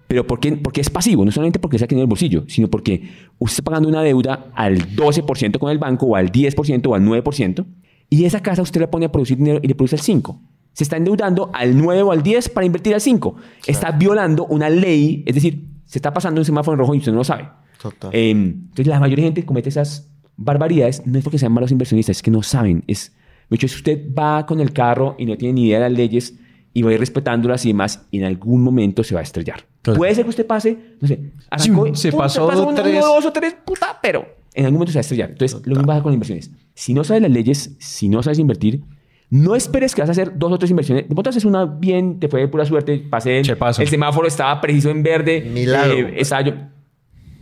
Pero 0.07 0.27
¿por 0.27 0.39
qué, 0.39 0.51
por 0.51 0.71
qué 0.71 0.81
es 0.81 0.89
pasivo? 0.91 1.25
No 1.25 1.31
solamente 1.31 1.57
porque 1.57 1.79
saca 1.79 1.89
dinero 1.89 2.03
del 2.03 2.09
bolsillo, 2.09 2.43
sino 2.47 2.67
porque 2.67 3.09
usted 3.39 3.53
está 3.53 3.63
pagando 3.63 3.89
una 3.89 4.03
deuda 4.03 4.51
al 4.53 4.95
12% 4.95 5.57
con 5.57 5.71
el 5.71 5.79
banco, 5.79 6.05
o 6.05 6.15
al 6.15 6.31
10%, 6.31 6.87
o 6.87 6.93
al 6.93 7.01
9%, 7.01 7.65
y 8.07 8.25
esa 8.25 8.39
casa 8.43 8.61
usted 8.61 8.79
la 8.79 8.91
pone 8.91 9.07
a 9.07 9.11
producir 9.11 9.35
dinero 9.35 9.59
y 9.63 9.67
le 9.67 9.73
produce 9.73 9.95
al 9.95 10.01
5%. 10.03 10.39
Se 10.73 10.83
está 10.83 10.95
endeudando 10.95 11.49
al 11.55 11.75
9 11.75 12.03
o 12.03 12.11
al 12.11 12.21
10 12.21 12.49
para 12.49 12.67
invertir 12.67 12.93
al 12.93 13.01
5. 13.01 13.35
Está 13.65 13.93
violando 13.93 14.45
una 14.45 14.69
ley, 14.69 15.23
es 15.25 15.33
decir, 15.33 15.65
se 15.85 15.97
está 15.97 16.13
pasando 16.13 16.39
un 16.39 16.45
semáforo 16.45 16.75
en 16.75 16.79
rojo 16.79 16.93
y 16.93 16.99
usted 16.99 17.11
no 17.11 17.17
lo 17.17 17.23
sabe. 17.23 17.49
Total. 17.81 18.11
Eh, 18.13 18.29
entonces, 18.29 18.85
la 18.85 18.99
mayoría 18.99 19.23
de 19.23 19.29
gente 19.29 19.45
comete 19.45 19.69
esas 19.69 20.10
barbaridades, 20.43 21.05
no 21.05 21.17
es 21.17 21.23
porque 21.23 21.37
sean 21.39 21.51
malos 21.51 21.71
inversionistas, 21.71 22.17
es 22.17 22.23
que 22.23 22.31
no 22.31 22.43
saben. 22.43 22.83
Es, 22.87 23.13
de 23.49 23.55
hecho, 23.55 23.67
si 23.67 23.75
usted 23.75 23.99
va 24.17 24.45
con 24.45 24.59
el 24.59 24.73
carro 24.73 25.15
y 25.17 25.25
no 25.25 25.37
tiene 25.37 25.53
ni 25.53 25.67
idea 25.67 25.79
de 25.79 25.89
las 25.89 25.97
leyes 25.97 26.35
y 26.73 26.81
va 26.83 26.91
a 26.91 26.93
ir 26.93 26.99
respetándolas 26.99 27.65
y 27.65 27.69
demás, 27.69 28.07
en 28.11 28.23
algún 28.23 28.63
momento 28.63 29.03
se 29.03 29.13
va 29.13 29.19
a 29.19 29.23
estrellar. 29.23 29.65
Claro. 29.81 29.97
Puede 29.97 30.15
ser 30.15 30.23
que 30.25 30.29
usted 30.29 30.45
pase, 30.45 30.77
no 31.01 31.07
sé, 31.07 31.19
arrancó 31.49 31.87
y, 31.87 31.95
se 31.95 32.11
pum, 32.11 32.19
pasó 32.21 32.47
uno, 32.47 32.73
tres- 32.73 32.95
uno, 33.03 33.07
dos 33.15 33.25
o 33.25 33.31
tres, 33.33 33.55
puta, 33.65 33.99
pero 34.01 34.25
en 34.53 34.65
algún 34.65 34.75
momento 34.79 34.91
se 34.91 34.97
va 34.97 34.99
a 34.99 35.01
estrellar. 35.01 35.29
Entonces, 35.31 35.59
lo 35.65 35.71
mismo 35.75 35.87
pasa 35.87 36.01
con 36.03 36.11
las 36.11 36.15
inversiones. 36.15 36.51
Si 36.75 36.93
no 36.93 37.03
sabes 37.03 37.21
las 37.23 37.31
leyes, 37.31 37.75
si 37.79 38.07
no 38.07 38.21
sabes 38.23 38.39
invertir, 38.39 38.83
no 39.29 39.55
esperes 39.55 39.95
que 39.95 40.01
vas 40.01 40.09
a 40.09 40.11
hacer 40.11 40.37
dos 40.37 40.51
o 40.51 40.57
tres 40.57 40.69
inversiones. 40.71 41.07
De 41.07 41.15
pronto 41.15 41.29
haces 41.29 41.45
una 41.45 41.65
bien, 41.65 42.19
te 42.19 42.27
fue 42.27 42.41
de 42.41 42.47
pura 42.47 42.65
suerte, 42.65 42.97
pasé 43.09 43.39
el, 43.39 43.49
el 43.79 43.87
semáforo 43.87 44.27
estaba 44.27 44.59
preciso 44.61 44.89
en 44.89 45.03
verde. 45.03 45.41
Milagro. 45.53 45.93
eh, 45.93 46.13
estaba 46.17 46.41
yo- 46.41 46.53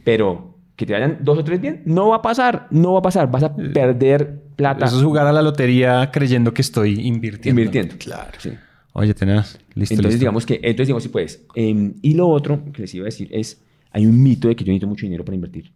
pero 0.04 0.49
que 0.80 0.86
te 0.86 0.94
vayan 0.94 1.18
dos 1.20 1.38
o 1.38 1.44
tres 1.44 1.60
bien, 1.60 1.82
no 1.84 2.08
va 2.08 2.15
a 2.15 2.22
pasar, 2.22 2.68
no 2.72 2.94
va 2.94 3.00
a 3.00 3.02
pasar. 3.02 3.30
Vas 3.30 3.44
a 3.44 3.54
perder 3.54 4.39
plata 4.56 4.86
Eso 4.86 4.96
es 4.98 5.04
jugar 5.04 5.28
a 5.28 5.34
la 5.34 5.42
lotería 5.42 6.10
creyendo 6.10 6.54
que 6.54 6.62
estoy 6.62 7.06
invirtiendo. 7.06 7.60
invirtiendo. 7.60 7.96
Claro. 7.98 8.32
Sí. 8.38 8.52
Oye, 8.94 9.13
tenaz. 9.13 9.60
Listo, 9.76 9.96
Entonces, 9.96 10.13
listo. 10.13 10.20
digamos 10.20 10.46
que, 10.46 10.54
entonces, 10.63 10.88
digamos, 10.88 11.04
si 11.04 11.10
puedes. 11.10 11.44
Eh, 11.54 11.92
y 12.02 12.13
lo 12.13 12.30
otro 12.30 12.63
que 12.72 12.84
les 12.84 12.96
iba 12.96 13.04
a 13.04 13.08
decir 13.12 13.28
es: 13.32 13.62
hay 13.92 14.06
un 14.06 14.24
mito 14.24 14.48
de 14.48 14.56
que 14.56 14.63
yo 14.63 14.70
necesito 14.70 14.88
mucho 14.88 15.06
dinero 15.06 15.26
para 15.26 15.36
invertir. 15.36 15.70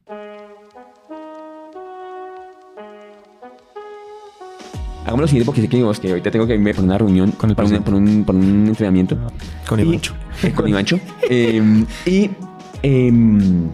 Hagamos 5.01 5.19
lo 5.19 5.27
siguiente 5.27 5.45
porque 5.45 5.61
sé 5.61 5.67
que, 5.67 5.75
digamos, 5.75 5.99
que 5.99 6.07
ahorita 6.07 6.31
tengo 6.31 6.47
que 6.47 6.53
irme 6.53 6.71
para 6.73 6.83
una 6.85 6.97
reunión, 6.97 7.31
Con 7.31 7.49
el 7.49 7.55
para, 7.57 7.67
un, 7.67 7.83
para, 7.83 7.97
un, 7.97 8.23
para 8.23 8.37
un 8.39 8.67
entrenamiento. 8.67 9.17
Con 9.67 9.81
Ivancho. 9.81 10.13
eh, 10.43 10.51
con 10.55 10.65
Ivancho. 10.69 10.97
Eh, 11.29 11.85
y 12.05 12.29
em, 12.83 13.69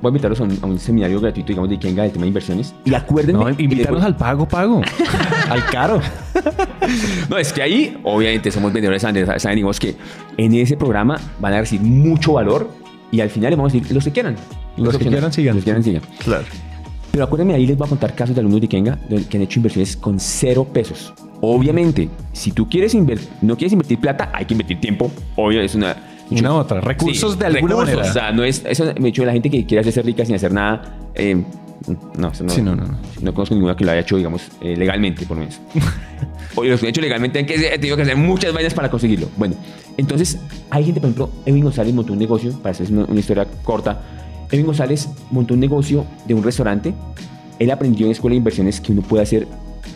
voy 0.00 0.08
a 0.08 0.10
invitarlos 0.10 0.40
a 0.40 0.44
un, 0.44 0.58
a 0.62 0.66
un 0.66 0.78
seminario 0.78 1.20
gratuito, 1.20 1.48
digamos, 1.48 1.68
de 1.68 1.76
Ikenga 1.76 2.02
del 2.04 2.12
tema 2.12 2.22
de 2.22 2.28
inversiones. 2.28 2.74
Y 2.84 2.94
acuérdense. 2.94 3.42
No, 3.42 3.48
invítanos 3.50 4.02
al 4.02 4.16
pago, 4.16 4.46
pago. 4.46 4.82
al 5.50 5.64
caro. 5.66 6.00
No, 7.28 7.38
es 7.38 7.52
que 7.52 7.62
ahí, 7.62 7.98
obviamente, 8.02 8.50
somos 8.50 8.72
vendedores. 8.72 9.02
Saben, 9.02 9.54
digamos 9.54 9.78
que 9.78 9.96
en 10.36 10.54
ese 10.54 10.76
programa 10.76 11.18
van 11.40 11.52
a 11.54 11.60
recibir 11.60 11.86
mucho 11.86 12.34
valor 12.34 12.70
y 13.12 13.20
al 13.20 13.30
final 13.30 13.50
les 13.50 13.56
vamos 13.58 13.72
a 13.72 13.76
decir 13.76 13.94
los 13.94 14.04
que 14.04 14.10
quieran. 14.12 14.36
Los 14.76 14.96
que 14.96 15.06
quieran, 15.06 15.32
sigan. 15.32 15.56
Los 15.56 15.64
que 15.64 15.70
quieran, 15.70 15.82
sigan. 15.82 16.02
Claro. 16.24 16.44
Pero 17.12 17.24
acuérdenme, 17.24 17.54
ahí 17.54 17.66
les 17.66 17.76
voy 17.76 17.86
a 17.86 17.88
contar 17.88 18.14
casos 18.14 18.34
de 18.36 18.40
alumnos 18.40 18.60
de 18.60 18.68
Kenga 18.68 18.98
de- 19.08 19.24
que 19.26 19.36
han 19.36 19.42
hecho 19.42 19.58
inversiones 19.58 19.96
con 19.96 20.20
cero 20.20 20.64
pesos. 20.72 21.12
Obviamente, 21.40 22.08
si 22.32 22.52
tú 22.52 22.68
quieres 22.68 22.94
invertir, 22.94 23.28
no 23.42 23.56
quieres 23.56 23.72
invertir 23.72 23.98
plata, 23.98 24.30
hay 24.32 24.44
que 24.44 24.54
invertir 24.54 24.80
tiempo. 24.80 25.10
Obvio, 25.36 25.60
es 25.60 25.74
una. 25.74 25.96
Una 26.30 26.54
otra. 26.54 26.80
Recursos 26.80 27.32
Sí, 27.32 27.38
de 27.38 27.46
alguna 27.46 27.74
recursos, 27.74 27.94
manera. 27.94 28.10
O 28.10 28.12
sea, 28.12 28.32
no 28.32 28.44
es. 28.44 28.62
Eso, 28.64 28.84
me 29.00 29.08
hecho 29.08 29.24
la 29.24 29.32
gente 29.32 29.50
que 29.50 29.66
quiere 29.66 29.80
hacerse 29.80 30.02
rica 30.02 30.24
sin 30.24 30.34
hacer 30.36 30.52
nada. 30.52 30.82
eh, 31.14 31.42
no, 32.18 32.28
eso 32.28 32.44
no, 32.44 32.50
Sí, 32.50 32.60
no, 32.62 32.76
no, 32.76 32.84
no. 32.84 32.98
no 33.22 33.34
conozco 33.34 33.54
ninguna 33.54 33.74
que 33.74 33.84
lo 33.84 33.90
haya 33.92 34.02
hecho, 34.02 34.16
digamos, 34.16 34.42
eh, 34.60 34.76
legalmente, 34.76 35.24
por 35.26 35.36
lo 35.38 35.44
menos. 35.44 35.60
o 36.54 36.62
los 36.62 36.78
que 36.78 36.86
han 36.86 36.90
hecho 36.90 37.00
legalmente 37.00 37.38
han 37.38 37.46
que, 37.46 37.54
he 37.54 37.78
tenido 37.78 37.96
que 37.96 38.02
hacer 38.02 38.16
muchas 38.16 38.52
vainas 38.52 38.74
para 38.74 38.90
conseguirlo. 38.90 39.28
Bueno, 39.36 39.54
entonces, 39.96 40.38
hay 40.70 40.84
gente, 40.84 41.00
por 41.00 41.08
ejemplo, 41.08 41.30
Edwin 41.46 41.64
González 41.64 41.94
montó 41.94 42.12
un 42.12 42.18
negocio, 42.18 42.52
para 42.62 42.72
hacer 42.72 42.92
una, 42.92 43.04
una 43.06 43.18
historia 43.18 43.46
corta. 43.64 44.02
Edwin 44.50 44.66
González 44.66 45.08
montó 45.30 45.54
un 45.54 45.60
negocio 45.60 46.04
de 46.26 46.34
un 46.34 46.42
restaurante. 46.42 46.92
Él 47.58 47.70
aprendió 47.70 48.06
en 48.06 48.12
escuela 48.12 48.32
de 48.34 48.38
inversiones 48.38 48.80
que 48.80 48.92
uno 48.92 49.00
puede 49.02 49.22
hacer, 49.22 49.46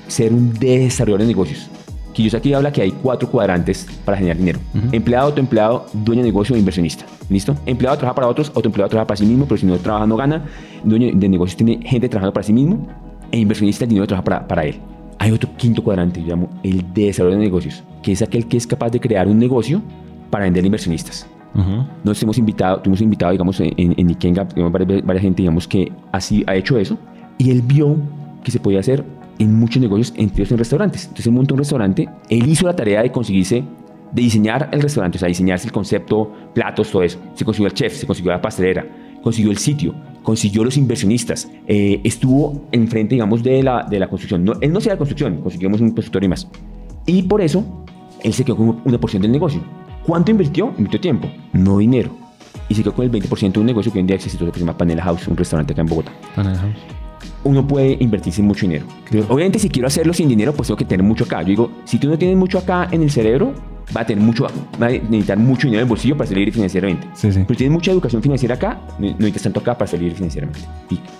ser 0.08 0.32
un 0.32 0.54
desarrollador 0.54 1.20
de 1.20 1.26
negocios. 1.26 1.68
Que 2.14 2.22
yo 2.22 2.38
aquí 2.38 2.54
habla 2.54 2.72
que 2.72 2.80
hay 2.80 2.92
cuatro 2.92 3.28
cuadrantes 3.28 3.86
para 4.04 4.16
generar 4.16 4.38
dinero. 4.38 4.60
Empleado, 4.92 5.26
autoempleado, 5.26 5.86
dueño 5.92 6.22
de 6.22 6.28
negocio 6.28 6.54
e 6.54 6.58
inversionista. 6.58 7.04
¿Listo? 7.28 7.56
Empleado 7.66 7.98
trabaja 7.98 8.14
para 8.14 8.28
otros, 8.28 8.52
autoempleado 8.54 8.88
trabaja 8.88 9.08
para 9.08 9.16
sí 9.16 9.26
mismo, 9.26 9.46
pero 9.46 9.58
si 9.58 9.66
no 9.66 9.76
trabaja 9.78 10.06
no 10.06 10.16
gana. 10.16 10.44
Dueño 10.84 11.10
de 11.12 11.28
negocios 11.28 11.56
tiene 11.56 11.80
gente 11.84 12.08
trabajando 12.08 12.32
para 12.32 12.44
sí 12.44 12.52
mismo 12.52 12.86
e 13.32 13.38
inversionista 13.38 13.84
el 13.84 13.88
dinero 13.88 14.06
trabaja 14.06 14.24
para, 14.24 14.46
para 14.46 14.64
él. 14.64 14.76
Hay 15.18 15.32
otro 15.32 15.50
quinto 15.56 15.82
cuadrante, 15.82 16.20
yo 16.22 16.28
llamo 16.28 16.48
el 16.62 16.84
desarrollo 16.94 17.36
de 17.36 17.42
negocios, 17.42 17.82
que 18.02 18.12
es 18.12 18.22
aquel 18.22 18.46
que 18.46 18.56
es 18.56 18.66
capaz 18.66 18.90
de 18.90 19.00
crear 19.00 19.26
un 19.26 19.38
negocio 19.38 19.82
para 20.30 20.44
vender 20.44 20.62
a 20.62 20.66
inversionistas. 20.66 21.26
Ujú. 21.54 21.84
Nos 22.04 22.22
hemos 22.22 22.38
invitado, 22.38 22.78
tuvimos 22.80 23.00
invitado, 23.00 23.32
digamos, 23.32 23.58
en, 23.60 23.72
en 23.76 24.10
Ikenga, 24.10 24.46
varias, 24.70 25.04
varias 25.04 25.22
gente, 25.22 25.42
digamos, 25.42 25.66
que 25.66 25.90
así 26.12 26.44
ha 26.46 26.54
hecho 26.54 26.78
eso. 26.78 26.96
Y 27.38 27.50
él 27.50 27.62
vio 27.62 27.96
que 28.42 28.50
se 28.50 28.60
podía 28.60 28.80
hacer 28.80 29.04
en 29.38 29.58
muchos 29.58 29.80
negocios, 29.80 30.12
entre 30.16 30.42
ellos 30.42 30.52
en 30.52 30.58
restaurantes. 30.58 31.02
Entonces 31.04 31.26
él 31.26 31.32
montó 31.32 31.54
un 31.54 31.58
restaurante, 31.58 32.08
él 32.28 32.48
hizo 32.48 32.66
la 32.66 32.76
tarea 32.76 33.02
de 33.02 33.10
conseguirse, 33.10 33.64
de 34.12 34.22
diseñar 34.22 34.68
el 34.72 34.80
restaurante, 34.80 35.16
o 35.16 35.20
sea, 35.20 35.28
diseñarse 35.28 35.66
el 35.66 35.72
concepto, 35.72 36.32
platos, 36.54 36.90
todo 36.90 37.02
eso. 37.02 37.18
Se 37.34 37.44
consiguió 37.44 37.66
el 37.66 37.74
chef, 37.74 37.94
se 37.94 38.06
consiguió 38.06 38.32
la 38.32 38.40
pastelera, 38.40 38.86
consiguió 39.22 39.50
el 39.50 39.58
sitio, 39.58 39.94
consiguió 40.22 40.64
los 40.64 40.76
inversionistas, 40.76 41.50
eh, 41.66 42.00
estuvo 42.04 42.66
enfrente, 42.72 43.14
digamos, 43.14 43.42
de 43.42 43.62
la, 43.62 43.84
de 43.88 43.98
la 43.98 44.08
construcción. 44.08 44.44
No, 44.44 44.54
él 44.60 44.72
no 44.72 44.78
hacía 44.78 44.92
la 44.92 44.98
construcción, 44.98 45.40
consiguió 45.40 45.68
un 45.68 45.76
constructor 45.78 46.22
y 46.22 46.28
más. 46.28 46.48
Y 47.06 47.22
por 47.22 47.40
eso, 47.40 47.84
él 48.22 48.32
se 48.32 48.44
quedó 48.44 48.56
con 48.56 48.80
una 48.84 48.98
porción 48.98 49.22
del 49.22 49.32
negocio. 49.32 49.62
¿Cuánto 50.06 50.30
invirtió? 50.30 50.72
Invirtió 50.76 51.00
tiempo, 51.00 51.28
no 51.52 51.78
dinero. 51.78 52.10
Y 52.68 52.74
se 52.74 52.82
quedó 52.82 52.94
con 52.94 53.04
el 53.04 53.12
20% 53.12 53.52
de 53.52 53.60
un 53.60 53.66
negocio 53.66 53.92
que 53.92 53.98
hoy 53.98 54.00
en 54.00 54.06
día 54.06 54.16
exitoso 54.16 54.46
que 54.46 54.58
se 54.58 54.64
llama 54.64 54.76
Panela 54.76 55.02
House, 55.02 55.28
un 55.28 55.36
restaurante 55.36 55.72
acá 55.72 55.82
en 55.82 55.88
Bogotá. 55.88 56.12
Uno 57.44 57.66
puede 57.66 57.96
invertirse 58.00 58.40
en 58.40 58.46
mucho 58.46 58.62
dinero. 58.62 58.86
Obviamente 59.28 59.58
si 59.58 59.68
quiero 59.68 59.88
hacerlo 59.88 60.12
sin 60.12 60.28
dinero, 60.28 60.52
pues 60.52 60.68
tengo 60.68 60.78
que 60.78 60.84
tener 60.84 61.04
mucho 61.04 61.24
acá. 61.24 61.42
Yo 61.42 61.48
digo, 61.48 61.70
si 61.84 61.98
tú 61.98 62.08
no 62.08 62.18
tienes 62.18 62.36
mucho 62.36 62.58
acá 62.58 62.88
en 62.90 63.02
el 63.02 63.10
cerebro, 63.10 63.52
va 63.94 64.00
a 64.02 64.06
tener 64.06 64.24
mucho, 64.24 64.46
va 64.80 64.86
a 64.86 64.90
necesitar 64.90 65.38
mucho 65.38 65.66
dinero 65.66 65.80
en 65.80 65.86
el 65.86 65.88
bolsillo 65.88 66.16
para 66.16 66.26
ser 66.26 66.38
libre 66.38 66.52
financieramente. 66.52 67.06
Sí, 67.14 67.32
sí. 67.32 67.44
Pero 67.46 67.56
tienes 67.58 67.72
mucha 67.72 67.90
educación 67.90 68.22
financiera 68.22 68.54
acá, 68.54 68.80
no 68.98 69.08
necesitas 69.10 69.42
tanto 69.42 69.60
acá 69.60 69.76
para 69.76 69.90
ser 69.90 70.00
libre 70.00 70.14
financieramente. 70.14 70.60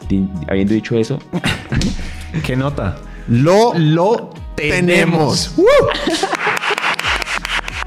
Y 0.09 0.25
habiendo 0.49 0.75
dicho 0.75 0.97
eso, 0.97 1.19
¿Qué 2.45 2.57
nota? 2.57 2.97
Lo, 3.29 3.73
lo 3.79 4.31
tenemos. 4.57 5.55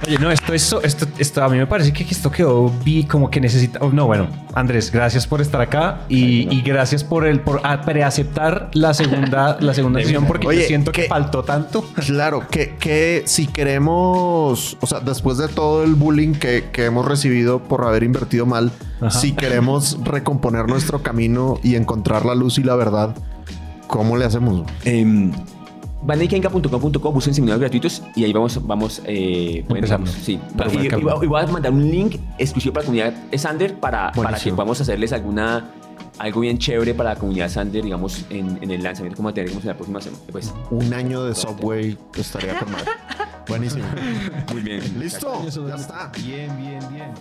Oye, 0.06 0.20
no, 0.20 0.30
esto, 0.32 0.54
esto, 0.54 0.82
esto, 0.84 1.08
esto, 1.18 1.43
a 1.43 1.50
mí 1.50 1.58
me 1.58 1.66
parece 1.66 1.91
que 1.91 2.04
esto 2.04 2.32
quedó 2.32 2.70
vi 2.86 3.04
como 3.06 3.32
que 3.32 3.41
necesita. 3.41 3.80
oh, 3.82 3.89
no, 3.89 4.06
bueno, 4.06 4.28
Andrés, 4.54 4.91
gracias 4.91 5.26
por 5.26 5.41
estar 5.41 5.60
acá 5.60 6.02
y, 6.08 6.48
y 6.56 6.62
gracias 6.62 7.04
por 7.04 7.26
el 7.26 7.41
por 7.41 7.62
preaceptar 7.84 8.70
la 8.74 8.93
segunda, 8.93 9.58
la 9.60 9.74
segunda 9.74 10.00
sesión 10.04 10.26
porque 10.26 10.48
Oye, 10.48 10.62
yo 10.62 10.68
siento 10.68 10.91
que 10.91 11.04
faltó 11.04 11.43
tanto. 11.43 11.84
Claro, 12.06 12.48
que, 12.50 12.76
que 12.78 13.24
si 13.26 13.48
queremos, 13.48 14.78
o 14.82 14.86
sea, 14.88 15.00
después 15.00 15.39
de 15.39 15.48
todo 15.48 15.84
el 15.84 15.95
bullying 15.95 16.34
que, 16.34 16.66
que 16.72 16.86
hemos 16.86 17.06
recibido 17.06 17.64
por 17.64 17.84
haber 17.84 18.04
invertido 18.04 18.45
mal, 18.45 18.72
Ajá. 19.02 19.10
si 19.10 19.34
queremos 19.34 19.98
recomponer 20.04 20.68
nuestro 20.68 21.02
camino 21.02 21.60
y 21.64 21.76
encontrar 21.76 22.24
la 22.24 22.36
luz 22.36 22.60
y 22.60 22.64
la 22.64 22.76
verdad, 22.76 23.16
¿cómo 23.88 24.16
le 24.16 24.26
hacemos? 24.26 24.64
eh, 24.86 25.32
van 26.04 26.20
a 26.20 26.24
ikenga.com.co, 26.24 27.12
busquen 27.12 27.34
seminarios 27.34 27.60
gratuitos 27.62 28.04
y 28.16 28.24
ahí 28.24 28.34
vamos, 28.34 28.66
vamos, 28.66 29.02
eh, 29.06 29.66
vamos, 29.68 30.12
sí. 30.12 30.39
Y, 30.74 30.86
y 30.86 30.89
voy- 31.02 31.26
y 31.26 31.28
voy 31.28 31.41
a 31.41 31.48
mandar 31.48 31.72
un 31.74 31.89
link 31.89 32.16
exclusivo 32.38 32.74
para 32.74 32.84
la 32.84 32.86
comunidad 32.86 33.14
Sander 33.38 33.74
para, 33.80 34.12
para 34.12 34.38
que 34.38 34.52
podamos 34.52 34.80
hacerles 34.82 35.12
alguna 35.14 35.72
algo 36.20 36.39
bien 36.41 36.58
chévere 36.58 36.93
para 36.95 37.14
la 37.14 37.20
comunidad 37.20 37.48
Sander, 37.50 37.84
digamos, 37.84 38.26
en, 38.32 38.58
en 38.62 38.72
el 38.72 38.82
lanzamiento 38.82 39.18
como 39.18 39.34
tenemos 39.34 39.62
en 39.64 39.68
la 39.68 39.74
próxima 39.76 40.02
semana. 40.02 40.24
Pues, 40.32 40.52
Un 40.72 40.91
año 40.93 41.24
de 41.24 41.36
Subway 41.36 41.98
estaría 42.16 42.58
con 42.60 42.72
madre. 42.72 42.86
Buenísimo. 43.48 43.86
muy 44.52 44.62
bien. 44.62 44.82
Listo, 45.00 45.43
ya 45.68 45.76
está. 45.76 46.12
Bien, 46.24 46.50
bien, 46.58 46.80
bien. 46.91 47.12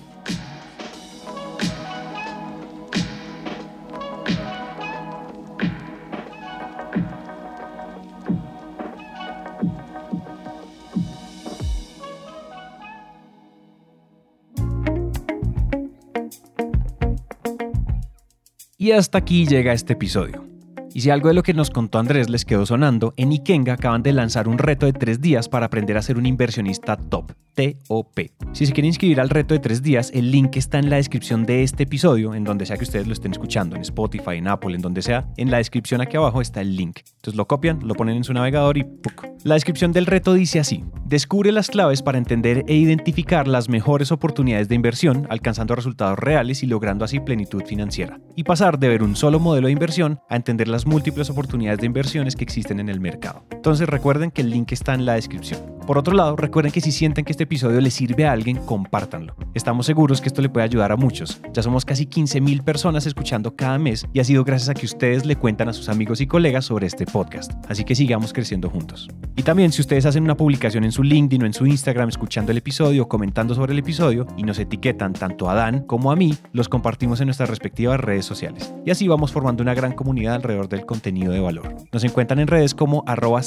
Y 18.79 18.91
hasta 18.91 19.17
aquí 19.17 19.47
llega 19.47 19.73
este 19.73 19.95
episodio. 19.95 20.45
Y 20.93 21.01
si 21.01 21.09
algo 21.09 21.29
de 21.29 21.35
lo 21.35 21.43
que 21.43 21.55
nos 21.55 21.71
contó 21.71 21.99
Andrés 21.99 22.29
les 22.29 22.45
quedó 22.45 22.67
sonando, 22.67 23.15
en 23.17 23.33
Ikenga 23.33 23.73
acaban 23.73 24.03
de 24.03 24.13
lanzar 24.13 24.49
un 24.49 24.59
reto 24.59 24.85
de 24.85 24.93
tres 24.93 25.23
días 25.23 25.49
para 25.49 25.65
aprender 25.65 25.97
a 25.97 26.03
ser 26.03 26.19
un 26.19 26.27
inversionista 26.27 26.99
top, 26.99 27.33
TOP. 27.57 28.19
Si 28.53 28.67
se 28.67 28.73
quiere 28.73 28.87
inscribir 28.87 29.21
al 29.21 29.31
reto 29.31 29.55
de 29.55 29.61
tres 29.61 29.83
días, 29.83 30.11
el 30.15 30.31
link 30.31 30.57
está 30.57 30.79
en 30.79 30.91
la 30.91 30.97
descripción 30.97 31.45
de 31.45 31.63
este 31.63 31.85
episodio, 31.85 32.35
en 32.35 32.45
donde 32.45 32.67
sea 32.67 32.77
que 32.77 32.85
ustedes 32.85 33.07
lo 33.07 33.15
estén 33.15 33.33
escuchando, 33.33 33.77
en 33.77 33.83
Spotify, 33.83 34.37
en 34.37 34.49
Apple, 34.49 34.77
en 34.77 34.83
donde 34.83 35.03
sea. 35.03 35.29
En 35.37 35.51
la 35.51 35.57
descripción 35.57 36.01
aquí 36.01 36.17
abajo 36.17 36.41
está 36.43 36.61
el 36.61 36.77
link. 36.77 37.01
Entonces 37.17 37.35
lo 37.35 37.47
copian, 37.47 37.81
lo 37.83 37.95
ponen 37.95 38.17
en 38.17 38.25
su 38.25 38.35
navegador 38.35 38.77
y 38.77 38.85
¡puc! 38.85 39.27
La 39.45 39.55
descripción 39.55 39.93
del 39.93 40.07
reto 40.07 40.35
dice 40.35 40.59
así: 40.61 40.85
Descubre 41.05 41.53
las 41.53 41.69
claves 41.69 42.03
para 42.03 42.19
entender 42.19 42.65
e 42.67 42.75
identificar 42.75 43.47
las 43.49 43.69
mejores 43.69 44.13
oportunidades 44.13 44.69
de 44.69 44.75
inversión, 44.75 45.27
alcanzando 45.31 45.75
resultados 45.75 46.19
reales 46.19 46.63
y 46.63 46.67
logrando 46.67 47.05
así 47.05 47.21
plenitud 47.21 47.63
financiera. 47.65 48.21
Y 48.35 48.45
pasar 48.45 48.79
de 48.79 48.89
ver 48.89 49.03
un 49.03 49.17
solo 49.17 49.39
modelo 49.41 49.69
de 49.69 49.73
inversión 49.73 50.19
a 50.29 50.37
entender 50.37 50.69
las 50.69 50.87
múltiples 50.87 51.31
oportunidades 51.31 51.79
de 51.81 51.87
inversiones 51.87 52.37
que 52.37 52.45
existen 52.45 52.81
en 52.81 52.89
el 52.89 53.01
mercado. 53.01 53.45
Entonces 53.51 53.89
recuerden 53.89 54.31
que 54.31 54.43
el 54.43 54.51
link 54.51 54.73
está 54.73 54.95
en 54.95 55.07
la 55.07 55.15
descripción. 55.15 55.77
Por 55.87 55.99
otro 55.99 56.15
lado, 56.15 56.35
recuerden 56.35 56.73
que 56.73 56.81
si 56.81 56.91
sienten 56.91 57.25
que 57.25 57.31
este 57.31 57.46
episodio 57.47 57.81
les 57.81 57.95
sirve 57.95 58.27
a 58.27 58.33
alguien, 58.33 58.59
compártanlo. 58.59 59.35
Estamos 59.55 59.87
seguros 59.87 60.21
que 60.21 60.29
esto 60.29 60.43
le 60.43 60.49
puede 60.49 60.65
ayudar 60.65 60.93
a 60.93 60.97
muchos. 60.97 61.41
Ya 61.53 61.63
somos 61.63 61.85
casi 61.85 62.07
15.000 62.07 62.63
personas 62.63 63.07
escuchando 63.07 63.57
cada 63.57 63.79
mes 63.79 64.07
y 64.13 64.21
ha 64.21 64.25
sido 64.25 64.45
gracias 64.45 64.69
a 64.69 64.75
que 64.75 64.85
ustedes 64.85 65.25
le 65.25 65.37
cuentan 65.37 65.69
a 65.69 65.73
sus 65.73 65.89
amigos 65.89 66.21
y 66.21 66.27
colegas 66.27 66.67
sobre 66.67 66.87
este 66.87 67.07
podcast. 67.07 67.53
Así 67.69 67.85
que 67.85 67.95
sigamos 67.95 68.33
creciendo 68.33 68.69
juntos. 68.69 69.09
Y 69.35 69.43
también 69.43 69.73
si 69.73 69.81
ustedes 69.81 70.07
hacen 70.07 70.25
una 70.25 70.37
publicación 70.37 70.85
en 70.85 70.93
su 70.93 71.03
LinkedIn 71.03 71.43
o 71.43 71.47
en 71.47 71.55
su 71.55 71.67
Instagram 71.67 72.09
escuchando 72.09 72.53
el 72.53 72.59
episodio 72.59 73.09
comentando 73.09 73.55
sobre 73.55 73.73
el 73.73 73.79
episodio 73.79 74.27
y 74.37 74.43
nos 74.43 74.59
etiquetan 74.59 75.13
tanto 75.13 75.49
a 75.49 75.55
Dan 75.55 75.81
como 75.87 76.13
a 76.13 76.17
mí, 76.17 76.35
los 76.53 76.69
compartimos 76.69 77.21
en 77.21 77.27
nuestras 77.27 77.49
respectivas 77.49 78.01
redes 78.01 78.25
sociales. 78.25 78.75
Y 78.85 78.91
así 78.91 79.09
vamos 79.09 79.33
formando 79.33 79.63
una 79.63 79.75
gran 79.75 79.93
comunidad 79.93 80.35
alrededor 80.35 80.69
del 80.69 80.85
contenido 80.85 81.33
de 81.33 81.41
valor. 81.41 81.75
Nos 81.93 82.05
encuentran 82.05 82.41
en 82.41 82.49
redes 82.49 82.75
como 82.75 83.05
arroba 83.07 83.41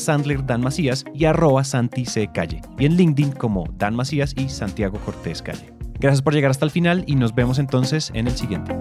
y 1.14 1.26
arroba 1.26 1.64
Santi 1.64 2.06
C. 2.06 2.30
Calle. 2.34 2.62
Y 2.78 2.86
en 2.86 2.95
LinkedIn 2.95 3.32
como 3.32 3.66
Dan 3.78 3.89
Macías 3.96 4.34
y 4.38 4.50
Santiago 4.50 5.00
Cortés 5.06 5.42
Calle. 5.42 5.74
Gracias 6.00 6.22
por 6.22 6.34
llegar 6.34 6.52
hasta 6.52 6.66
el 6.66 6.72
final 6.72 7.04
y 7.08 7.16
nos 7.16 7.36
vemos 7.36 7.60
entonces 7.60 8.12
en 8.14 8.28
el 8.28 8.36
siguiente. 8.38 8.74